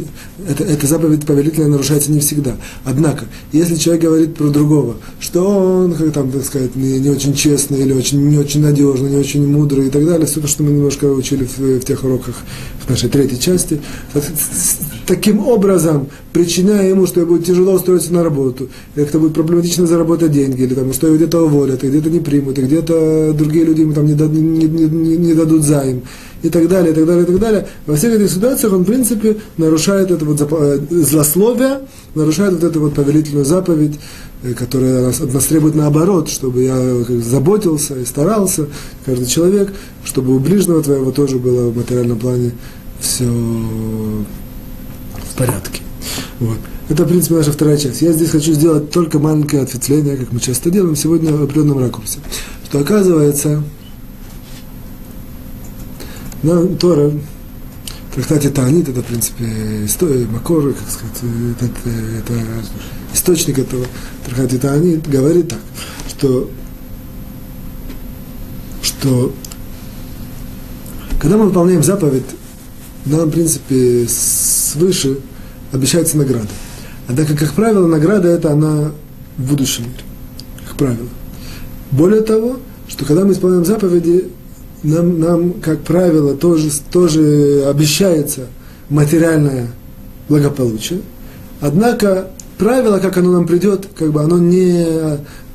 это, 0.48 0.64
эта 0.64 0.88
заповедь 0.88 1.26
повелительная 1.26 1.70
нарушается 1.70 2.12
не 2.12 2.20
всегда. 2.20 2.56
Однако, 2.84 3.26
если 3.52 3.76
человек 3.76 4.04
говорит 4.04 4.36
про 4.36 4.50
другого, 4.50 4.98
что 5.20 5.44
он, 5.44 5.94
как 5.94 6.14
там, 6.14 6.32
так 6.32 6.46
сказать, 6.46 6.76
не, 6.76 7.00
не 7.00 7.10
очень 7.10 7.34
честный 7.34 7.82
или 7.82 7.94
очень, 7.94 8.22
не 8.30 8.38
очень 8.38 8.62
надежный, 8.62 9.10
не 9.10 9.18
очень 9.18 9.46
мудрый 9.46 9.88
и 9.88 9.90
так 9.90 10.06
далее, 10.06 10.26
все 10.26 10.40
то, 10.40 10.48
что 10.48 10.64
мы 10.64 10.72
немножко 10.72 11.06
учили 11.06 11.46
в, 11.46 11.60
в 11.60 11.84
тех 11.84 12.04
уроках 12.04 12.36
в 12.86 12.90
нашей 12.90 13.10
третьей 13.10 13.40
части, 13.40 13.82
таким 15.12 15.46
образом 15.46 16.08
причиняя 16.32 16.88
ему, 16.88 17.06
что 17.06 17.20
ему 17.20 17.34
будет 17.34 17.46
тяжело 17.46 17.74
устроиться 17.74 18.14
на 18.14 18.24
работу, 18.24 18.70
как-то 18.96 19.20
будет 19.20 19.34
проблематично 19.34 19.86
заработать 19.86 20.32
деньги, 20.32 20.62
или 20.62 20.74
там, 20.74 20.94
что 20.94 21.08
его 21.08 21.18
где-то 21.18 21.42
уволят, 21.42 21.84
и 21.84 21.90
где-то 21.90 22.10
не 22.10 22.22
примут, 22.22 22.58
и 22.58 22.62
где-то 22.62 23.34
другие 23.34 23.66
люди 23.66 23.82
ему 23.82 23.94
там 23.94 24.06
не, 24.06 24.14
дад, 24.14 24.32
не, 24.32 24.64
не, 24.68 25.18
не, 25.18 25.34
дадут 25.34 25.64
займ 25.64 26.04
и 26.44 26.50
так 26.50 26.70
далее, 26.70 26.94
и 26.94 26.96
так 26.96 27.06
далее, 27.06 27.24
и 27.24 27.26
так 27.26 27.40
далее. 27.40 27.68
Во 27.86 27.96
всех 27.98 28.14
этих 28.14 28.32
ситуациях 28.32 28.72
он, 28.72 28.84
в 28.84 28.86
принципе, 28.86 29.36
нарушает 29.58 30.12
это 30.12 30.24
вот 30.24 30.42
э, 30.50 30.80
злословие, 30.90 31.82
нарушает 32.16 32.54
вот 32.54 32.64
эту 32.64 32.80
вот 32.80 32.94
повелительную 32.94 33.44
заповедь, 33.44 34.00
э, 34.44 34.54
которая 34.54 35.10
от 35.10 35.34
нас 35.34 35.46
требует 35.46 35.76
наоборот, 35.76 36.30
чтобы 36.30 36.64
я 36.64 37.04
заботился 37.22 38.00
и 38.00 38.06
старался, 38.06 38.68
каждый 39.06 39.26
человек, 39.26 39.74
чтобы 40.06 40.34
у 40.34 40.40
ближнего 40.40 40.82
твоего 40.82 41.12
тоже 41.12 41.38
было 41.38 41.70
в 41.70 41.76
материальном 41.76 42.18
плане 42.18 42.54
все 43.02 43.26
порядке. 45.42 45.82
Вот. 46.40 46.58
Это, 46.90 47.06
в 47.06 47.08
принципе, 47.08 47.36
наша 47.36 47.52
вторая 47.52 47.78
часть. 47.78 48.02
Я 48.02 48.12
здесь 48.14 48.30
хочу 48.30 48.54
сделать 48.54 48.92
только 48.92 49.18
маленькое 49.18 49.64
ответвление, 49.64 50.18
как 50.18 50.32
мы 50.32 50.40
часто 50.40 50.70
делаем, 50.70 50.96
сегодня 50.96 51.34
в 51.34 51.44
определенном 51.44 51.80
ракурсе. 51.80 52.20
Что 52.66 52.80
оказывается, 52.80 53.64
но 56.44 56.68
Тора, 56.68 57.12
в 58.12 58.16
трактате 58.16 58.50
Таанит, 58.50 58.90
это, 58.90 59.02
в 59.02 59.06
принципе, 59.06 59.46
история, 59.86 60.28
Макор, 60.28 60.74
как 60.74 60.90
сказать, 60.90 61.18
это, 61.58 61.66
это, 61.66 61.90
это 62.20 62.34
источник 63.14 63.58
этого 63.58 63.86
трактата 64.26 64.60
Таанит, 64.60 65.08
говорит 65.10 65.50
так, 65.50 65.60
что, 66.08 66.50
что 68.84 69.34
когда 71.20 71.38
мы 71.38 71.46
выполняем 71.46 71.84
заповедь, 71.84 72.26
нам, 73.06 73.30
в 73.30 73.32
принципе, 73.32 74.06
свыше 74.08 75.18
обещается 75.72 76.18
награда. 76.18 76.48
Однако, 77.08 77.36
как 77.36 77.52
правило, 77.54 77.88
награда 77.88 78.30
это 78.30 78.52
она 78.52 78.92
в 79.38 79.50
будущем 79.50 79.84
мире. 79.84 80.04
Как 80.68 80.78
правило. 80.78 81.08
Более 81.92 82.22
того, 82.22 82.58
что 82.88 83.06
когда 83.06 83.26
мы 83.26 83.34
исполняем 83.34 83.66
заповеди, 83.66 84.30
нам, 84.84 85.20
нам 85.20 85.54
как 85.54 85.82
правило, 85.82 86.36
тоже, 86.36 86.70
тоже 86.92 87.66
обещается 87.68 88.48
материальное 88.90 89.68
благополучие. 90.28 91.02
Однако 91.60 92.32
правило, 92.62 93.00
как 93.00 93.18
оно 93.18 93.32
нам 93.32 93.48
придет, 93.48 93.88
как 93.98 94.12
бы 94.12 94.22
оно 94.22 94.38
не, 94.38 94.86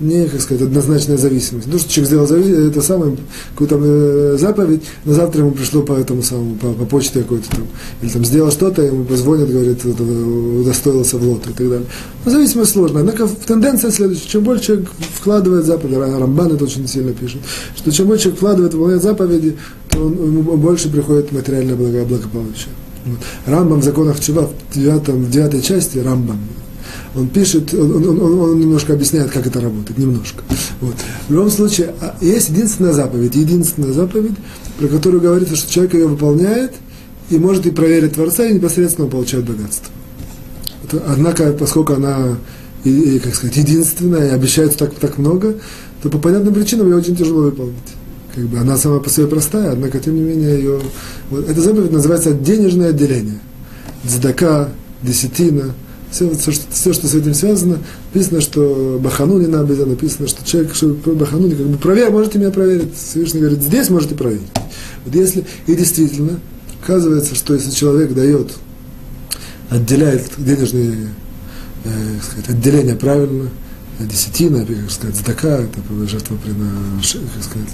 не 0.01 0.27
как 0.27 0.41
сказать, 0.41 0.63
однозначная 0.65 1.17
зависимость. 1.17 1.69
Ну, 1.69 1.79
что 1.79 1.89
человек 1.89 2.09
сделал 2.09 2.27
завис... 2.27 2.49
это 2.49 2.83
самое, 2.83 3.17
какую-то 3.53 3.79
э, 3.81 4.37
заповедь, 4.41 4.83
на 5.05 5.15
завтра 5.15 5.43
ему 5.43 5.53
пришло 5.53 5.83
по 5.83 5.93
этому 5.93 6.25
самому, 6.25 6.57
по, 6.57 6.73
по 6.73 6.85
почте 6.85 7.21
какой-то 7.21 7.49
там, 7.49 7.65
или 8.03 8.11
там 8.11 8.25
сделал 8.25 8.51
что-то, 8.51 8.83
ему 8.83 9.05
позвонят, 9.05 9.49
говорит, 9.49 9.85
удостоился 9.85 11.17
в 11.17 11.29
лото 11.29 11.51
и 11.51 11.53
так 11.53 11.69
далее. 11.69 11.87
Но 12.25 12.31
зависимость 12.33 12.73
сложная. 12.73 13.03
Однако 13.03 13.29
тенденция 13.47 13.93
следующая, 13.93 14.29
чем 14.29 14.43
больше 14.43 14.65
человек 14.65 14.89
вкладывает 15.15 15.65
заповеди, 15.65 15.95
Рамбан 15.95 16.55
это 16.55 16.65
очень 16.65 16.89
сильно 16.89 17.13
пишет, 17.13 17.41
что 17.77 17.93
чем 17.93 18.09
больше 18.09 18.25
человек 18.25 18.39
вкладывает, 18.39 18.75
выполняет 18.75 19.03
заповеди, 19.05 19.57
то 19.91 20.05
он, 20.05 20.13
ему 20.15 20.57
больше 20.57 20.91
приходит 20.91 21.31
материальное 21.31 21.77
благополучие. 21.77 22.73
Рамбам 23.47 23.81
в 23.81 23.85
законах 23.85 24.19
Чува 24.19 24.49
в, 24.49 24.75
девятом, 24.75 25.23
в 25.23 25.31
девятой 25.31 25.63
части, 25.63 25.99
Рамбам, 25.99 26.41
он 27.17 27.29
пишет, 27.29 27.73
он, 27.73 27.97
он, 27.97 28.21
он, 28.21 28.39
он 28.41 28.61
немножко 28.61 28.93
объясняет, 28.93 29.31
как 29.31 29.47
это 29.47 29.61
работает, 29.61 29.97
немножко. 29.99 30.45
Вот. 30.81 30.95
В 31.29 31.33
любом 31.33 31.51
случае, 31.51 31.95
а, 32.01 32.15
есть 32.21 32.51
единственная 32.51 32.93
заповедь, 32.93 33.35
единственная 33.35 33.93
заповедь, 33.93 34.35
про 34.79 34.89
которую 34.89 35.23
говорится, 35.23 35.57
что 35.57 35.73
человек 35.73 35.95
ее 35.95 36.07
выполняет, 36.07 36.75
и 37.31 37.39
может 37.39 37.67
и 37.67 37.71
проверить 37.71 38.13
Творца, 38.13 38.45
и 38.45 38.55
непосредственно 38.55 39.09
получает 39.09 39.47
богатство. 39.47 39.91
Однако, 41.07 41.53
поскольку 41.53 41.95
она, 41.95 42.37
и, 42.85 42.91
и, 42.91 43.19
как 43.19 43.35
сказать, 43.35 43.57
единственная, 43.57 44.29
и 44.29 44.33
обещается 44.33 44.79
так, 44.79 44.95
так 44.95 45.19
много, 45.19 45.57
то 46.03 46.11
по 46.11 46.19
понятным 46.19 46.55
причинам 46.55 46.89
ее 46.91 46.97
очень 46.97 47.17
тяжело 47.17 47.43
выполнить. 47.43 47.75
Как 48.35 48.45
бы 48.45 48.59
она 48.59 48.77
сама 48.77 49.01
по 49.01 49.09
себе 49.09 49.27
простая, 49.27 49.73
однако, 49.73 49.99
тем 49.99 50.15
не 50.15 50.21
менее, 50.21 50.59
ее... 50.59 50.81
Вот, 51.31 51.49
эта 51.49 51.61
заповедь 51.63 51.91
называется 51.91 52.33
денежное 52.33 52.91
отделение. 52.91 53.41
Дздака, 54.05 54.69
десятина, 55.03 55.75
все, 56.17 56.35
все, 56.35 56.53
что, 56.53 56.65
все, 56.71 56.93
что 56.95 57.07
с 57.07 57.15
этим 57.15 57.35
связано, 57.35 57.79
написано, 58.13 58.41
что 58.41 58.99
Бахану 59.03 59.39
не 59.39 59.47
надо, 59.47 59.75
написано, 59.85 60.27
что 60.29 60.45
человек, 60.47 60.75
что 60.75 60.89
Бахану, 60.89 61.51
как 61.51 61.67
бы 61.67 61.77
проверь, 61.77 62.11
можете 62.11 62.39
меня 62.39 62.51
проверить. 62.51 62.95
Всевышний 62.97 63.41
говорит, 63.41 63.63
здесь 63.63 63.91
можете 63.91 64.15
проверить. 64.15 64.47
Вот 65.05 65.15
если, 65.15 65.45
и 65.67 65.75
действительно, 65.75 66.41
оказывается, 66.83 67.35
что 67.35 67.53
если 67.53 67.71
человек 67.71 68.15
дает, 68.15 68.53
отделяет 69.69 70.31
денежные, 70.39 71.09
э, 71.85 71.91
сказать, 72.23 72.49
отделения 72.49 72.95
правильно, 72.95 73.51
десятина, 74.01 74.65
как 74.65 74.91
сказать, 74.91 75.17
здака, 75.17 75.59
это 75.59 75.81
жертвоприношение, 76.07 77.29
как 77.35 77.45
сказать, 77.45 77.69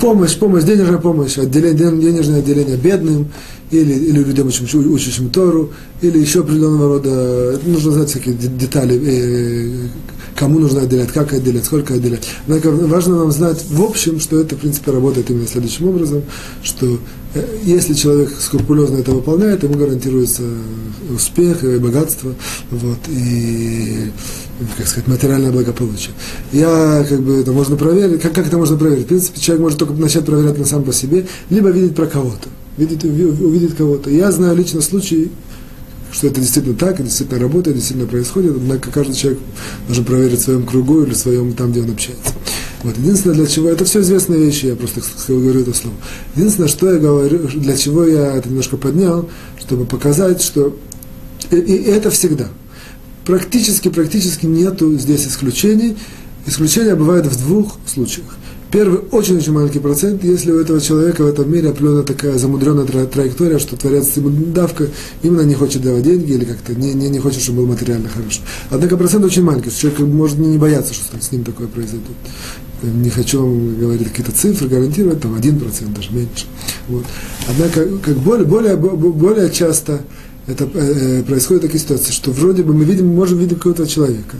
помощь, 0.00 0.36
помощь, 0.36 0.64
денежная 0.64 0.98
помощь, 0.98 1.38
отделение, 1.38 1.76
денежное 1.76 2.38
отделение 2.40 2.76
бедным, 2.76 3.28
или, 3.70 3.92
или 3.92 4.22
людям, 4.22 4.48
учащим 4.48 5.30
Тору, 5.30 5.70
или 6.02 6.18
еще 6.18 6.40
определенного 6.40 6.96
рода, 6.96 7.58
нужно 7.64 7.92
знать 7.92 8.10
всякие 8.10 8.34
детали, 8.34 9.00
э, 9.02 9.88
кому 10.36 10.58
нужно 10.58 10.82
отделять, 10.82 11.12
как 11.12 11.32
отделять, 11.32 11.64
сколько 11.64 11.94
отделять. 11.94 12.26
Однако 12.46 12.70
важно 12.70 13.18
нам 13.18 13.32
знать 13.32 13.64
в 13.68 13.82
общем, 13.82 14.20
что 14.20 14.40
это, 14.40 14.56
в 14.56 14.60
принципе, 14.60 14.90
работает 14.90 15.30
именно 15.30 15.46
следующим 15.46 15.88
образом, 15.88 16.22
что 16.62 16.98
э, 17.34 17.58
если 17.64 17.94
человек 17.94 18.30
скрупулезно 18.38 18.98
это 18.98 19.12
выполняет, 19.12 19.62
ему 19.62 19.74
гарантируется 19.74 20.42
успех 21.14 21.64
и 21.64 21.78
богатство, 21.78 22.34
вот, 22.70 22.98
и, 23.08 24.10
как 24.76 24.86
сказать, 24.86 25.08
материальное 25.08 25.52
благополучие. 25.52 26.14
Я, 26.52 27.04
как 27.08 27.20
бы, 27.20 27.40
это 27.40 27.52
можно 27.52 27.76
проверить, 27.76 28.20
как, 28.20 28.32
как 28.32 28.46
это 28.46 28.58
можно 28.58 28.76
проверить? 28.76 29.04
В 29.04 29.08
принципе, 29.08 29.40
человек 29.40 29.62
может 29.62 29.78
только 29.78 29.94
начать 29.94 30.24
проверять 30.24 30.58
на 30.58 30.64
сам 30.64 30.84
по 30.84 30.92
себе, 30.92 31.26
либо 31.50 31.68
видеть 31.70 31.94
про 31.94 32.06
кого-то 32.06 32.48
видит, 32.76 33.04
увидит 33.04 33.74
кого-то. 33.74 34.10
Я 34.10 34.32
знаю 34.32 34.56
лично 34.56 34.80
случай, 34.80 35.30
что 36.12 36.26
это 36.26 36.40
действительно 36.40 36.76
так, 36.76 37.00
и 37.00 37.02
действительно 37.02 37.40
работает, 37.40 37.76
действительно 37.76 38.08
происходит, 38.08 38.52
однако 38.54 38.90
каждый 38.90 39.14
человек 39.14 39.40
должен 39.86 40.04
проверить 40.04 40.38
в 40.38 40.42
своем 40.42 40.66
кругу 40.66 41.02
или 41.02 41.14
в 41.14 41.16
своем, 41.16 41.54
там, 41.54 41.72
где 41.72 41.80
он 41.80 41.90
общается. 41.90 42.32
Вот. 42.82 42.96
Единственное, 42.98 43.36
для 43.36 43.46
чего, 43.46 43.68
это 43.68 43.84
все 43.84 44.00
известные 44.00 44.44
вещи, 44.44 44.66
я 44.66 44.76
просто 44.76 45.00
говорю 45.28 45.60
это 45.60 45.72
слово. 45.72 45.96
Единственное, 46.36 46.68
что 46.68 46.92
я 46.92 46.98
говорю, 46.98 47.48
для 47.48 47.76
чего 47.76 48.04
я 48.04 48.36
это 48.36 48.48
немножко 48.48 48.76
поднял, 48.76 49.28
чтобы 49.58 49.86
показать, 49.86 50.42
что 50.42 50.76
и, 51.50 51.56
и 51.56 51.82
это 51.90 52.10
всегда. 52.10 52.48
Практически, 53.24 53.88
практически 53.88 54.46
нету 54.46 54.96
здесь 54.98 55.26
исключений. 55.26 55.96
Исключения 56.46 56.96
бывают 56.96 57.26
в 57.26 57.38
двух 57.38 57.78
случаях. 57.86 58.36
Первый 58.72 59.00
очень-очень 59.10 59.52
маленький 59.52 59.80
процент, 59.80 60.24
если 60.24 60.50
у 60.50 60.58
этого 60.58 60.80
человека 60.80 61.24
в 61.24 61.26
этом 61.26 61.52
мире 61.52 61.68
определенная 61.68 62.04
такая 62.04 62.38
замудренная 62.38 62.86
тра- 62.86 63.04
траектория, 63.04 63.58
что 63.58 63.76
творец 63.76 64.16
ему 64.16 64.30
давка, 64.30 64.88
именно 65.22 65.42
не 65.42 65.52
хочет 65.52 65.82
давать 65.82 66.04
деньги 66.04 66.32
или 66.32 66.46
как-то 66.46 66.74
не, 66.74 66.94
не, 66.94 67.10
не 67.10 67.18
хочет, 67.18 67.42
чтобы 67.42 67.58
был 67.58 67.66
материально 67.66 68.08
хорошо. 68.08 68.40
Однако 68.70 68.96
процент 68.96 69.26
очень 69.26 69.42
маленький, 69.42 69.70
человек 69.70 70.00
может 70.00 70.38
не 70.38 70.56
бояться, 70.56 70.94
что 70.94 71.04
с 71.20 71.30
ним 71.32 71.44
такое 71.44 71.66
произойдет. 71.66 72.16
Не 72.82 73.10
хочу 73.10 73.42
вам 73.42 73.78
говорить 73.78 74.08
какие-то 74.08 74.32
цифры, 74.32 74.68
гарантировать, 74.68 75.20
там 75.20 75.34
один 75.34 75.60
процент 75.60 75.92
даже 75.92 76.10
меньше. 76.10 76.46
Вот. 76.88 77.04
Однако, 77.46 77.86
как 77.98 78.16
более, 78.16 78.46
более, 78.46 78.76
более 78.76 79.50
часто 79.50 80.00
это 80.46 80.64
э, 80.64 81.18
э, 81.18 81.22
происходит 81.24 81.62
такие 81.62 81.78
ситуации, 81.78 82.10
что 82.10 82.32
вроде 82.32 82.62
бы 82.62 82.72
мы 82.72 82.84
видим, 82.84 83.06
можем 83.06 83.38
видеть 83.38 83.58
какого-то 83.58 83.86
человека, 83.86 84.36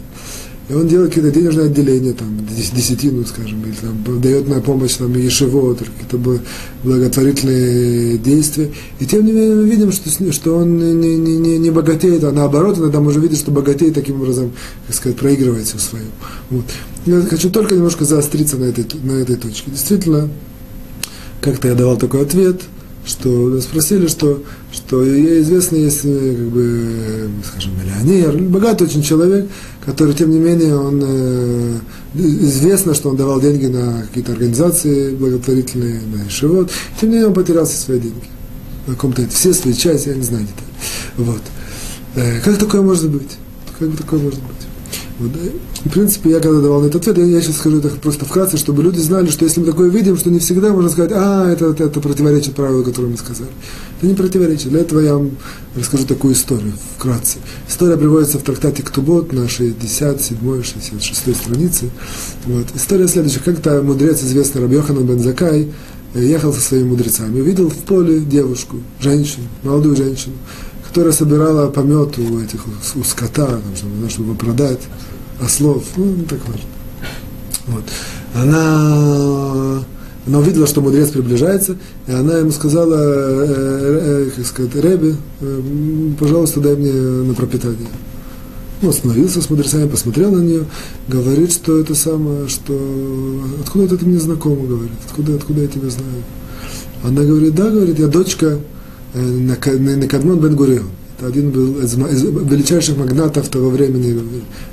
и 0.68 0.74
он 0.74 0.86
делает 0.86 1.12
какие-то 1.12 1.36
денежные 1.36 1.66
отделения, 1.66 2.12
там, 2.12 2.38
десятину, 2.46 3.24
скажем, 3.26 3.62
или 3.64 3.74
там, 3.74 4.20
дает 4.20 4.48
на 4.48 4.60
помощь 4.60 4.94
там, 4.94 5.12
Ешево, 5.14 5.74
какие-то 5.74 6.40
благотворительные 6.84 8.16
действия. 8.18 8.70
И 9.00 9.06
тем 9.06 9.26
не 9.26 9.32
менее 9.32 9.56
мы 9.56 9.68
видим, 9.68 9.90
что, 9.90 10.32
что 10.32 10.56
он 10.56 10.78
не, 10.78 11.16
не, 11.16 11.36
не, 11.36 11.58
не 11.58 11.70
богатеет, 11.70 12.22
а 12.24 12.32
наоборот, 12.32 12.78
иногда 12.78 13.00
можно 13.00 13.20
видеть, 13.20 13.38
что 13.38 13.50
богатеет 13.50 13.94
таким 13.94 14.20
образом, 14.20 14.52
как 14.86 14.94
сказать, 14.94 15.18
проигрывает 15.18 15.66
все 15.66 15.78
свое. 15.78 16.04
Вот. 16.50 16.64
Я 17.06 17.20
хочу 17.22 17.50
только 17.50 17.74
немножко 17.74 18.04
заостриться 18.04 18.56
на 18.56 18.64
этой, 18.64 18.86
на 19.02 19.12
этой 19.12 19.36
точке. 19.36 19.70
Действительно, 19.70 20.28
как-то 21.40 21.68
я 21.68 21.74
давал 21.74 21.96
такой 21.96 22.22
ответ– 22.22 22.60
что 23.04 23.60
спросили, 23.60 24.06
что, 24.06 24.42
что 24.70 25.02
известно, 25.40 25.76
есть, 25.76 26.00
э, 26.04 26.34
как 26.36 26.48
бы, 26.48 27.30
скажем, 27.44 27.72
миллионер, 27.78 28.36
богатый 28.48 28.84
очень 28.84 29.02
человек, 29.02 29.48
который, 29.84 30.14
тем 30.14 30.30
не 30.30 30.38
менее, 30.38 30.76
он 30.76 31.02
э, 31.04 31.78
известно, 32.14 32.94
что 32.94 33.10
он 33.10 33.16
давал 33.16 33.40
деньги 33.40 33.66
на 33.66 34.02
какие-то 34.02 34.32
организации 34.32 35.14
благотворительные, 35.14 36.00
на 36.00 36.28
Ишевод, 36.28 36.70
тем 37.00 37.08
не 37.10 37.16
менее, 37.16 37.28
он 37.28 37.34
потерял 37.34 37.66
все 37.66 37.76
свои 37.76 37.98
деньги. 37.98 38.26
На 38.86 38.94
каком-то 38.94 39.26
все 39.28 39.52
свои 39.52 39.74
части, 39.74 40.08
я 40.08 40.14
не 40.14 40.22
знаю 40.22 40.44
детали. 40.44 40.70
Вот. 41.16 41.42
Э, 42.14 42.40
как 42.40 42.58
такое 42.58 42.82
может 42.82 43.10
быть? 43.10 43.38
Как 43.78 43.96
такое 43.96 44.20
может 44.20 44.40
быть? 44.40 44.71
Вот, 45.22 45.32
в 45.84 45.90
принципе, 45.90 46.30
я 46.30 46.40
когда 46.40 46.60
давал 46.60 46.80
на 46.80 46.86
этот 46.86 47.02
ответ, 47.02 47.18
я, 47.18 47.24
я 47.24 47.40
сейчас 47.40 47.56
скажу 47.56 47.78
это 47.78 47.88
просто 47.88 48.24
вкратце, 48.24 48.56
чтобы 48.56 48.82
люди 48.82 48.98
знали, 48.98 49.28
что 49.30 49.44
если 49.44 49.60
мы 49.60 49.66
такое 49.66 49.88
видим, 49.88 50.16
что 50.16 50.30
не 50.30 50.38
всегда 50.40 50.72
можно 50.72 50.90
сказать, 50.90 51.12
а, 51.14 51.48
это, 51.48 51.66
это, 51.66 51.84
это 51.84 52.00
противоречит 52.00 52.54
правилу, 52.54 52.82
которое 52.82 53.08
мы 53.08 53.16
сказали. 53.16 53.50
Это 53.98 54.06
не 54.06 54.14
противоречит. 54.14 54.70
Для 54.70 54.80
этого 54.80 55.00
я 55.00 55.14
вам 55.14 55.30
расскажу 55.76 56.04
такую 56.06 56.34
историю 56.34 56.72
вкратце. 56.96 57.38
История 57.68 57.96
приводится 57.96 58.38
в 58.38 58.42
трактате 58.42 58.82
Ктубот 58.82 59.32
на 59.32 59.48
67 59.48 60.62
66 60.62 61.36
странице. 61.36 61.90
Вот. 62.46 62.66
История 62.74 63.06
следующая. 63.06 63.40
Как-то 63.40 63.80
мудрец, 63.82 64.22
известный 64.22 64.62
Рабьохан 64.62 65.06
Бензакай, 65.06 65.68
ехал 66.14 66.52
со 66.52 66.60
своими 66.60 66.88
мудрецами, 66.88 67.40
увидел 67.40 67.68
в 67.68 67.76
поле 67.76 68.20
девушку, 68.20 68.78
женщину, 69.00 69.46
молодую 69.62 69.96
женщину, 69.96 70.34
которая 70.88 71.12
собирала 71.12 71.70
помет 71.70 72.18
у 72.18 72.40
этих 72.40 72.64
у 72.66 73.04
скота, 73.04 73.46
там, 73.46 73.62
чтобы, 73.76 74.10
чтобы 74.10 74.34
продать, 74.34 74.80
ослов, 75.42 75.84
ну, 75.96 76.04
не 76.04 76.24
так 76.24 76.40
важно. 76.46 76.66
Вот. 77.66 77.84
Она, 78.34 79.84
она 80.26 80.38
увидела, 80.38 80.66
что 80.66 80.80
мудрец 80.80 81.10
приближается, 81.10 81.76
и 82.06 82.12
она 82.12 82.38
ему 82.38 82.50
сказала, 82.50 82.94
э, 82.94 83.46
э, 83.48 84.26
э, 84.26 84.30
как 84.36 84.46
сказать, 84.46 84.74
Ребе, 84.76 85.16
э, 85.40 85.60
пожалуйста, 86.18 86.60
дай 86.60 86.76
мне 86.76 86.92
на 86.92 87.34
пропитание. 87.34 87.88
Он 88.82 88.88
остановился 88.88 89.40
с 89.40 89.48
мудрецами, 89.48 89.88
посмотрел 89.88 90.32
на 90.32 90.40
нее, 90.40 90.64
говорит, 91.06 91.52
что 91.52 91.78
это 91.78 91.94
самое, 91.94 92.48
что 92.48 92.76
откуда 93.60 93.94
это 93.94 94.04
мне 94.04 94.18
знакомо, 94.18 94.66
говорит, 94.66 94.92
откуда, 95.06 95.36
откуда 95.36 95.60
я 95.60 95.68
тебя 95.68 95.88
знаю. 95.88 96.24
Она 97.04 97.22
говорит, 97.22 97.54
да, 97.54 97.70
говорит, 97.70 97.98
я 97.98 98.08
дочка 98.08 98.58
Накадмон 99.14 100.40
бен 100.40 100.56
Гурион. 100.56 100.86
Один 101.26 101.50
был 101.50 101.78
из 101.80 101.94
величайших 101.94 102.96
магнатов 102.96 103.48
того 103.48 103.70
времени, 103.70 104.20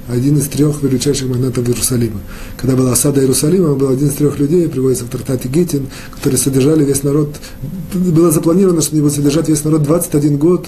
один 0.08 0.38
из 0.38 0.48
трех 0.48 0.82
величайших 0.82 1.30
магнатов 1.30 1.68
Иерусалима. 1.68 2.20
Когда 2.58 2.76
была 2.76 2.94
осада 2.94 3.22
Иерусалима, 3.22 3.68
он 3.68 3.78
был 3.78 3.90
один 3.90 4.08
из 4.08 4.16
трех 4.16 4.40
людей, 4.40 4.68
приводится 4.68 5.06
в 5.06 5.10
трактате 5.10 5.48
Гитин, 5.48 5.88
которые 6.12 6.40
содержали 6.40 6.84
весь 6.84 7.04
народ. 7.04 7.36
Было 7.94 8.32
запланировано, 8.32 8.82
что 8.82 8.94
они 8.94 9.02
будут 9.02 9.16
содержать 9.16 9.48
весь 9.48 9.64
народ 9.64 9.84
21 9.84 10.38
год 10.38 10.68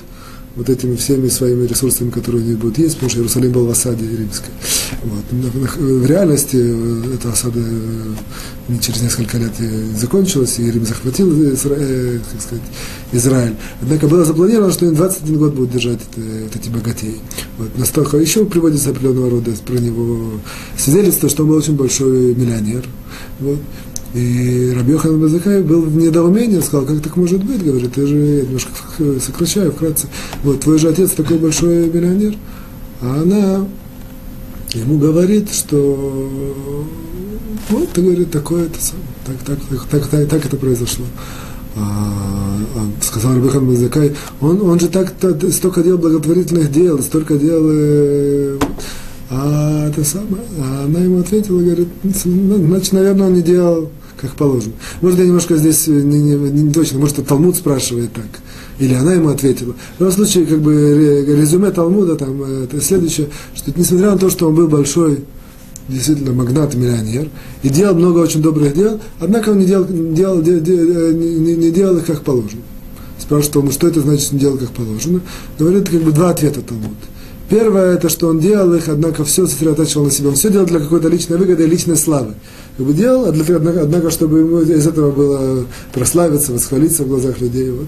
вот 0.56 0.70
этими 0.70 0.95
всеми 0.95 1.30
своими 1.30 1.66
ресурсами, 1.66 2.10
которые 2.10 2.43
у 2.43 2.47
них 2.47 2.58
будут 2.58 2.78
есть, 2.78 2.95
потому 2.95 3.10
что 3.10 3.20
Иерусалим 3.20 3.52
был 3.52 3.66
в 3.68 3.70
осаде 3.70 4.06
римской. 4.06 4.52
Вот. 5.04 5.24
В 5.78 6.06
реальности 6.06 6.58
э, 6.60 7.16
эта 7.16 7.32
осада 7.32 7.60
э, 7.60 8.78
через 8.82 9.02
несколько 9.02 9.38
лет 9.38 9.54
закончилась, 9.95 10.60
и 10.60 10.70
Рим 10.70 10.86
захватил 10.86 11.32
Израиль, 11.54 12.22
как 12.32 12.41
сказать, 12.41 12.64
Израиль. 13.12 13.56
Однако 13.82 14.08
было 14.08 14.26
запланировано, 14.26 14.72
что 14.72 14.86
им 14.86 14.95
21 14.95 15.38
год 15.38 15.54
будут 15.54 15.72
держать 15.72 15.99
это, 16.12 16.22
вот 16.22 16.56
эти 16.56 16.70
богатеи. 16.70 17.16
Вот. 17.58 17.78
Настолько 17.78 18.18
еще 18.18 18.45
приводится 18.45 18.89
определенного 18.89 19.30
рода 19.30 19.52
про 19.66 19.76
него 19.76 20.34
свидетельство, 20.78 21.30
что 21.30 21.43
он 21.43 21.49
был 21.49 21.56
очень 21.58 21.76
большой 21.76 22.36
миллионер. 22.36 22.86
Вот. 23.39 23.60
И 24.14 24.74
Рабьехан 24.76 25.22
Базакай 25.22 25.62
был 25.62 25.84
в 25.84 25.95
недоумении, 25.95 26.59
сказал, 26.59 26.86
как 26.86 27.01
так 27.01 27.16
может 27.16 27.43
быть, 27.43 27.64
говорит, 27.64 27.95
я 27.95 28.05
же 28.05 28.18
я 28.18 28.43
немножко 28.43 28.70
сокращаю 29.22 29.72
вкратце, 29.72 30.07
вот, 30.43 30.59
твой 30.59 30.80
же 30.80 30.89
отец 30.89 31.12
такой 31.12 31.38
большой 31.38 31.89
миллионер, 31.89 32.36
а 33.01 33.22
она 33.22 33.66
ему 34.74 34.97
говорит, 34.97 35.53
что 35.53 36.86
вот, 37.70 37.89
ты 37.93 38.01
говорит, 38.01 38.32
такое 38.32 38.66
это 38.66 38.80
так, 39.26 39.38
так, 39.45 39.59
так, 39.70 39.86
так, 39.89 40.07
так, 40.07 40.30
так 40.30 40.45
это 40.45 40.57
произошло. 40.57 41.05
А, 41.78 41.80
а, 42.76 43.01
сказал 43.01 43.36
Рабихан 43.36 43.66
Базакай, 43.66 44.14
он, 44.41 44.62
он 44.62 44.78
же 44.78 44.89
так 44.89 45.14
столько 45.53 45.84
делал 45.84 45.99
благотворительных 45.99 46.70
дел, 46.70 47.01
столько 47.01 47.38
дел 47.38 47.66
э, 47.72 48.59
а 49.30 49.88
это 49.88 50.03
самое, 50.03 50.43
а 50.59 50.84
она 50.84 50.99
ему 50.99 51.20
ответила, 51.22 51.62
говорит, 51.62 51.88
«Ну, 52.03 52.57
значит, 52.68 52.91
наверное, 52.91 53.28
он 53.28 53.36
не 53.36 53.41
делал 53.41 53.89
как 54.22 54.36
положено. 54.36 54.74
Может, 55.01 55.19
я 55.19 55.26
немножко 55.26 55.57
здесь 55.57 55.88
не, 55.88 56.19
не, 56.19 56.36
не 56.36 56.72
точно, 56.72 56.99
может, 56.99 57.19
это 57.19 57.30
Талмуд 57.30 57.55
спрашивает 57.55 58.13
так, 58.13 58.26
или 58.80 58.93
она 58.93 59.13
ему 59.13 59.30
ответила. 59.30 59.74
В 59.97 60.01
любом 60.01 60.13
случае, 60.13 60.45
как 60.45 60.59
бы 60.61 61.26
резюме 61.28 61.72
Талмуда 61.72 62.15
там 62.15 62.41
это 62.43 62.80
следующее, 62.82 63.30
что 63.55 63.72
несмотря 63.76 64.11
на 64.11 64.17
то, 64.17 64.30
что 64.30 64.47
он 64.47 64.55
был 64.55 64.67
большой, 64.67 65.19
действительно 65.88 66.34
магнат, 66.34 66.76
миллионер, 66.76 67.30
и 67.63 67.69
делал 67.69 67.95
много 67.95 68.19
очень 68.19 68.41
добрых 68.41 68.74
дел, 68.74 68.99
однако 69.19 69.49
он 69.49 69.59
не 69.59 69.65
делал, 69.65 69.86
делал, 69.89 70.41
де, 70.41 70.59
де, 70.59 70.74
не, 70.74 71.55
не 71.55 71.72
делал 71.72 71.97
их 71.97 72.05
как 72.05 72.22
положено. 72.22 72.61
Спрашивает 73.19 73.57
он, 73.57 73.72
что 73.72 73.88
это 73.88 74.01
значит, 74.01 74.32
не 74.32 74.39
делал 74.39 74.57
как 74.57 74.69
положено. 74.69 75.22
Говорит, 75.57 75.89
как 75.89 76.01
бы 76.01 76.11
два 76.11 76.30
ответа 76.30 76.61
Талмуд. 76.61 76.97
Первое, 77.49 77.95
это 77.95 78.07
что 78.07 78.30
он 78.30 78.39
делал 78.39 78.74
их, 78.76 78.88
однако 78.88 79.26
все 79.26 79.45
сосредотачивал 79.45 80.05
на 80.05 80.11
себе. 80.11 80.30
Он 80.30 80.36
все 80.36 80.49
делал 80.49 80.65
для 80.65 80.80
какой-то 80.80 81.09
личной 81.09 81.38
выгоды 81.38 81.65
и 81.65 81.67
личной 81.67 81.97
славы. 81.97 82.36
Как 82.78 82.86
бы 82.86 82.93
делал, 82.93 83.26
однако, 83.26 83.82
однако, 83.82 84.09
чтобы 84.11 84.39
ему 84.39 84.61
из 84.61 84.88
этого 84.88 85.11
было 85.11 85.65
прославиться, 85.93 86.53
восхвалиться 86.53 87.03
в 87.03 87.07
глазах 87.07 87.41
людей. 87.41 87.69
Вот. 87.69 87.88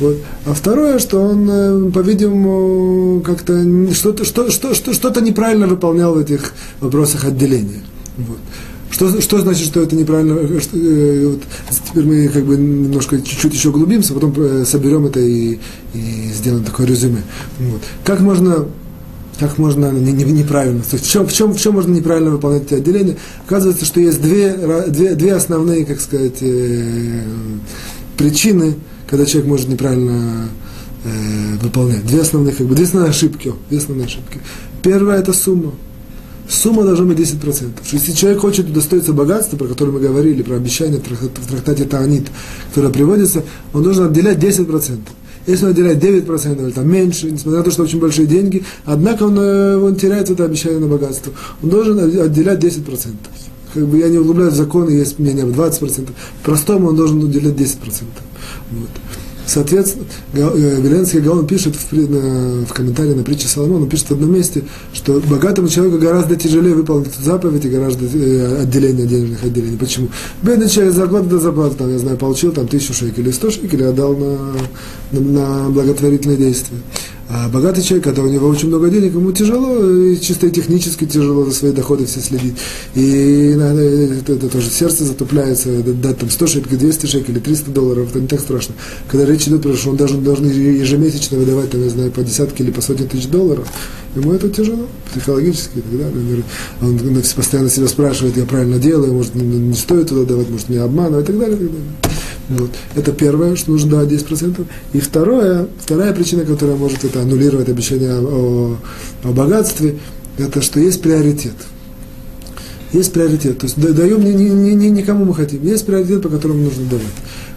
Вот. 0.00 0.16
А 0.46 0.54
второе, 0.54 0.98
что 0.98 1.20
он, 1.20 1.48
э, 1.50 1.90
по-видимому, 1.90 3.20
как-то 3.20 3.62
что-то, 3.92 4.24
что, 4.24 4.50
что, 4.50 4.74
что, 4.74 4.94
что-то 4.94 5.20
неправильно 5.20 5.66
выполнял 5.66 6.14
в 6.14 6.18
этих 6.18 6.54
вопросах 6.80 7.24
отделения. 7.24 7.82
Вот. 8.16 8.38
Что, 8.92 9.20
что 9.22 9.38
значит, 9.38 9.66
что 9.66 9.82
это 9.82 9.96
неправильно? 9.96 10.34
Э, 10.34 10.60
что, 10.60 10.76
э, 10.76 11.26
вот, 11.26 11.40
теперь 11.86 12.04
мы 12.04 12.28
как 12.28 12.44
бы 12.44 12.56
немножко 12.56 13.20
чуть-чуть 13.20 13.54
еще 13.54 13.70
углубимся, 13.70 14.12
потом 14.12 14.34
э, 14.36 14.64
соберем 14.66 15.06
это 15.06 15.18
и, 15.18 15.58
и 15.94 16.30
сделаем 16.34 16.62
такое 16.62 16.86
резюме. 16.86 17.22
Вот. 17.58 17.80
Как 18.04 18.20
можно 18.20 18.66
как 19.48 19.58
можно 19.58 19.90
не, 19.90 20.12
не, 20.12 20.24
неправильно, 20.24 20.82
в 20.82 21.02
чем, 21.02 21.26
в, 21.26 21.32
чем, 21.32 21.52
в 21.52 21.60
чем 21.60 21.74
можно 21.74 21.92
неправильно 21.92 22.30
выполнять 22.30 22.64
эти 22.64 22.74
отделения? 22.74 23.16
Оказывается, 23.44 23.84
что 23.84 24.00
есть 24.00 24.22
две, 24.22 24.56
две, 24.88 25.14
две 25.14 25.34
основные, 25.34 25.84
как 25.84 26.00
сказать, 26.00 26.38
э, 26.40 27.22
причины, 28.16 28.76
когда 29.08 29.26
человек 29.26 29.48
может 29.48 29.68
неправильно 29.68 30.48
э, 31.04 31.56
выполнять. 31.60 32.06
Две 32.06 32.20
основные, 32.20 32.54
как 32.54 32.66
бы, 32.66 32.74
две 32.74 32.84
основные 32.84 33.10
ошибки. 33.10 33.52
Две 33.68 33.78
основные 33.78 34.06
ошибки. 34.06 34.40
Первая– 34.82 35.18
это 35.20 35.32
сумма. 35.32 35.72
Сумма 36.48 36.84
должна 36.84 37.06
быть 37.06 37.18
10%. 37.18 37.84
Что 37.84 37.96
если 37.96 38.12
человек 38.12 38.40
хочет 38.40 38.68
удостоиться 38.68 39.12
богатства, 39.12 39.56
про 39.56 39.66
которое 39.66 39.90
мы 39.90 40.00
говорили, 40.00 40.42
про 40.42 40.56
обещание 40.56 41.00
в 41.00 41.48
трактате 41.48 41.84
Таанит, 41.84 42.28
которое 42.68 42.92
приводится, 42.92 43.42
он 43.72 43.82
должен 43.82 44.06
отделять 44.06 44.38
10%. 44.38 45.00
Если 45.46 45.64
он 45.64 45.72
отделяет 45.72 46.02
9% 46.02 46.64
или 46.64 46.70
там 46.70 46.90
меньше, 46.90 47.30
несмотря 47.30 47.58
на 47.58 47.64
то, 47.64 47.70
что 47.70 47.82
очень 47.82 48.00
большие 48.00 48.26
деньги, 48.26 48.64
однако 48.84 49.24
он, 49.24 49.38
э, 49.38 49.76
он 49.76 49.96
теряет 49.96 50.30
это 50.30 50.44
обещание 50.44 50.78
на 50.78 50.86
богатство. 50.86 51.32
Он 51.62 51.70
должен 51.70 51.98
отделять 51.98 52.60
10%. 52.60 53.14
Как 53.74 53.86
бы 53.86 53.98
я 53.98 54.08
не 54.08 54.18
углубляюсь 54.18 54.52
в 54.52 54.56
законы, 54.56 54.90
есть 54.90 55.18
мнение 55.18 55.44
в 55.44 55.58
20%. 55.58 56.10
Простому 56.42 56.88
он 56.88 56.96
должен 56.96 57.22
уделять 57.22 57.54
10%. 57.54 58.04
Вот. 58.70 58.90
Соответственно, 59.46 60.04
э, 60.34 60.80
Веленский 60.80 61.20
Гаон 61.20 61.46
пишет 61.46 61.74
в, 61.74 61.92
на, 61.92 62.64
в 62.64 62.72
комментарии 62.72 63.14
на 63.14 63.22
притче 63.22 63.48
Соломона, 63.48 63.84
он 63.84 63.88
пишет 63.88 64.08
в 64.08 64.12
одном 64.12 64.32
месте, 64.32 64.62
что 64.92 65.20
богатому 65.20 65.68
человеку 65.68 65.98
гораздо 65.98 66.36
тяжелее 66.36 66.74
выполнить 66.74 67.14
заповедь 67.14 67.64
и 67.64 67.68
гораздо 67.68 68.04
э, 68.06 68.62
отделение 68.62 69.06
денежных 69.06 69.42
отделений. 69.44 69.76
Почему? 69.76 70.08
Бедный 70.42 70.68
человек 70.68 70.94
зарплату 70.94 71.26
до 71.26 71.38
зарплаты, 71.38 71.76
там, 71.76 71.90
я 71.90 71.98
знаю, 71.98 72.16
получил 72.16 72.52
там 72.52 72.68
тысячу 72.68 72.94
шекелей, 72.94 73.32
сто 73.32 73.50
шекелей 73.50 73.88
отдал 73.88 74.16
на, 74.16 74.38
на, 75.10 75.20
на 75.20 75.70
благотворительные 75.70 76.36
действия. 76.36 76.78
А 77.34 77.48
богатый 77.48 77.82
человек, 77.82 78.04
когда 78.04 78.22
у 78.22 78.28
него 78.28 78.46
очень 78.46 78.68
много 78.68 78.90
денег, 78.90 79.14
ему 79.14 79.32
тяжело, 79.32 79.90
и 79.90 80.20
чисто 80.20 80.48
и 80.48 80.50
технически 80.50 81.06
тяжело 81.06 81.46
за 81.46 81.52
свои 81.52 81.72
доходы 81.72 82.04
все 82.04 82.20
следить. 82.20 82.58
И 82.94 83.54
надо, 83.56 83.80
это, 83.80 84.34
это 84.34 84.50
тоже 84.50 84.68
сердце 84.68 85.04
затупляется, 85.04 85.82
дать 85.82 86.18
там 86.18 86.28
100 86.28 86.46
шекелей, 86.46 86.76
200 86.76 87.06
шекелей, 87.06 87.40
300 87.40 87.70
долларов, 87.70 88.10
это 88.10 88.20
не 88.20 88.26
так 88.26 88.38
страшно. 88.38 88.74
Когда 89.10 89.24
речь 89.24 89.48
идет 89.48 89.62
про 89.62 89.70
то, 89.70 89.78
что 89.78 89.90
он 89.90 89.96
должен, 89.96 90.22
должен 90.22 90.46
ежемесячно 90.46 91.38
выдавать, 91.38 91.70
там, 91.70 91.82
я 91.82 91.88
знаю, 91.88 92.10
по 92.10 92.22
десятке 92.22 92.64
или 92.64 92.70
по 92.70 92.82
сотне 92.82 93.06
тысяч 93.06 93.28
долларов, 93.28 93.66
ему 94.14 94.34
это 94.34 94.50
тяжело, 94.50 94.86
психологически 95.10 95.78
и 95.78 95.80
так 95.80 95.90
далее. 95.90 96.42
Он 96.82 97.22
постоянно 97.34 97.70
себя 97.70 97.88
спрашивает, 97.88 98.36
я 98.36 98.44
правильно 98.44 98.78
делаю, 98.78 99.14
может, 99.14 99.34
не 99.34 99.72
стоит 99.72 100.10
туда 100.10 100.26
давать, 100.26 100.50
может, 100.50 100.68
меня 100.68 100.84
обманывать 100.84 101.30
и 101.30 101.32
так 101.32 101.40
далее. 101.40 101.56
И 101.56 101.60
так 101.60 101.70
далее. 101.70 102.11
Вот. 102.48 102.70
Это 102.94 103.12
первое, 103.12 103.56
что 103.56 103.70
нужно 103.70 103.90
давать 103.90 104.08
10%. 104.08 104.66
И 104.92 105.00
второе, 105.00 105.68
вторая 105.78 106.12
причина, 106.12 106.44
которая 106.44 106.76
может 106.76 107.04
это 107.04 107.22
аннулировать 107.22 107.68
обещание 107.68 108.18
о, 108.18 108.76
о 109.24 109.28
богатстве, 109.32 109.98
это 110.38 110.60
что 110.60 110.80
есть 110.80 111.02
приоритет. 111.02 111.54
Есть 112.92 113.12
приоритет. 113.12 113.58
То 113.58 113.66
есть 113.66 113.80
даем 113.80 114.22
не, 114.22 114.34
не, 114.34 114.74
не, 114.74 114.90
никому 114.90 115.24
мы 115.24 115.34
хотим. 115.34 115.62
Есть 115.62 115.86
приоритет, 115.86 116.22
по 116.22 116.28
которому 116.28 116.64
нужно 116.64 116.84
давать. 116.86 117.06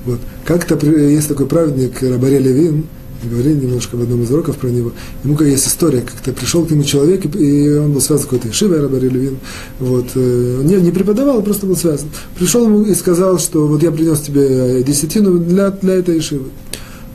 Вот. 0.06 0.20
Как-то 0.46 0.78
есть 0.86 1.28
такой 1.28 1.48
праведник 1.48 2.02
Рабаре 2.02 2.40
Левин, 2.40 2.86
говорили 3.24 3.66
немножко 3.66 3.96
в 3.96 4.02
одном 4.02 4.24
из 4.24 4.32
уроков 4.32 4.58
про 4.58 4.68
него. 4.68 4.92
Ему 5.24 5.36
как 5.36 5.48
есть 5.48 5.68
история, 5.68 6.02
как-то 6.02 6.34
пришел 6.34 6.66
к 6.66 6.72
нему 6.72 6.84
человек, 6.84 7.26
и 7.36 7.78
он 7.78 7.94
был 7.94 8.02
связан 8.02 8.24
с 8.24 8.26
какой-то 8.26 8.50
Ишивой, 8.50 8.82
Рабари 8.82 9.10
Левин. 9.10 9.38
Вот. 9.80 10.08
Э, 10.16 10.62
не, 10.64 10.76
не 10.76 10.92
преподавал, 10.92 11.42
просто 11.42 11.66
был 11.66 11.76
связан. 11.76 12.10
Пришел 12.38 12.66
ему 12.66 12.84
и 12.84 12.94
сказал, 12.94 13.40
что 13.40 13.68
вот 13.68 13.82
я 13.84 13.92
принес 13.92 14.22
тебе 14.22 14.84
десятину 14.84 15.40
для, 15.40 15.72
для 15.72 15.96
этой 15.96 16.20
Ишивы. 16.20 16.50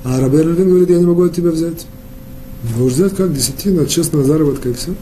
А 0.04 0.20
Рабари 0.20 0.44
Левин 0.44 0.68
говорит, 0.70 0.90
я 0.90 0.98
не 0.98 1.06
могу 1.06 1.24
от 1.24 1.34
тебя 1.34 1.50
взять. 1.50 1.86
Можешь 2.76 2.98
взять 2.98 3.16
как? 3.16 3.32
Десятину, 3.32 3.82
от 3.82 3.88
честного 3.88 4.24
заработка 4.24 4.68
и 4.68 4.72
все. 4.72 4.94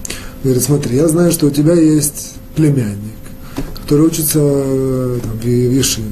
Говорит, 0.45 0.63
смотри, 0.63 0.97
я 0.97 1.09
знаю, 1.09 1.33
что 1.33 1.47
у 1.47 1.51
тебя 1.51 1.75
есть 1.75 2.35
племянник, 2.55 3.17
который 3.83 4.07
учится 4.07 4.39
э, 4.41 5.19
там, 5.23 5.39
в 5.39 5.45
Ешиве. 5.45 6.07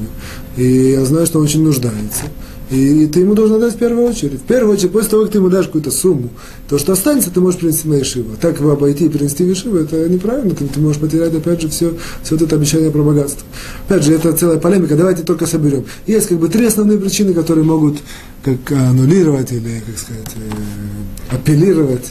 И 0.57 0.91
я 0.93 1.05
знаю, 1.05 1.27
что 1.27 1.39
он 1.39 1.45
очень 1.45 1.63
нуждается. 1.63 2.25
И 2.71 3.07
ты 3.07 3.21
ему 3.21 3.35
должен 3.35 3.61
дать 3.61 3.75
в 3.75 3.79
первую 3.79 4.07
очередь. 4.07 4.41
В 4.41 4.45
первую 4.45 4.75
очередь, 4.75 4.91
после 4.91 5.11
того, 5.11 5.23
как 5.23 5.33
ты 5.33 5.39
ему 5.39 5.49
дашь 5.49 5.67
какую-то 5.67 5.93
сумму, 5.93 6.31
то, 6.69 6.79
что 6.79 6.93
останется, 6.95 7.31
ты 7.31 7.41
можешь 7.41 7.61
принести 7.61 7.89
на 7.89 8.01
Ишиву. 8.01 8.37
Так 8.41 8.59
его 8.59 8.73
обойти 8.73 9.07
и 9.07 9.09
принести 9.09 9.45
в 9.45 9.53
Ишиву, 9.53 9.77
это 9.77 10.09
неправильно. 10.09 10.53
Ты, 10.53 10.67
ты 10.67 10.81
можешь 10.81 11.01
потерять, 11.01 11.33
опять 11.33 11.61
же, 11.63 11.69
все, 11.69 11.95
все 12.25 12.35
вот 12.35 12.43
это 12.43 12.57
обещание 12.57 12.91
про 12.91 13.03
богатство. 13.03 13.47
Опять 13.87 14.03
же, 14.03 14.15
это 14.15 14.33
целая 14.33 14.59
полемика. 14.59 14.97
Давайте 14.97 15.23
только 15.23 15.47
соберем. 15.47 15.85
Есть 16.09 16.27
как 16.27 16.39
бы 16.39 16.49
три 16.49 16.67
основные 16.67 16.99
причины, 16.99 17.35
которые 17.35 17.65
могут 17.65 17.99
как 18.43 18.73
аннулировать 18.73 19.53
или, 19.53 19.83
как 19.87 19.99
сказать, 19.99 20.33
э, 20.35 21.35
апеллировать 21.35 22.07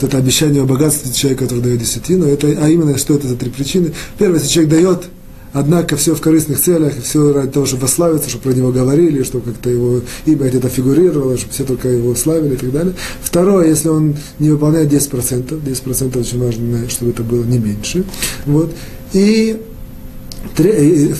вот 0.00 0.08
это 0.08 0.18
обещание 0.18 0.62
о 0.62 0.66
богатстве 0.66 1.12
человека, 1.12 1.44
который 1.44 1.60
дает 1.60 1.80
десятину. 1.80 2.26
Это, 2.26 2.46
а 2.46 2.68
именно, 2.68 2.96
что 2.98 3.14
это 3.14 3.26
за 3.26 3.36
три 3.36 3.50
причины. 3.50 3.92
Первое, 4.16 4.38
если 4.38 4.52
человек 4.52 4.70
дает 4.70 5.08
Однако 5.58 5.96
все 5.96 6.14
в 6.14 6.20
корыстных 6.20 6.60
целях, 6.60 6.92
все 7.02 7.32
ради 7.32 7.50
того, 7.50 7.66
чтобы 7.66 7.88
славиться, 7.88 8.28
чтобы 8.28 8.44
про 8.44 8.52
него 8.52 8.70
говорили, 8.70 9.24
чтобы 9.24 9.50
как-то 9.50 9.68
его 9.68 10.02
имя 10.24 10.46
где-то 10.46 10.68
фигурировало, 10.68 11.36
чтобы 11.36 11.52
все 11.52 11.64
только 11.64 11.88
его 11.88 12.14
славили 12.14 12.54
и 12.54 12.56
так 12.56 12.70
далее. 12.70 12.94
Второе, 13.20 13.66
если 13.66 13.88
он 13.88 14.14
не 14.38 14.50
выполняет 14.50 14.92
10%, 14.92 15.60
10% 15.60 16.20
очень 16.20 16.38
важно, 16.38 16.88
чтобы 16.88 17.10
это 17.10 17.24
было 17.24 17.42
не 17.42 17.58
меньше. 17.58 18.04
Вот. 18.46 18.72
И 19.12 19.60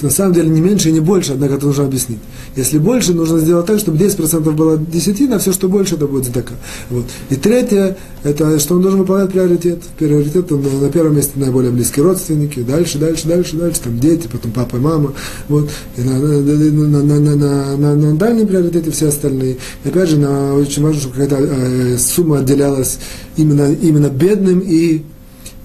на 0.03 0.11
самом 0.11 0.33
деле 0.33 0.49
не 0.49 0.61
меньше 0.61 0.89
и 0.89 0.93
не 0.93 1.01
больше, 1.01 1.33
однако 1.33 1.55
это 1.55 1.67
нужно 1.67 1.85
объяснить. 1.85 2.19
Если 2.57 2.79
больше, 2.79 3.13
нужно 3.13 3.39
сделать 3.39 3.67
так, 3.67 3.79
чтобы 3.79 3.99
10% 3.99 4.51
было 4.53 4.77
десятина, 4.79 5.37
а 5.37 5.39
все, 5.39 5.53
что 5.53 5.69
больше, 5.69 5.95
это 5.95 6.07
будет 6.07 6.25
задака. 6.25 6.55
Вот. 6.91 7.05
И 7.31 7.37
третье, 7.37 7.97
это 8.25 8.59
что 8.59 8.75
он 8.75 8.83
должен 8.83 9.01
выполнять 9.01 9.31
приоритет. 9.31 9.83
Приоритет 9.99 10.51
он 10.51 10.63
на 10.81 10.89
первом 10.89 11.17
месте 11.17 11.33
наиболее 11.37 11.71
близкие 11.71 12.05
родственники, 12.05 12.61
дальше, 12.61 12.99
дальше, 12.99 13.29
дальше, 13.29 13.57
дальше, 13.57 13.81
там 13.81 13.99
дети, 13.99 14.29
потом 14.31 14.51
папа 14.53 14.77
и 14.77 14.81
мама. 14.81 15.13
Вот. 15.49 15.71
И 15.97 16.03
на, 16.03 16.19
на, 16.19 16.41
на, 16.41 17.03
на, 17.03 17.21
на, 17.21 17.37
на, 17.37 17.77
на, 17.77 17.95
на 17.95 18.17
дальнем 18.17 18.47
приоритете 18.47 18.91
все 18.91 19.09
остальные. 19.09 19.59
И 19.85 19.89
опять 19.89 20.09
же, 20.09 20.19
на, 20.19 20.55
очень 20.55 20.83
важно, 20.83 21.01
чтобы 21.01 21.15
какая-то 21.15 21.37
э, 21.37 21.99
сумма 21.99 22.39
отделялась 22.39 22.99
именно, 23.37 23.73
именно 23.73 24.09
бедным 24.09 24.61
и 24.61 25.03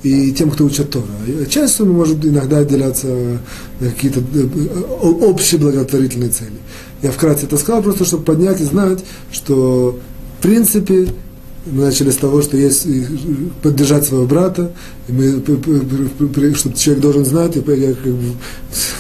и 0.03 0.31
тем, 0.33 0.51
кто 0.51 0.65
учат 0.65 0.89
Тора. 0.89 1.05
Часть 1.49 1.75
суммы 1.75 1.93
может 1.93 2.23
иногда 2.25 2.59
отделяться 2.59 3.07
на 3.79 3.89
какие-то 3.89 4.19
э, 4.19 4.79
общие 5.01 5.59
благотворительные 5.59 6.29
цели. 6.29 6.59
Я 7.01 7.11
вкратце 7.11 7.45
это 7.45 7.57
сказал, 7.57 7.81
просто 7.81 8.05
чтобы 8.05 8.23
поднять 8.23 8.61
и 8.61 8.65
знать, 8.65 9.03
что 9.31 9.97
в 10.39 10.43
принципе 10.43 11.07
мы 11.65 11.85
начали 11.85 12.11
с 12.11 12.17
того, 12.17 12.41
что 12.41 12.57
есть 12.57 12.85
поддержать 13.61 14.05
своего 14.05 14.25
брата, 14.25 14.73
и 15.07 15.13
мы, 15.13 15.41
что 16.55 16.73
человек 16.73 17.01
должен 17.01 17.25
знать, 17.25 17.55
и 17.55 17.59
я 17.59 17.93
как 17.93 18.13
бы 18.13 18.33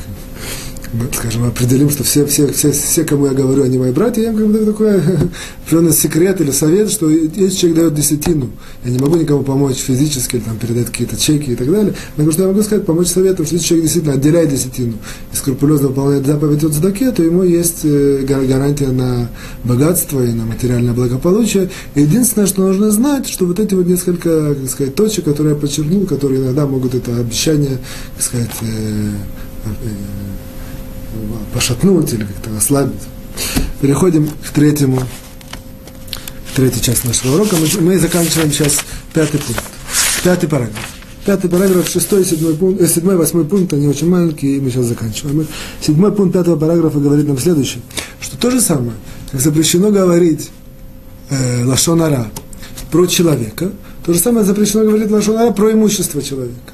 скажем, 1.13 1.45
определим, 1.45 1.91
что 1.91 2.05
все, 2.05 2.27
все, 2.27 2.49
все, 2.53 2.73
все, 2.73 3.05
кому 3.05 3.27
я 3.27 3.33
говорю, 3.33 3.63
они 3.63 3.79
мои 3.79 3.93
братья, 3.93 4.23
я 4.23 4.33
как 4.33 4.47
бы 4.47 4.59
такой 4.59 5.01
определенный 5.67 5.93
секрет 5.93 6.41
или 6.41 6.51
совет, 6.51 6.91
что 6.91 7.09
если 7.11 7.57
человек 7.57 7.79
дает 7.79 7.95
десятину, 7.95 8.51
я 8.85 8.91
не 8.91 8.99
могу 8.99 9.17
никому 9.17 9.43
помочь 9.43 9.77
физически, 9.77 10.37
или 10.37 10.43
там, 10.43 10.57
передать 10.59 10.87
какие-то 10.87 11.17
чеки 11.17 11.53
и 11.53 11.57
так 11.57 11.71
далее, 11.71 11.95
но 12.17 12.31
что 12.31 12.43
я 12.43 12.49
могу 12.49 12.63
сказать, 12.63 12.87
помочь 12.87 13.09
советом, 13.09 13.47
что 13.47 13.55
если 13.55 13.69
человек 13.69 13.85
действительно 13.85 14.15
отделяет 14.15 14.51
десятину 14.51 14.95
и 15.33 15.37
скрупулезно 15.37 15.89
выполняет 15.89 16.27
заповедь 16.27 16.65
от 16.65 16.73
задаке, 16.73 17.11
то 17.11 17.23
ему 17.23 17.43
есть 17.43 17.81
э, 17.85 18.25
гарантия 18.27 18.89
на 18.89 19.29
богатство 19.65 20.25
и 20.25 20.33
на 20.33 20.45
материальное 20.45 20.93
благополучие. 20.93 21.71
И 21.95 22.03
единственное, 22.03 22.47
что 22.47 22.63
нужно 22.63 22.91
знать, 22.91 23.29
что 23.29 23.47
вот 23.47 23.61
эти 23.61 23.75
вот 23.75 23.87
несколько, 23.87 24.55
как 24.55 24.69
сказать, 24.69 24.95
точек, 24.95 25.25
которые 25.25 25.55
я 25.55 25.61
подчеркнул, 25.61 26.07
которые 26.07 26.43
иногда 26.43 26.67
могут 26.67 26.95
это 26.95 27.17
обещание, 27.17 27.79
как 28.17 28.25
сказать, 28.25 28.51
э, 28.63 29.11
э, 29.65 29.89
пошатнуть 31.53 32.12
или 32.12 32.25
как-то 32.25 32.57
ослабить. 32.57 33.03
Переходим 33.81 34.29
к 34.29 34.51
третьему, 34.51 35.01
к 36.51 36.57
третьей 36.57 36.83
части 36.83 37.07
нашего 37.07 37.35
урока. 37.35 37.57
Мы, 37.57 37.81
мы 37.81 37.99
заканчиваем 37.99 38.53
сейчас 38.53 38.79
пятый 39.12 39.41
пункт. 39.41 39.62
Пятый 40.23 40.49
параграф. 40.49 40.79
Пятый 41.25 41.49
параграф, 41.49 41.89
шестой, 41.89 42.23
седьмой 42.25 42.55
пункт, 42.55 42.83
э, 42.83 42.87
седьмой, 42.87 43.17
восьмой 43.17 43.47
пункт, 43.47 43.73
они 43.73 43.89
очень 43.89 44.09
маленькие, 44.09 44.57
и 44.57 44.61
мы 44.61 44.71
сейчас 44.71 44.85
заканчиваем. 44.85 45.47
Седьмой 45.81 46.12
пункт 46.12 46.35
пятого 46.35 46.57
параграфа 46.57 46.99
говорит 46.99 47.27
нам 47.27 47.39
следующее, 47.39 47.83
что 48.21 48.37
то 48.37 48.51
же 48.51 48.61
самое, 48.61 48.93
как 49.33 49.41
запрещено 49.41 49.91
говорить 49.91 50.51
э, 51.31 51.65
лашонара 51.65 52.29
про 52.91 53.07
человека, 53.07 53.73
то 54.05 54.12
же 54.12 54.19
самое 54.19 54.45
запрещено 54.45 54.85
говорить 54.85 55.11
лашонара 55.11 55.51
про 55.53 55.73
имущество 55.73 56.23
человека. 56.23 56.74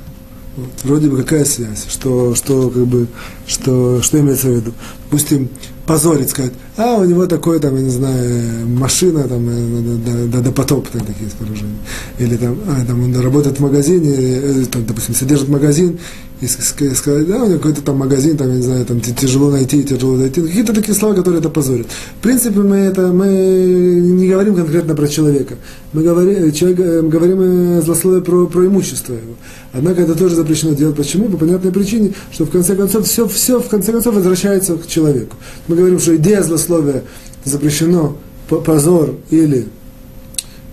Вроде 0.83 1.09
бы 1.09 1.17
какая 1.19 1.45
связь, 1.45 1.87
что, 1.89 2.35
что, 2.35 2.71
как 2.71 2.87
бы, 2.87 3.07
что, 3.47 4.03
что 4.03 4.19
имеется 4.19 4.49
в 4.49 4.57
виду. 4.57 4.73
Допустим, 5.05 5.49
позорить, 5.87 6.31
сказать, 6.31 6.53
а 6.77 6.97
у 6.97 7.05
него 7.05 7.27
такой, 7.27 7.61
там, 7.61 7.77
я 7.77 7.83
не 7.83 7.91
знаю, 7.91 8.67
машина, 8.67 9.25
там, 9.29 10.31
до, 10.31 10.41
до 10.41 10.53
потоп, 10.53 10.89
там, 10.89 11.05
такие 11.05 11.31
сооружения. 11.31 11.79
Или 12.19 12.37
там, 12.37 12.59
а, 12.67 12.85
там 12.85 13.03
он 13.03 13.17
работает 13.21 13.59
в 13.59 13.61
магазине, 13.61 14.13
э, 14.13 14.65
там, 14.71 14.87
допустим, 14.87 15.15
содержит 15.15 15.49
магазин, 15.49 15.99
и 16.41 16.47
сказать, 16.47 17.27
да, 17.27 17.43
у 17.43 17.47
него 17.47 17.59
какой-то 17.59 17.83
там 17.83 17.99
магазин, 17.99 18.37
там, 18.37 18.49
я 18.49 18.57
не 18.57 18.63
знаю, 18.63 18.87
там 18.87 19.01
тяжело 19.01 19.51
найти, 19.51 19.83
тяжело 19.83 20.17
найти. 20.17 20.41
Какие-то 20.41 20.73
такие 20.73 20.95
слова, 20.95 21.15
которые 21.15 21.41
это 21.41 21.51
позорят. 21.51 21.87
В 22.19 22.23
принципе, 22.23 22.61
мы 22.61 22.77
это, 22.77 23.09
мы 23.13 23.27
не 23.27 24.29
говорим 24.29 24.55
конкретно 24.55 24.95
про 24.95 25.07
человека. 25.07 25.57
Мы 25.93 26.03
говорим, 26.03 26.51
человек, 26.53 26.81
э, 26.81 27.03
мы 27.03 27.09
говорим 27.11 27.41
э, 27.41 27.83
злословие 27.83 28.23
про, 28.23 28.47
про 28.47 28.67
имущество 28.67 29.13
его. 29.13 29.35
Однако 29.73 30.03
это 30.03 30.15
тоже 30.15 30.35
запрещено 30.35 30.75
делать. 30.75 30.97
Почему? 30.97 31.29
По 31.29 31.37
понятной 31.37 31.73
причине, 31.73 32.15
что 32.33 32.47
в 32.47 32.51
конце 32.51 32.75
концов 32.75 33.07
все, 33.07 33.29
все 33.29 33.61
в 33.61 33.69
конце 33.69 33.93
концов 33.93 34.15
возвращается 34.15 34.77
к 34.77 34.87
человеку. 34.87 35.37
Мы 35.69 35.77
говорим, 35.77 35.99
что 35.99 36.17
идея 36.17 36.43
злословия 36.43 37.05
запрещено 37.45 38.17
позор 38.49 39.15
или 39.31 39.67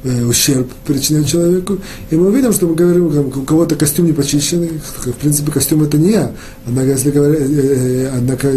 ущерб 0.04 0.68
причинять 0.86 1.28
человеку. 1.28 1.80
И 2.10 2.16
мы 2.16 2.28
увидим, 2.28 2.54
что 2.54 2.68
мы 2.68 2.76
говорим, 2.76 3.08
у 3.08 3.44
кого-то 3.44 3.76
костюм 3.76 4.06
не 4.06 4.14
почищенный, 4.14 4.70
в 5.06 5.14
принципе, 5.14 5.52
костюм 5.52 5.84
это 5.84 5.98
не 5.98 6.12
я. 6.12 6.32
Однако, 6.66 6.90
если 6.90 7.12
говоря, 7.12 7.36
э, 7.36 7.46
э, 7.48 8.12
однако, 8.16 8.52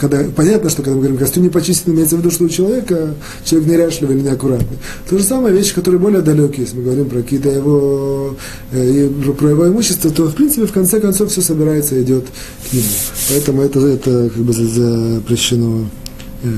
когда, 0.00 0.24
понятно, 0.34 0.70
что 0.70 0.82
когда 0.82 0.96
мы 0.96 1.02
говорим 1.02 1.18
костюм 1.18 1.44
не 1.44 1.50
почищенный, 1.50 1.94
имеется 1.94 2.16
в 2.16 2.20
виду, 2.20 2.30
что 2.30 2.44
у 2.44 2.48
человека 2.48 3.14
человек 3.44 3.68
неряшливый 3.68 4.16
или 4.16 4.24
неаккуратный. 4.24 4.78
То 5.08 5.18
же 5.18 5.24
самое 5.24 5.54
вещи, 5.54 5.74
которые 5.74 6.00
более 6.00 6.20
далекие, 6.20 6.62
если 6.62 6.76
мы 6.76 6.84
говорим 6.84 7.08
про 7.08 7.22
какие-то 7.22 7.48
его, 7.48 8.36
э, 8.72 9.08
про 9.38 9.50
его 9.50 9.68
имущество, 9.68 10.10
то, 10.10 10.26
в 10.26 10.34
принципе, 10.34 10.66
в 10.66 10.72
конце 10.72 11.00
концов, 11.00 11.30
все 11.30 11.40
собирается 11.40 11.96
и 11.96 12.02
идет 12.02 12.24
к 12.68 12.72
нему. 12.72 12.84
Поэтому 13.30 13.62
это, 13.62 13.80
это 13.86 14.30
как 14.30 14.42
бы 14.42 14.52
запрещено 14.52 15.88
э, 16.42 16.48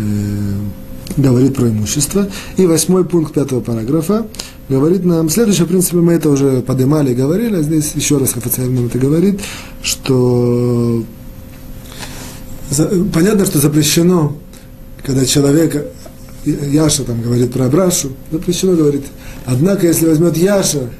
говорит 1.16 1.54
про 1.54 1.68
имущество. 1.68 2.28
И 2.56 2.66
восьмой 2.66 3.04
пункт 3.04 3.34
пятого 3.34 3.60
параграфа 3.60 4.26
говорит 4.68 5.04
нам, 5.04 5.28
следующее, 5.28 5.66
в 5.66 5.68
принципе, 5.68 5.98
мы 5.98 6.14
это 6.14 6.30
уже 6.30 6.62
поднимали 6.62 7.12
и 7.12 7.14
говорили, 7.14 7.56
а 7.56 7.62
здесь 7.62 7.92
еще 7.94 8.18
раз 8.18 8.36
официально 8.36 8.74
нам 8.74 8.86
это 8.86 8.98
говорит, 8.98 9.40
что 9.82 11.04
понятно, 13.12 13.44
что 13.44 13.58
запрещено, 13.58 14.36
когда 15.02 15.24
человек, 15.24 15.86
Яша 16.44 17.04
там 17.04 17.22
говорит 17.22 17.52
про 17.52 17.66
Абрашу, 17.66 18.10
запрещено 18.30 18.74
говорить. 18.74 19.04
Однако, 19.46 19.86
если 19.86 20.06
возьмет 20.06 20.36
Яша 20.36 20.90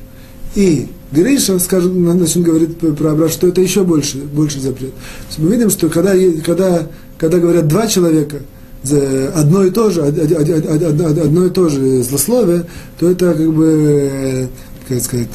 и 0.54 0.88
Гриша, 1.10 1.58
скажем, 1.58 2.18
начнет 2.18 2.44
говорить 2.44 2.78
про 2.78 3.12
Абрашу, 3.12 3.40
то 3.40 3.48
это 3.48 3.60
еще 3.60 3.82
больше, 3.82 4.18
больше 4.18 4.60
запрет. 4.60 4.92
Мы 5.38 5.50
видим, 5.50 5.70
что 5.70 5.88
когда, 5.88 6.12
когда, 6.44 6.86
когда 7.18 7.38
говорят 7.38 7.66
два 7.66 7.86
человека– 7.86 8.40
одно 8.92 9.64
и 9.64 9.70
то 9.70 9.90
же, 9.90 10.02
одно 10.02 11.46
и 11.46 11.50
то 11.50 11.68
же 11.68 12.02
злословие, 12.02 12.66
то 12.98 13.10
это 13.10 13.34
как 13.34 13.52
бы 13.52 14.48
как 14.88 15.00
сказать, 15.00 15.28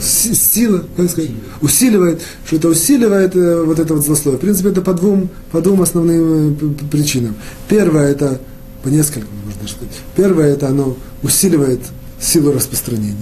сила, 0.00 0.84
как 0.96 1.10
сказать, 1.10 1.30
усиливает, 1.60 2.22
что 2.46 2.56
это 2.56 2.68
усиливает 2.68 3.34
э, 3.34 3.62
вот 3.64 3.78
это 3.78 3.94
вот 3.94 4.04
злословие. 4.04 4.38
В 4.38 4.40
принципе, 4.40 4.68
это 4.68 4.80
по 4.80 4.94
двум, 4.94 5.28
по 5.50 5.60
двум 5.60 5.82
основным 5.82 6.52
э, 6.52 6.86
причинам. 6.90 7.34
Первое 7.68 8.12
это, 8.12 8.40
по 8.82 8.88
нескольким, 8.88 9.26
можно 9.44 9.68
сказать. 9.68 9.94
Первое 10.14 10.52
это 10.52 10.68
оно 10.68 10.96
усиливает 11.22 11.80
силу 12.20 12.52
распространения. 12.52 13.16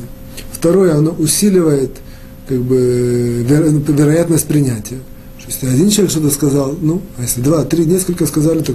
Второе, 0.52 0.94
оно 0.94 1.12
усиливает 1.12 1.92
как 2.46 2.60
бы, 2.60 3.46
вероятность 3.88 4.46
принятия. 4.46 4.98
Если 5.50 5.66
один 5.66 5.90
человек 5.90 6.12
что-то 6.12 6.30
сказал, 6.30 6.76
ну, 6.80 7.02
а 7.18 7.22
если 7.22 7.40
два, 7.40 7.64
три, 7.64 7.84
несколько 7.84 8.24
сказали, 8.26 8.60
то 8.62 8.72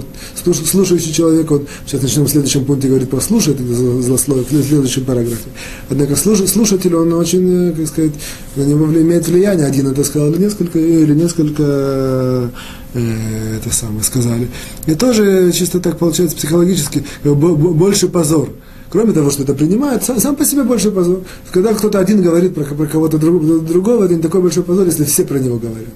слушающий 0.52 1.10
человек, 1.10 1.50
он, 1.50 1.66
сейчас 1.86 2.02
начнем 2.02 2.24
в 2.24 2.28
следующем 2.28 2.66
пункте 2.66 2.88
говорить 2.88 3.08
про 3.08 3.18
слушать, 3.22 3.58
это 3.58 3.74
злословие, 3.74 4.44
в 4.44 4.50
следующем 4.50 5.06
параграфе. 5.06 5.48
Однако 5.88 6.16
слушатель, 6.16 6.94
он 6.94 7.14
очень, 7.14 7.70
э, 7.70 7.72
как 7.72 7.86
сказать, 7.86 8.12
на 8.56 8.62
него 8.64 8.84
имеет 8.84 9.26
влияние, 9.26 9.64
один 9.66 9.86
это 9.86 10.04
сказал, 10.04 10.30
или 10.30 10.42
несколько, 10.42 10.78
или 10.78 11.14
несколько 11.14 12.50
э, 12.92 13.56
это 13.56 13.74
самое 13.74 14.04
сказали. 14.04 14.48
И 14.84 14.94
тоже 14.94 15.52
чисто 15.52 15.80
так 15.80 15.96
получается 15.96 16.36
психологически 16.36 17.06
больше 17.24 18.08
позор. 18.08 18.50
Кроме 18.90 19.14
того, 19.14 19.30
что 19.30 19.44
это 19.44 19.54
принимает, 19.54 20.04
сам, 20.04 20.20
сам 20.20 20.36
по 20.36 20.44
себе 20.44 20.62
большой 20.62 20.92
позор. 20.92 21.22
Когда 21.52 21.72
кто-то 21.72 21.98
один 21.98 22.20
говорит 22.20 22.54
про, 22.54 22.64
про 22.64 22.86
кого-то 22.86 23.16
друг, 23.16 23.64
другого, 23.64 24.06
не 24.08 24.20
такой 24.20 24.42
большой 24.42 24.62
позор, 24.62 24.84
если 24.84 25.04
все 25.04 25.24
про 25.24 25.38
него 25.38 25.56
говорят. 25.56 25.88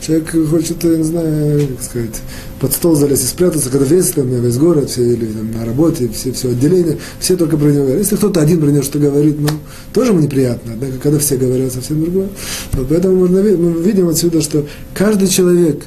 Человек 0.00 0.30
хочет, 0.50 0.84
я 0.84 0.96
не 0.96 1.02
знаю, 1.02 1.68
как 1.68 1.82
сказать, 1.82 2.22
под 2.60 2.72
стол 2.72 2.94
залезть 2.96 3.24
и 3.24 3.26
спрятаться, 3.26 3.70
когда 3.70 3.86
весь, 3.86 4.08
там, 4.08 4.28
весь 4.28 4.56
город, 4.56 4.90
все, 4.90 5.02
или 5.02 5.26
там, 5.26 5.50
на 5.52 5.64
работе, 5.64 6.08
все, 6.08 6.32
все 6.32 6.50
отделения, 6.50 6.98
все 7.18 7.36
только 7.36 7.56
про 7.56 7.66
него 7.66 7.84
говорят. 7.84 8.02
Если 8.02 8.16
кто-то 8.16 8.40
один 8.40 8.60
про 8.60 8.68
него 8.68 8.82
что 8.82 8.98
говорит, 8.98 9.36
ну, 9.40 9.48
тоже 9.92 10.12
ему 10.12 10.20
неприятно, 10.20 10.74
да, 10.78 10.86
когда 11.02 11.18
все 11.18 11.36
говорят 11.36 11.72
совсем 11.72 12.02
другое. 12.02 12.28
Но 12.74 12.84
поэтому 12.88 13.16
можно, 13.16 13.42
мы 13.42 13.82
видим 13.82 14.08
отсюда, 14.08 14.42
что 14.42 14.66
каждый 14.94 15.28
человек, 15.28 15.84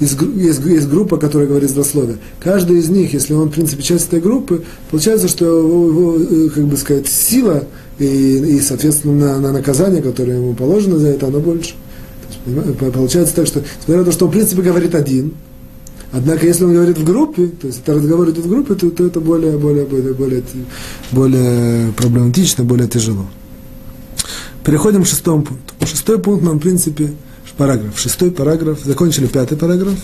есть, 0.00 0.18
есть, 0.34 0.60
есть 0.64 0.88
группа, 0.88 1.16
которая 1.16 1.48
говорит 1.48 1.70
злословие. 1.70 2.18
Каждый 2.40 2.78
из 2.78 2.88
них, 2.88 3.14
если 3.14 3.34
он, 3.34 3.48
в 3.48 3.52
принципе, 3.52 3.82
часть 3.82 4.08
этой 4.08 4.20
группы, 4.20 4.64
получается, 4.90 5.28
что 5.28 5.44
его, 5.44 5.86
его 5.86 6.16
э, 6.18 6.48
как 6.48 6.64
бы 6.64 6.76
сказать, 6.76 7.06
сила 7.06 7.64
и, 7.98 8.06
и 8.06 8.60
соответственно, 8.60 9.14
на, 9.14 9.38
на 9.38 9.52
наказание, 9.52 10.02
которое 10.02 10.38
ему 10.38 10.54
положено 10.54 10.98
за 10.98 11.08
это, 11.08 11.28
оно 11.28 11.38
больше. 11.38 11.74
Получается 12.92 13.34
так, 13.36 13.46
что, 13.46 13.60
несмотря 13.60 13.98
на 13.98 14.04
то, 14.04 14.12
что 14.12 14.24
он, 14.24 14.30
в 14.30 14.34
принципе, 14.34 14.62
говорит 14.62 14.94
один, 14.94 15.34
однако, 16.10 16.46
если 16.46 16.64
он 16.64 16.74
говорит 16.74 16.98
в 16.98 17.04
группе, 17.04 17.48
то 17.48 17.66
есть 17.68 17.80
это 17.82 17.94
разговор 17.94 18.30
идет 18.30 18.44
в 18.44 18.48
группе, 18.48 18.74
то, 18.74 18.90
то 18.90 19.06
это 19.06 19.20
более, 19.20 19.56
более, 19.58 19.84
более, 19.84 20.12
более, 20.12 20.42
более 21.12 21.92
проблематично, 21.92 22.64
более 22.64 22.88
тяжело. 22.88 23.26
Переходим 24.64 25.04
к 25.04 25.06
шестому 25.06 25.42
пункту. 25.42 25.74
Шестой 25.86 26.18
пункт 26.18 26.44
нам, 26.44 26.58
в 26.58 26.62
принципе, 26.62 27.12
параграф. 27.56 27.98
Шестой 27.98 28.30
параграф. 28.30 28.80
Закончили 28.84 29.26
пятый 29.26 29.56
параграф. 29.56 29.98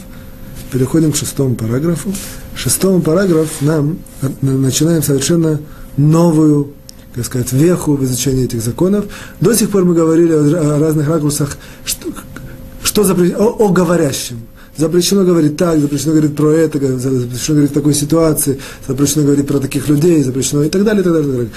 Переходим 0.72 1.12
к 1.12 1.16
шестому 1.16 1.54
параграфу. 1.54 2.12
Шестому 2.54 3.00
параграф 3.00 3.48
нам 3.60 3.98
начинаем 4.42 5.02
совершенно 5.02 5.60
новую 5.96 6.72
как 7.14 7.24
сказать, 7.24 7.52
веху 7.52 7.96
в 7.96 8.04
изучении 8.04 8.44
этих 8.44 8.62
законов. 8.62 9.06
До 9.40 9.52
сих 9.52 9.70
пор 9.70 9.84
мы 9.84 9.94
говорили 9.94 10.32
о 10.32 10.78
разных 10.78 11.08
ракурсах, 11.08 11.58
что, 11.84 12.12
что 12.82 13.04
запрещено, 13.04 13.44
о, 13.44 13.66
о 13.66 13.68
говорящем. 13.68 14.40
Запрещено 14.76 15.24
говорить 15.24 15.56
так, 15.56 15.80
запрещено 15.80 16.12
говорить 16.12 16.36
про 16.36 16.52
это, 16.52 16.78
запрещено 16.98 17.56
говорить 17.56 17.70
в 17.72 17.74
такой 17.74 17.94
ситуации, 17.94 18.60
запрещено 18.86 19.24
говорить 19.24 19.46
про 19.46 19.58
таких 19.58 19.88
людей, 19.88 20.22
запрещено 20.22 20.62
и 20.62 20.68
так 20.68 20.84
далее, 20.84 21.00
и 21.00 21.04
так 21.04 21.12
далее. 21.14 21.28
И 21.28 21.32
так 21.32 21.36
далее. 21.36 21.52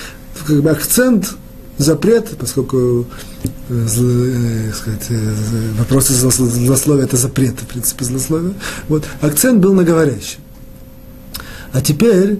Как 0.47 0.61
бы 0.63 0.69
акцент, 0.71 1.35
запрет, 1.81 2.29
поскольку 2.39 3.05
э, 3.69 3.87
э, 3.87 4.71
сказать, 4.73 5.05
э, 5.09 5.33
вопросы 5.77 6.13
злословия– 6.13 7.03
это 7.05 7.17
запрет, 7.17 7.55
в 7.59 7.67
принципе, 7.67 8.05
злословия. 8.05 8.53
Вот, 8.87 9.03
акцент 9.21 9.59
был 9.59 9.73
на 9.73 9.83
говорящем. 9.83 10.39
А 11.73 11.81
теперь 11.81 12.39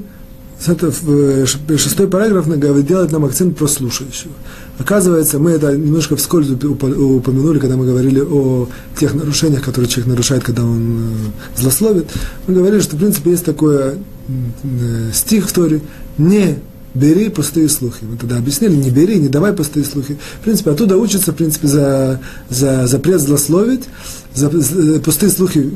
шестой 0.64 2.08
параграф 2.08 2.48
делает 2.86 3.12
нам 3.12 3.26
акцент 3.26 3.58
про 3.58 3.68
слушающего. 3.68 4.34
Оказывается, 4.78 5.40
мы 5.40 5.52
это 5.52 5.76
немножко 5.76 6.16
вскользь 6.16 6.50
упомянули, 6.50 7.60
когда 7.60 7.78
мы 7.78 7.86
говорили 7.86 8.20
о 8.20 8.68
тех 9.00 9.14
нарушениях, 9.14 9.64
которые 9.64 9.90
человек 9.90 10.10
нарушает, 10.10 10.44
когда 10.44 10.64
он 10.64 11.34
э, 11.58 11.60
злословит. 11.60 12.08
Мы 12.48 12.56
говорили, 12.56 12.80
что, 12.80 12.96
в 12.96 13.00
принципе, 13.00 13.32
есть 13.32 13.46
такой 13.46 13.78
э, 13.78 15.12
стих 15.14 15.50
в 15.50 15.54
Торе 15.54 15.82
«Не 16.18 16.58
бери 16.94 17.30
пустые 17.30 17.70
слухи». 17.70 18.04
Мы 18.04 18.18
тогда 18.18 18.38
объяснили, 18.38 18.76
не 18.76 18.90
бери, 18.90 19.20
не 19.20 19.30
давай 19.30 19.54
пустые 19.54 19.86
слухи. 19.86 20.18
В 20.42 20.44
принципе, 20.44 20.72
оттуда 20.72 20.98
учится, 20.98 21.32
в 21.32 21.36
принципе, 21.36 21.68
за, 21.68 22.20
за 22.50 22.88
запрет 22.88 23.22
злословить, 23.22 23.84
пустые 25.04 25.30
слухи 25.30 25.70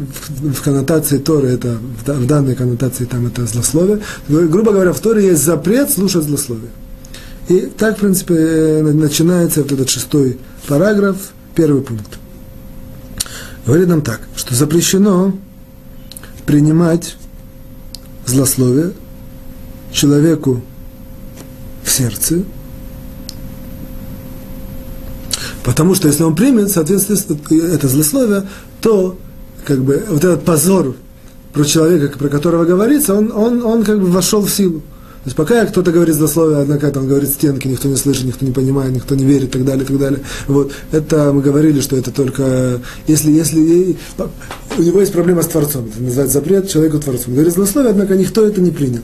в, 0.43 0.61
коннотации 0.61 1.17
Торы, 1.17 1.49
это, 1.49 1.77
в, 2.05 2.25
данной 2.25 2.55
коннотации 2.55 3.05
там 3.05 3.27
это 3.27 3.45
злословие. 3.45 4.01
Грубо 4.27 4.71
говоря, 4.71 4.93
в 4.93 4.99
Торе 4.99 5.27
есть 5.27 5.43
запрет 5.43 5.89
слушать 5.89 6.23
злословие. 6.23 6.69
И 7.49 7.61
так, 7.77 7.97
в 7.97 7.99
принципе, 7.99 8.81
начинается 8.81 9.61
вот 9.61 9.71
этот 9.71 9.89
шестой 9.89 10.39
параграф, 10.67 11.17
первый 11.53 11.81
пункт. 11.81 12.17
Говорит 13.65 13.87
нам 13.87 14.01
так, 14.01 14.21
что 14.35 14.55
запрещено 14.55 15.35
принимать 16.45 17.15
злословие 18.25 18.93
человеку 19.91 20.63
в 21.83 21.89
сердце, 21.91 22.43
потому 25.65 25.95
что 25.95 26.07
если 26.07 26.23
он 26.23 26.35
примет, 26.35 26.69
соответственно, 26.69 27.17
это 27.73 27.87
злословие, 27.87 28.43
то 28.81 29.17
как 29.65 29.83
бы 29.83 30.05
вот 30.09 30.23
этот 30.23 30.45
позор 30.45 30.95
про 31.53 31.63
человека, 31.63 32.17
про 32.17 32.29
которого 32.29 32.65
говорится, 32.65 33.15
он, 33.15 33.31
он, 33.35 33.63
он 33.63 33.83
как 33.83 33.99
бы 33.99 34.07
вошел 34.07 34.41
в 34.41 34.49
силу. 34.49 34.79
То 34.79 35.29
есть 35.29 35.37
пока 35.37 35.65
кто-то 35.65 35.91
говорит 35.91 36.13
злословие, 36.13 36.59
однако 36.59 36.93
он 36.95 37.07
говорит 37.07 37.29
стенки, 37.29 37.67
никто 37.67 37.87
не 37.87 37.95
слышит, 37.95 38.25
никто 38.25 38.45
не 38.45 38.51
понимает, 38.51 38.93
никто 38.93 39.15
не 39.15 39.25
верит 39.25 39.45
и 39.45 39.51
так 39.53 39.65
далее, 39.65 39.83
и 39.83 39.87
так 39.87 39.97
далее. 39.97 40.19
Вот. 40.45 40.71
Это 40.91 41.33
мы 41.33 41.41
говорили, 41.41 41.81
что 41.81 41.95
это 41.97 42.11
только 42.11 42.79
если, 43.07 43.31
если 43.31 43.97
у 44.77 44.81
него 44.83 44.99
есть 44.99 45.13
проблема 45.13 45.41
с 45.41 45.47
Творцом, 45.47 45.87
это 45.91 46.03
называется 46.03 46.37
запрет 46.37 46.69
человеку 46.69 46.99
Творцу. 46.99 47.23
Он 47.29 47.33
говорит 47.33 47.53
злословие, 47.53 47.89
однако 47.89 48.15
никто 48.15 48.45
это 48.45 48.61
не 48.61 48.69
принял. 48.69 49.01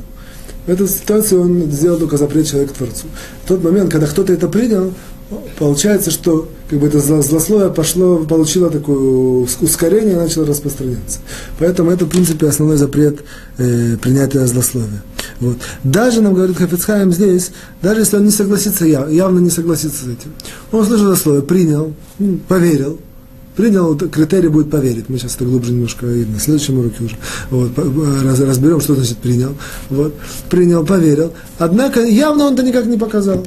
В 0.67 0.69
этой 0.69 0.87
ситуации 0.87 1.37
он 1.37 1.71
сделал 1.71 1.97
только 1.97 2.17
запрет 2.17 2.45
человеку 2.45 2.75
Творцу. 2.75 3.07
В 3.45 3.47
тот 3.47 3.63
момент, 3.63 3.91
когда 3.91 4.05
кто-то 4.05 4.31
это 4.31 4.47
принял, 4.47 4.93
получается, 5.57 6.11
что 6.11 6.49
как 6.69 6.79
бы 6.79 6.87
это 6.87 6.99
злословие 6.99 7.71
пошло, 7.71 8.19
получило 8.19 8.69
такое 8.69 9.47
ускорение 9.61 10.13
и 10.13 10.17
начало 10.17 10.45
распространяться. 10.45 11.19
Поэтому 11.59 11.91
это, 11.91 12.05
в 12.05 12.09
принципе, 12.09 12.47
основной 12.47 12.77
запрет 12.77 13.19
э, 13.57 13.97
принятия 13.97 14.45
злословия. 14.45 15.03
Вот. 15.39 15.57
Даже, 15.83 16.21
нам 16.21 16.33
говорит 16.33 16.57
Хафицхайм 16.57 17.11
здесь, 17.11 17.51
даже 17.81 18.01
если 18.01 18.17
он 18.17 18.25
не 18.25 18.31
согласится, 18.31 18.85
явно 18.85 19.39
не 19.39 19.49
согласится 19.49 20.05
с 20.05 20.07
этим. 20.07 20.33
Он 20.71 20.85
слышал 20.85 21.07
злословие, 21.07 21.43
принял, 21.43 21.93
поверил, 22.47 22.99
принял, 23.55 23.97
критерий 23.97 24.49
будет 24.49 24.69
поверить. 24.69 25.09
Мы 25.09 25.17
сейчас 25.17 25.35
это 25.35 25.45
глубже 25.45 25.73
немножко 25.73 26.05
видно. 26.05 26.39
В 26.39 26.41
следующем 26.41 26.79
уроке 26.79 27.03
уже 27.03 27.17
вот, 27.49 27.71
раз, 28.23 28.39
разберем, 28.39 28.81
что 28.81 28.95
значит 28.95 29.17
принял. 29.17 29.55
Вот, 29.89 30.13
принял, 30.49 30.85
поверил. 30.85 31.33
Однако 31.57 32.01
явно 32.01 32.45
он 32.45 32.53
это 32.53 32.63
никак 32.63 32.85
не 32.85 32.97
показал. 32.97 33.45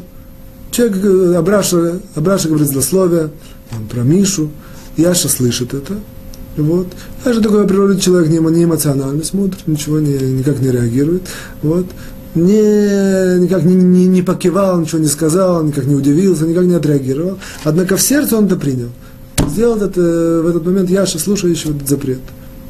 Человек, 0.75 1.05
э, 1.05 1.35
Абраша, 1.37 2.01
Абраша 2.17 2.49
говорит 2.49 2.67
злословие, 2.67 3.31
он 3.71 3.87
про 3.87 4.01
Мишу, 4.01 4.51
Яша 4.97 5.29
слышит 5.29 5.73
это. 5.73 5.95
Вот. 6.57 6.89
Даже 7.25 7.41
такой 7.41 7.65
природы 7.69 8.01
человек 8.01 8.29
не, 8.29 8.39
не 8.39 8.65
эмоционально 8.65 9.23
смотрит, 9.23 9.69
ничего 9.69 10.01
не, 10.01 10.15
никак 10.15 10.59
не 10.59 10.73
реагирует. 10.73 11.23
Вот. 11.63 11.87
Не, 12.35 13.39
никак 13.39 13.63
не, 13.63 13.77
не, 13.77 14.07
не 14.07 14.23
покивал, 14.23 14.81
ничего 14.81 14.99
не 14.99 15.07
сказал, 15.07 15.63
никак 15.63 15.85
не 15.85 15.95
удивился, 15.95 16.45
никак 16.45 16.65
не 16.65 16.75
отреагировал. 16.75 17.39
Однако 17.63 17.97
в 17.97 18.03
сердце 18.03 18.37
он 18.37 18.47
это 18.47 18.57
принял. 18.57 18.89
Сделал 19.49 19.81
это, 19.81 20.01
э, 20.01 20.41
в 20.43 20.49
этот 20.49 20.67
момент 20.67 20.91
Яша, 20.91 21.21
слушающий 21.21 21.71
этот 21.71 21.89
запрет. 21.89 22.19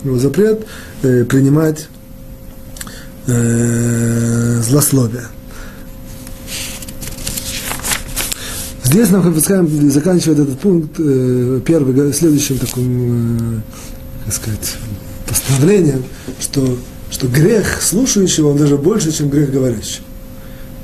Его 0.05 0.19
запрет 0.19 0.67
э, 1.03 1.25
принимать 1.25 1.89
э, 3.29 4.61
злословие. 4.61 5.25
Здесь 8.85 9.11
нам 9.11 9.23
Хафицхайм 9.23 9.91
заканчивает 9.91 10.41
этот 10.41 10.59
пункт 10.59 10.91
э, 10.99 11.61
первый, 11.65 12.13
следующим 12.13 12.59
таким, 12.59 13.39
э, 13.57 13.61
как 14.27 14.35
сказать, 14.35 14.77
постановлением, 15.27 16.05
что, 16.39 16.77
что 17.11 17.27
грех 17.27 17.81
слушающего, 17.81 18.49
он 18.49 18.59
даже 18.59 18.77
больше, 18.77 19.11
чем 19.11 19.31
грех 19.31 19.51
говорящего. 19.51 20.05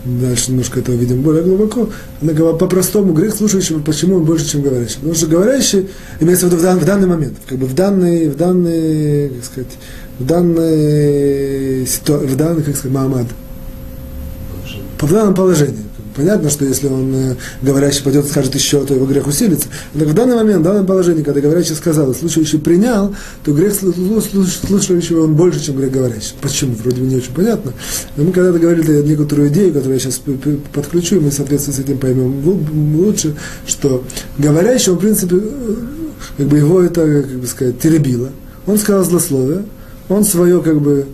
Дальше 0.06 0.50
немножко 0.50 0.80
это 0.80 0.92
увидим 0.92 1.20
более 1.20 1.42
глубоко. 1.42 1.90
Однако 2.22 2.54
по-простому 2.54 3.12
грех 3.12 3.34
слушающего, 3.34 3.80
почему 3.80 4.16
он 4.16 4.24
больше, 4.24 4.48
чем 4.48 4.62
говорящий? 4.62 4.96
Потому 4.96 5.14
что 5.14 5.26
говорящий 5.26 5.90
имеется 6.20 6.46
в 6.46 6.48
виду 6.48 6.58
в, 6.58 6.62
дан, 6.62 6.78
в 6.78 6.86
данный 6.86 7.06
момент, 7.06 7.36
как 7.46 7.58
бы 7.58 7.66
в 7.66 7.74
данный, 7.74 8.30
в 8.30 8.36
данный, 8.36 9.28
как 9.28 9.44
сказать, 9.44 9.72
в 10.18 10.24
данный, 10.24 11.84
в 11.84 12.36
данный, 12.36 12.62
как 12.62 12.76
сказать, 12.76 12.96
Маамад. 12.96 13.26
В 14.98 15.12
данном 15.12 15.34
положении. 15.34 15.89
Понятно, 16.14 16.50
что 16.50 16.64
если 16.64 16.88
он 16.88 17.14
э, 17.14 17.36
говорящий 17.62 18.02
пойдет 18.02 18.26
и 18.26 18.28
скажет 18.28 18.54
еще, 18.54 18.84
то 18.84 18.94
его 18.94 19.06
грех 19.06 19.26
усилится. 19.26 19.68
Но 19.94 20.04
в 20.04 20.14
данный 20.14 20.36
момент, 20.36 20.60
в 20.60 20.64
данном 20.64 20.86
положении, 20.86 21.22
когда 21.22 21.40
говорящий 21.40 21.74
сказал, 21.74 22.14
слушающий 22.14 22.58
принял, 22.58 23.14
то 23.44 23.52
грех 23.52 23.74
слушающего 23.74 25.24
он 25.24 25.34
больше, 25.34 25.64
чем 25.64 25.76
грех 25.76 25.92
говорящий. 25.92 26.34
Почему? 26.40 26.74
Вроде 26.74 27.00
бы 27.00 27.06
не 27.06 27.16
очень 27.16 27.32
понятно. 27.32 27.72
Но 28.16 28.24
мы 28.24 28.32
когда-то 28.32 28.58
говорили 28.58 29.02
некоторую 29.02 29.48
идею, 29.48 29.72
которую 29.72 29.94
я 29.94 30.00
сейчас 30.00 30.20
подключу, 30.72 31.16
и 31.16 31.20
мы, 31.20 31.30
соответственно, 31.30 31.76
с 31.76 31.80
этим 31.80 31.98
поймем 31.98 32.42
лучше, 32.96 33.36
что 33.66 34.04
говорящий, 34.38 34.92
он, 34.92 34.98
в 34.98 35.00
принципе, 35.00 35.36
э, 35.36 35.74
как 36.38 36.46
бы 36.46 36.58
его 36.58 36.82
это, 36.82 37.22
как 37.22 37.40
бы 37.40 37.46
сказать, 37.46 37.78
теребило. 37.78 38.30
Он 38.66 38.78
сказал 38.78 39.04
злословие, 39.04 39.64
он 40.08 40.24
свое, 40.24 40.60
как 40.62 40.80
бы, 40.80 41.06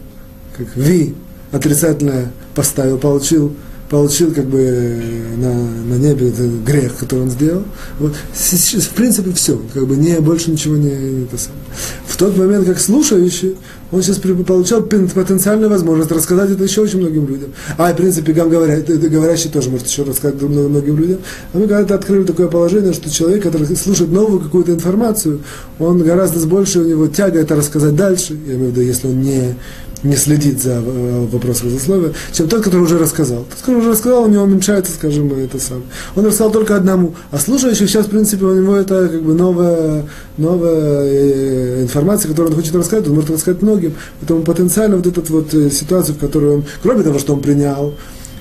как 0.57 0.66
ви, 0.74 1.14
отрицательное 1.53 2.32
поставил, 2.55 2.99
получил 2.99 3.55
получил 3.89 4.34
как 4.34 4.47
бы 4.47 5.01
на, 5.37 5.53
на 5.53 5.95
небе 5.95 6.32
грех, 6.64 6.97
который 6.97 7.20
он 7.20 7.30
сделал. 7.30 7.64
Вот. 7.99 8.14
В 8.14 8.89
принципе, 8.91 9.32
все. 9.32 9.61
Как 9.72 9.87
бы 9.87 9.97
не, 9.97 10.20
больше 10.20 10.51
ничего 10.51 10.76
не, 10.76 10.91
не 10.91 11.26
то 11.26 11.39
самое. 11.39 11.62
В 12.07 12.16
тот 12.16 12.37
момент, 12.37 12.66
как 12.66 12.80
слушающий, 12.80 13.57
он 13.93 14.03
сейчас 14.03 14.18
получал 14.18 14.82
потенциальную 14.82 15.70
возможность 15.70 16.11
рассказать 16.11 16.51
это 16.51 16.64
еще 16.64 16.80
очень 16.82 16.99
многим 16.99 17.26
людям. 17.26 17.53
А, 17.78 17.93
в 17.93 17.97
принципе, 17.97 18.32
гам 18.32 18.51
говоря, 18.51 18.78
говорящий 18.80 19.49
тоже 19.51 19.70
может 19.70 19.87
еще 19.87 20.03
рассказать 20.03 20.41
многим 20.41 20.99
людям. 20.99 21.18
А 21.53 21.59
мы 21.59 21.66
когда-то 21.66 21.95
открыли 21.95 22.24
такое 22.24 22.49
положение, 22.49 22.93
что 22.93 23.11
человек, 23.11 23.43
который 23.43 23.66
слушает 23.76 24.11
новую 24.11 24.41
какую-то 24.41 24.72
информацию, 24.72 25.41
он 25.78 26.03
гораздо 26.03 26.41
с 26.41 26.45
большей 26.45 26.82
у 26.82 26.89
него 26.89 27.07
тяга 27.07 27.39
это 27.39 27.55
рассказать 27.55 27.95
дальше, 27.95 28.37
я 28.47 28.55
имею 28.55 28.70
в 28.70 28.72
виду, 28.72 28.80
если 28.80 29.09
он 29.09 29.20
не 29.20 29.57
не 30.03 30.16
следит 30.16 30.62
за 30.62 30.82
э, 30.84 31.26
вопросом 31.30 31.70
злословия, 31.70 32.12
чем 32.32 32.49
тот, 32.49 32.62
который 32.62 32.82
уже 32.82 32.99
рассказал. 32.99 33.45
Тот, 33.45 33.61
который 33.61 33.78
уже 33.78 33.91
рассказал, 33.91 34.24
у 34.24 34.28
него 34.28 34.45
уменьшается, 34.45 34.93
скажем, 34.93 35.32
это 35.32 35.59
сам. 35.59 35.84
Он 36.14 36.24
рассказал 36.24 36.53
только 36.53 36.76
одному, 36.76 37.14
а 37.30 37.39
слушающий 37.39 37.87
сейчас, 37.87 38.07
в 38.07 38.11
принципе, 38.11 38.45
у 38.45 38.55
него 38.55 38.76
это 38.76 39.09
как 39.09 39.22
бы 39.22 39.34
новая, 39.34 40.05
новая 40.37 41.05
э, 41.05 41.82
информация, 41.82 42.28
которую 42.28 42.53
он 42.53 42.61
хочет 42.61 42.74
рассказать, 42.74 43.07
он 43.09 43.14
может 43.14 43.30
рассказать 43.30 43.62
многим. 43.62 43.86
Поэтому 44.20 44.43
потенциально 44.43 44.97
вот 44.97 45.07
эту 45.07 45.22
вот 45.32 45.55
э, 45.55 45.70
ситуацию, 45.70 46.14
в 46.14 46.18
которую 46.18 46.57
он, 46.57 46.64
кроме 46.82 47.03
того, 47.03 47.18
что 47.18 47.34
он 47.34 47.41
принял, 47.41 47.95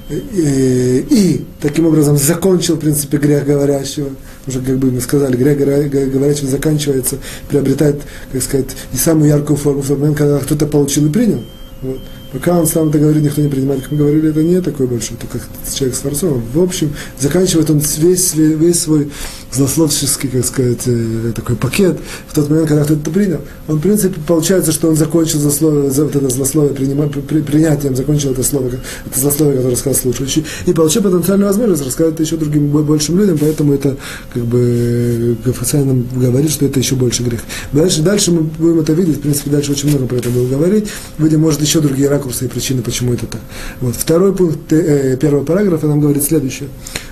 и, 0.10 1.06
и 1.10 1.46
таким 1.62 1.88
образом 1.88 2.18
закончил, 2.18 2.76
в 2.76 2.80
принципе, 2.80 3.18
грех 3.18 3.46
говорящего. 3.46 4.10
Уже, 4.48 4.62
как 4.62 4.78
бы 4.78 4.92
мы 4.92 5.02
сказали, 5.02 5.36
грех 5.36 5.58
говорящего 5.58 6.48
заканчивается, 6.48 7.18
приобретает, 7.50 8.02
как 8.32 8.44
сказать, 8.44 8.68
и 8.94 8.98
самую 8.98 9.30
яркую 9.30 9.58
форму 9.58 9.82
в 9.82 9.88
тот 9.88 10.00
момент, 10.00 10.18
когда 10.18 10.38
кто-то 10.40 10.68
получил 10.68 11.08
и 11.08 11.10
принял. 11.10 11.44
Вот. 11.82 12.00
Пока 12.36 12.60
он 12.60 12.68
сам 12.68 12.90
это 12.90 13.00
говорит, 13.00 13.24
никто 13.24 13.42
не 13.42 13.48
принимает. 13.48 13.84
Как 13.84 13.94
мы 13.94 13.98
говорили, 14.00 14.30
это 14.30 14.44
не 14.44 14.60
такой 14.60 14.88
большой, 14.88 15.16
это 15.16 15.26
как 15.26 15.42
человек 15.74 15.96
с 15.96 16.00
Творцом. 16.00 16.44
В 16.54 16.62
общем, 16.62 16.94
заканчивает 17.18 17.70
он 17.70 17.82
весь, 17.98 18.36
весь 18.36 18.82
свой 18.82 19.10
злословческий, 19.54 20.28
как 20.28 20.46
сказать, 20.46 20.82
э, 20.86 21.32
такой 21.34 21.56
пакет 21.56 21.98
в 22.28 22.36
тот 22.36 22.50
момент, 22.50 22.68
когда 22.68 22.84
кто-то 22.84 23.00
это 23.00 23.12
принял. 23.12 23.40
Он, 23.70 23.78
в 23.78 23.82
принципе, 23.82 24.20
получается, 24.28 24.74
что 24.74 24.90
он 24.90 24.98
закончил 24.98 25.40
злословие, 25.40 25.90
вот 25.90 26.16
это 26.16 26.30
злословие 26.30 26.74
принима, 26.74 27.08
при, 27.08 27.42
принятием, 27.42 27.96
закончил 27.96 28.32
это 28.32 28.44
слово, 28.44 28.68
это 28.68 29.20
злословие, 29.20 29.56
которое 29.56 29.78
сказал 29.78 29.98
слушающий, 29.98 30.46
и 30.66 30.74
получил 30.74 31.04
потенциальную 31.04 31.48
возможность 31.48 31.86
рассказать 31.86 32.16
это 32.16 32.24
еще 32.24 32.36
другим 32.36 32.68
большим 32.68 33.18
людям, 33.18 33.38
поэтому 33.38 33.74
это 33.74 33.96
как 34.34 34.44
бы 34.44 35.38
официально 35.46 35.94
нам 35.94 36.06
говорит, 36.14 36.52
что 36.52 36.66
это 36.66 36.80
еще 36.80 36.96
больше 36.96 37.24
грех. 37.24 37.40
Дальше, 37.72 38.02
дальше 38.02 38.32
мы 38.32 38.42
будем 38.42 38.82
это 38.82 38.92
видеть, 38.92 39.18
в 39.18 39.22
принципе, 39.22 39.52
дальше 39.52 39.72
очень 39.72 39.90
много 39.90 40.06
про 40.06 40.18
это 40.18 40.30
будем 40.30 40.50
говорить, 40.50 40.90
видим, 41.18 41.40
может, 41.40 41.62
еще 41.62 41.80
другие 41.80 42.10
ракурсы 42.10 42.25
и 42.46 42.48
причины, 42.48 42.82
почему 42.82 43.14
это 43.14 43.28
так. 43.28 43.42
Вот. 43.82 43.96
Второй 43.96 44.36
пункт 44.36 44.72
э, 44.72 45.18
первого 45.18 45.44
параграфа 45.44 45.88
нам 45.88 46.00
говорит 46.00 46.24
следующее, 46.24 46.70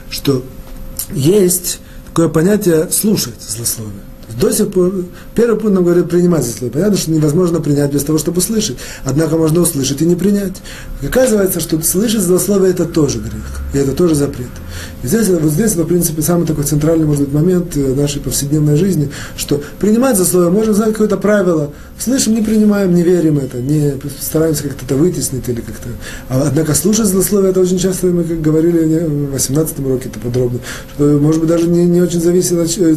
что 0.09 0.43
есть 1.11 1.79
такое 2.07 2.29
понятие 2.29 2.89
слушать 2.91 3.35
злословие. 3.39 4.01
До 4.39 4.51
сих 4.51 4.71
пор, 4.71 5.05
первый 5.35 5.59
пункт 5.59 5.75
нам 5.75 5.83
говорит 5.83 6.09
принимать 6.09 6.43
злословие. 6.43 6.71
Понятно, 6.71 6.97
что 6.97 7.11
невозможно 7.11 7.59
принять 7.59 7.93
без 7.93 8.03
того, 8.03 8.17
чтобы 8.17 8.39
услышать. 8.39 8.77
Однако 9.03 9.37
можно 9.37 9.61
услышать 9.61 10.01
и 10.01 10.05
не 10.05 10.15
принять. 10.15 10.61
Оказывается, 11.03 11.59
что 11.59 11.81
слышать 11.81 12.21
злословие 12.21 12.71
это 12.71 12.85
тоже 12.85 13.19
грех. 13.19 13.61
И 13.73 13.77
это 13.77 13.91
тоже 13.91 14.15
запрет. 14.15 14.49
Здесь, 15.03 15.27
вот 15.27 15.51
здесь, 15.51 15.75
в 15.75 15.85
принципе, 15.85 16.21
самый 16.21 16.47
такой 16.47 16.63
центральный, 16.63 17.05
может 17.05 17.23
быть, 17.23 17.33
момент 17.33 17.75
э, 17.75 17.93
нашей 17.93 18.21
повседневной 18.21 18.77
жизни, 18.77 19.09
что 19.37 19.61
принимать 19.79 20.17
злословие 20.17 20.51
можно 20.51 20.73
знать 20.73 20.91
какое-то 20.91 21.17
правило. 21.17 21.71
Слышим, 21.99 22.33
не 22.33 22.41
принимаем, 22.41 22.93
не 22.93 23.03
верим 23.03 23.37
это, 23.37 23.57
не 23.57 23.93
стараемся 24.19 24.63
как-то 24.63 24.85
это 24.85 24.95
вытеснить 24.95 25.47
или 25.47 25.61
как-то. 25.61 25.89
А, 26.29 26.45
однако 26.47 26.73
слушать 26.73 27.07
злословие, 27.07 27.51
это 27.51 27.61
очень 27.61 27.77
часто, 27.77 28.07
мы 28.07 28.23
как 28.23 28.41
говорили 28.41 29.05
в 29.05 29.31
18 29.31 29.79
уроке 29.79 30.09
это 30.09 30.19
подробно, 30.19 30.59
что, 30.95 31.03
может 31.19 31.39
быть, 31.39 31.49
даже 31.49 31.67
не, 31.67 31.85
не 31.85 32.01
очень 32.01 32.21
зависит 32.21 32.53
от, 32.53 32.77
э, 32.77 32.95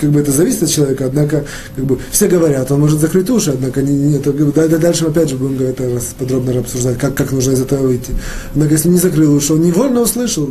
как 0.00 0.10
бы 0.10 0.20
это 0.20 0.32
зависит 0.32 0.64
от 0.64 0.70
человека, 0.70 1.06
однако, 1.06 1.44
как 1.76 1.84
бы, 1.84 1.98
все 2.10 2.28
говорят, 2.28 2.70
он 2.72 2.80
может 2.80 3.00
закрыть 3.00 3.30
уши, 3.30 3.50
однако, 3.50 3.82
не, 3.82 3.94
не, 3.94 4.16
это, 4.16 4.32
дальше 4.78 5.04
опять 5.04 5.28
же 5.28 5.36
будем 5.36 5.62
это 5.66 6.00
подробно 6.18 6.58
обсуждать, 6.58 6.98
как, 6.98 7.14
как 7.14 7.32
нужно 7.32 7.52
из 7.52 7.60
этого 7.60 7.86
выйти. 7.86 8.12
Однако, 8.54 8.72
если 8.72 8.88
не 8.88 8.98
закрыл 8.98 9.34
уши, 9.34 9.52
он 9.52 9.62
невольно 9.62 10.00
услышал, 10.00 10.50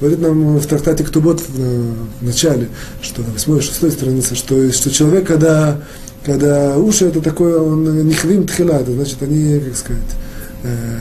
Говорит 0.00 0.20
нам 0.20 0.58
в 0.58 0.66
трактате 0.66 1.04
Ктубот 1.04 1.40
в, 1.40 1.54
в 2.20 2.22
начале, 2.22 2.68
что 3.00 3.22
на 3.22 3.28
8-6 3.28 3.90
странице, 3.90 4.34
что, 4.34 4.70
что 4.70 4.90
человек, 4.90 5.26
когда, 5.26 5.80
когда 6.24 6.76
уши 6.76 7.06
это 7.06 7.22
такое, 7.22 7.58
он 7.58 8.06
не 8.06 8.14
хвим 8.14 8.46
тхила, 8.46 8.72
это 8.72 8.92
значит, 8.92 9.22
они, 9.22 9.58
как 9.58 9.76
сказать, 9.76 10.02
э, 10.64 10.98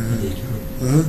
а? 0.81 1.03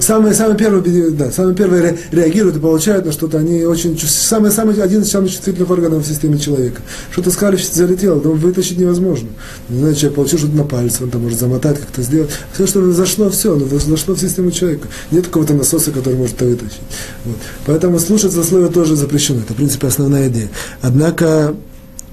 Самые, 0.00 0.34
самые 0.34 0.56
первые, 0.56 1.10
да, 1.10 1.30
самые 1.30 1.54
первые 1.54 1.98
реагируют 2.10 2.56
и 2.56 2.60
получают 2.60 3.06
на 3.06 3.12
что-то, 3.12 3.38
они 3.38 3.64
очень, 3.64 3.98
самый, 3.98 4.50
самый, 4.50 4.80
один 4.82 5.02
из 5.02 5.10
самых 5.10 5.30
чувствительных 5.30 5.70
органов 5.70 6.04
в 6.04 6.08
системе 6.08 6.38
человека. 6.38 6.82
Что-то 7.10 7.30
сказали, 7.30 7.56
что 7.56 7.74
залетело, 7.74 8.20
но 8.22 8.32
вытащить 8.32 8.78
невозможно. 8.78 9.28
Не 9.68 9.80
знаю, 9.80 9.94
человек 9.94 10.16
получил 10.16 10.38
что-то 10.38 10.56
на 10.56 10.64
пальце, 10.64 11.04
он 11.04 11.10
там 11.10 11.22
может 11.22 11.38
замотать, 11.38 11.78
как-то 11.78 12.02
сделать. 12.02 12.30
Все, 12.54 12.66
что 12.66 12.92
зашло, 12.92 13.30
все, 13.30 13.54
но 13.54 13.66
зашло 13.78 14.14
в 14.14 14.20
систему 14.20 14.50
человека. 14.50 14.88
Нет 15.10 15.26
какого-то 15.26 15.54
насоса, 15.54 15.90
который 15.90 16.14
может 16.14 16.36
это 16.36 16.46
вытащить. 16.46 16.80
Вот. 17.24 17.36
Поэтому 17.66 17.98
слушать 17.98 18.32
за 18.32 18.44
слово 18.44 18.68
тоже 18.68 18.96
запрещено. 18.96 19.40
Это, 19.40 19.54
в 19.54 19.56
принципе, 19.56 19.86
основная 19.86 20.28
идея. 20.28 20.48
Однако, 20.82 21.30
Э, 21.30 21.54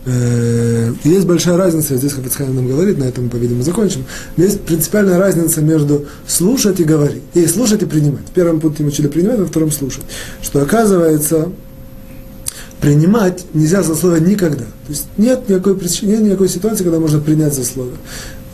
есть 0.07 1.25
большая 1.25 1.57
разница, 1.57 1.97
здесь 1.97 2.13
Хафицхайм 2.13 2.55
нам 2.55 2.67
говорит, 2.67 2.97
на 2.97 3.03
этом, 3.03 3.29
по-видимому, 3.29 3.63
закончим, 3.63 4.05
есть 4.37 4.61
принципиальная 4.61 5.17
разница 5.17 5.61
между 5.61 6.05
слушать 6.25 6.79
и 6.79 6.83
говорить, 6.83 7.23
и 7.33 7.45
слушать 7.45 7.81
и 7.81 7.85
принимать. 7.85 8.27
В 8.29 8.31
первом 8.31 8.59
пункте 8.59 8.83
мы 8.83 8.89
учили 8.89 9.07
принимать, 9.07 9.39
во 9.39 9.45
втором 9.45 9.71
слушать. 9.71 10.03
Что 10.41 10.61
оказывается, 10.61 11.49
принимать 12.79 13.45
нельзя 13.53 13.83
за 13.83 13.95
слово 13.95 14.17
никогда. 14.17 14.65
То 14.65 14.89
есть 14.89 15.07
нет 15.17 15.49
никакой 15.49 15.75
причины, 15.75 16.11
нет 16.11 16.21
никакой 16.21 16.47
ситуации, 16.47 16.83
когда 16.83 16.99
можно 16.99 17.19
принять 17.19 17.53
за 17.53 17.65
слово. 17.65 17.91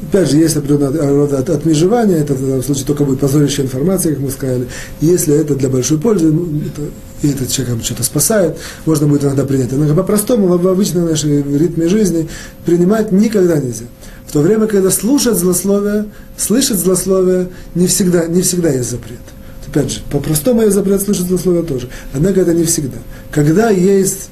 Опять 0.09 0.31
же, 0.31 0.37
есть 0.37 0.57
определенная 0.57 1.09
рода 1.09 1.39
от, 1.39 1.49
отмежевания, 1.49 2.17
это 2.17 2.33
в 2.33 2.41
данном 2.41 2.63
случае 2.63 2.85
только 2.85 3.03
будет 3.05 3.19
позорящая 3.19 3.65
информация, 3.65 4.13
как 4.13 4.23
мы 4.23 4.31
сказали. 4.31 4.67
Если 5.01 5.33
это 5.35 5.55
для 5.55 5.69
большой 5.69 5.99
пользы, 5.99 6.31
ну, 6.31 6.47
это, 6.65 6.81
и 7.23 7.31
этот 7.31 7.49
человек 7.49 7.83
что-то 7.83 8.03
спасает, 8.03 8.57
можно 8.85 9.07
будет 9.07 9.23
иногда 9.23 9.45
принять. 9.45 9.71
Но 9.71 9.95
по-простому, 9.95 10.47
в 10.47 10.67
обычной 10.67 11.01
нашей 11.01 11.41
ритме 11.41 11.87
жизни 11.87 12.29
принимать 12.65 13.11
никогда 13.11 13.57
нельзя. 13.57 13.85
В 14.27 14.31
то 14.31 14.41
время, 14.41 14.67
когда 14.67 14.91
слушать 14.91 15.37
злословие, 15.37 16.05
слышать 16.37 16.77
злословие, 16.77 17.49
не 17.75 17.87
всегда, 17.87 18.25
не 18.25 18.41
всегда 18.41 18.69
есть 18.69 18.91
запрет. 18.91 19.19
Опять 19.67 19.91
же, 19.91 19.99
по-простому 20.11 20.61
есть 20.61 20.75
запрет 20.75 21.01
слышать 21.01 21.25
злословие 21.25 21.63
тоже. 21.63 21.89
Однако 22.13 22.41
это 22.41 22.53
не 22.53 22.63
всегда. 22.63 22.97
Когда 23.31 23.69
есть 23.69 24.29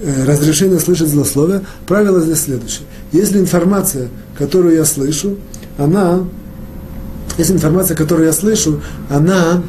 э, 0.00 0.24
разрешение 0.24 0.80
слышать 0.80 1.08
злословие, 1.08 1.62
правило 1.86 2.20
здесь 2.20 2.40
следующее. 2.40 2.86
Если 3.12 3.38
информация 3.38 4.08
которую 4.40 4.74
я 4.74 4.86
слышу, 4.86 5.36
она, 5.76 6.24
если 7.36 7.52
информация, 7.52 7.94
которую 7.94 8.26
я 8.26 8.32
слышу, 8.32 8.80
она, 9.10 9.62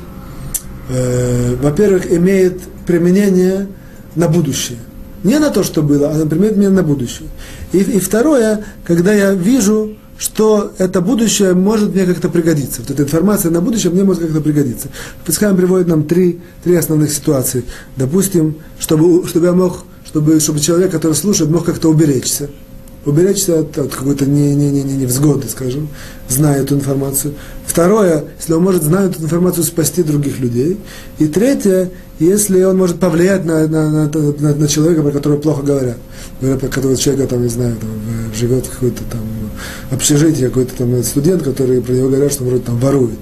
э, 0.92 1.56
во-первых, 1.56 2.12
имеет 2.12 2.62
применение 2.86 3.68
на 4.16 4.28
будущее. 4.28 4.78
Не 5.24 5.40
на 5.40 5.50
то, 5.50 5.64
что 5.64 5.82
было, 5.82 6.12
а 6.12 6.18
на 6.18 6.26
применение 6.26 6.70
на 6.70 6.84
будущее. 6.84 7.30
И, 7.72 7.80
и 7.80 8.00
второе, 8.00 8.64
когда 8.84 9.14
я 9.14 9.34
вижу, 9.34 9.96
что 10.18 10.74
это 10.78 11.02
будущее 11.02 11.54
может 11.54 11.94
мне 11.96 12.06
как-то 12.06 12.30
пригодиться. 12.30 12.82
Вот 12.82 12.92
эта 12.92 13.04
информация 13.04 13.52
на 13.52 13.62
будущее 13.62 13.92
мне 13.92 14.04
может 14.04 14.24
как-то 14.24 14.42
пригодиться. 14.42 14.88
Пускай 15.26 15.54
приводит 15.56 15.88
нам 15.88 16.04
три, 16.04 16.42
три 16.64 16.76
основных 16.76 17.12
ситуации. 17.12 17.64
Допустим, 17.96 18.58
чтобы, 18.80 19.28
чтобы 19.28 19.48
я 19.48 19.54
мог, 19.54 19.86
чтобы, 20.06 20.40
чтобы 20.40 20.60
человек, 20.60 20.92
который 20.92 21.14
слушает, 21.14 21.50
мог 21.50 21.66
как-то 21.66 21.90
уберечься 21.90 22.50
уберечься 23.06 23.60
от, 23.60 23.78
от 23.78 23.94
какой-то 23.94 24.26
не, 24.26 24.54
не, 24.56 24.70
не, 24.70 24.84
не, 24.84 24.94
невзгоды, 24.94 25.48
скажем, 25.50 25.90
зная 26.30 26.62
эту 26.62 26.76
информацию. 26.76 27.34
Второе, 27.66 28.26
если 28.38 28.54
он 28.54 28.64
может, 28.64 28.84
зная 28.84 29.10
эту 29.10 29.24
информацию, 29.24 29.64
спасти 29.64 30.04
других 30.04 30.40
людей. 30.40 30.78
И 31.20 31.28
третье, 31.28 31.90
если 32.20 32.62
он 32.64 32.78
может 32.78 33.00
повлиять 33.00 33.46
на, 33.46 33.68
на, 33.68 33.90
на, 33.90 34.08
на, 34.08 34.56
на 34.56 34.68
человека, 34.68 35.02
про 35.02 35.12
которого 35.12 35.40
плохо 35.40 35.64
говорят. 35.64 35.98
Говорят, 36.40 36.60
про 36.60 36.68
которого 36.68 36.98
человека, 36.98 37.28
там, 37.28 37.42
не 37.42 37.50
знаю, 37.50 37.76
там, 37.78 37.90
живет 38.36 38.66
в 38.66 38.72
какой-то 38.72 39.02
там 39.10 39.22
общежитии, 39.90 40.46
какой-то 40.46 40.76
там 40.76 41.04
студент, 41.04 41.44
который 41.44 41.82
про 41.82 41.94
него 41.94 42.10
говорят, 42.10 42.32
что 42.32 42.44
вроде 42.44 42.64
там 42.64 42.78
ворует. 42.78 43.20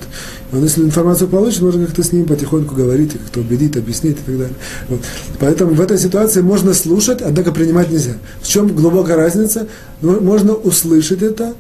Он, 0.52 0.64
если 0.64 0.84
информацию 0.84 1.28
получит, 1.28 1.62
можно 1.62 1.86
как-то 1.86 2.04
с 2.04 2.12
ним 2.12 2.26
потихоньку 2.26 2.76
говорить, 2.76 3.14
как-то 3.14 3.40
убедить, 3.42 3.78
объяснить 3.78 4.18
и 4.18 4.24
так 4.26 4.38
далее. 4.38 4.56
Вот. 4.88 5.02
Поэтому 5.40 5.74
в 5.74 5.82
этой 5.82 5.98
ситуации 5.98 6.42
можно 6.42 6.74
слушать, 6.74 7.22
однако 7.22 7.52
принимать 7.52 7.92
нельзя. 7.92 8.14
В 8.42 8.48
чем 8.48 8.68
глубокая 8.70 9.16
разница? 9.16 9.68
Можно 10.02 10.54
услышать 10.54 11.22
это, 11.22 11.54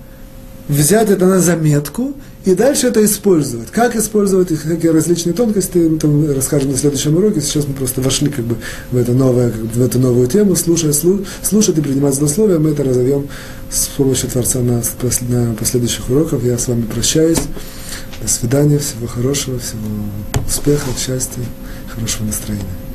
взять 0.67 1.09
это 1.09 1.27
на 1.27 1.39
заметку 1.39 2.13
и 2.49 2.55
дальше 2.55 2.87
это 2.87 3.03
использовать. 3.05 3.69
Как 3.69 3.95
использовать 3.95 4.47
какие 4.47 4.91
различные 4.91 5.33
тонкости, 5.33 5.77
мы 5.77 5.99
там 5.99 6.31
расскажем 6.33 6.71
на 6.71 6.77
следующем 6.77 7.15
уроке. 7.15 7.41
Сейчас 7.41 7.67
мы 7.67 7.75
просто 7.75 8.01
вошли 8.01 8.29
как 8.29 8.43
бы 8.45 8.55
в, 8.91 8.97
это 8.97 9.11
новое, 9.11 9.51
как 9.51 9.61
бы, 9.61 9.67
в 9.67 9.81
эту 9.85 9.99
новую 9.99 10.27
тему, 10.27 10.55
слушая, 10.55 10.93
слу, 10.93 11.25
слушать 11.43 11.77
и 11.77 11.81
принимать 11.81 12.15
злословие. 12.15 12.57
Мы 12.57 12.71
это 12.71 12.83
разовьем 12.83 13.27
с 13.69 13.85
помощью 13.87 14.29
Творца 14.29 14.59
на, 14.61 14.81
на 15.29 15.53
последующих 15.53 16.09
уроках. 16.09 16.43
Я 16.43 16.57
с 16.57 16.67
вами 16.67 16.81
прощаюсь. 16.81 17.41
До 18.21 18.27
свидания, 18.27 18.79
всего 18.79 19.05
хорошего, 19.07 19.59
всего 19.59 19.81
успеха, 20.47 20.87
счастья, 20.97 21.43
хорошего 21.93 22.25
настроения. 22.25 22.88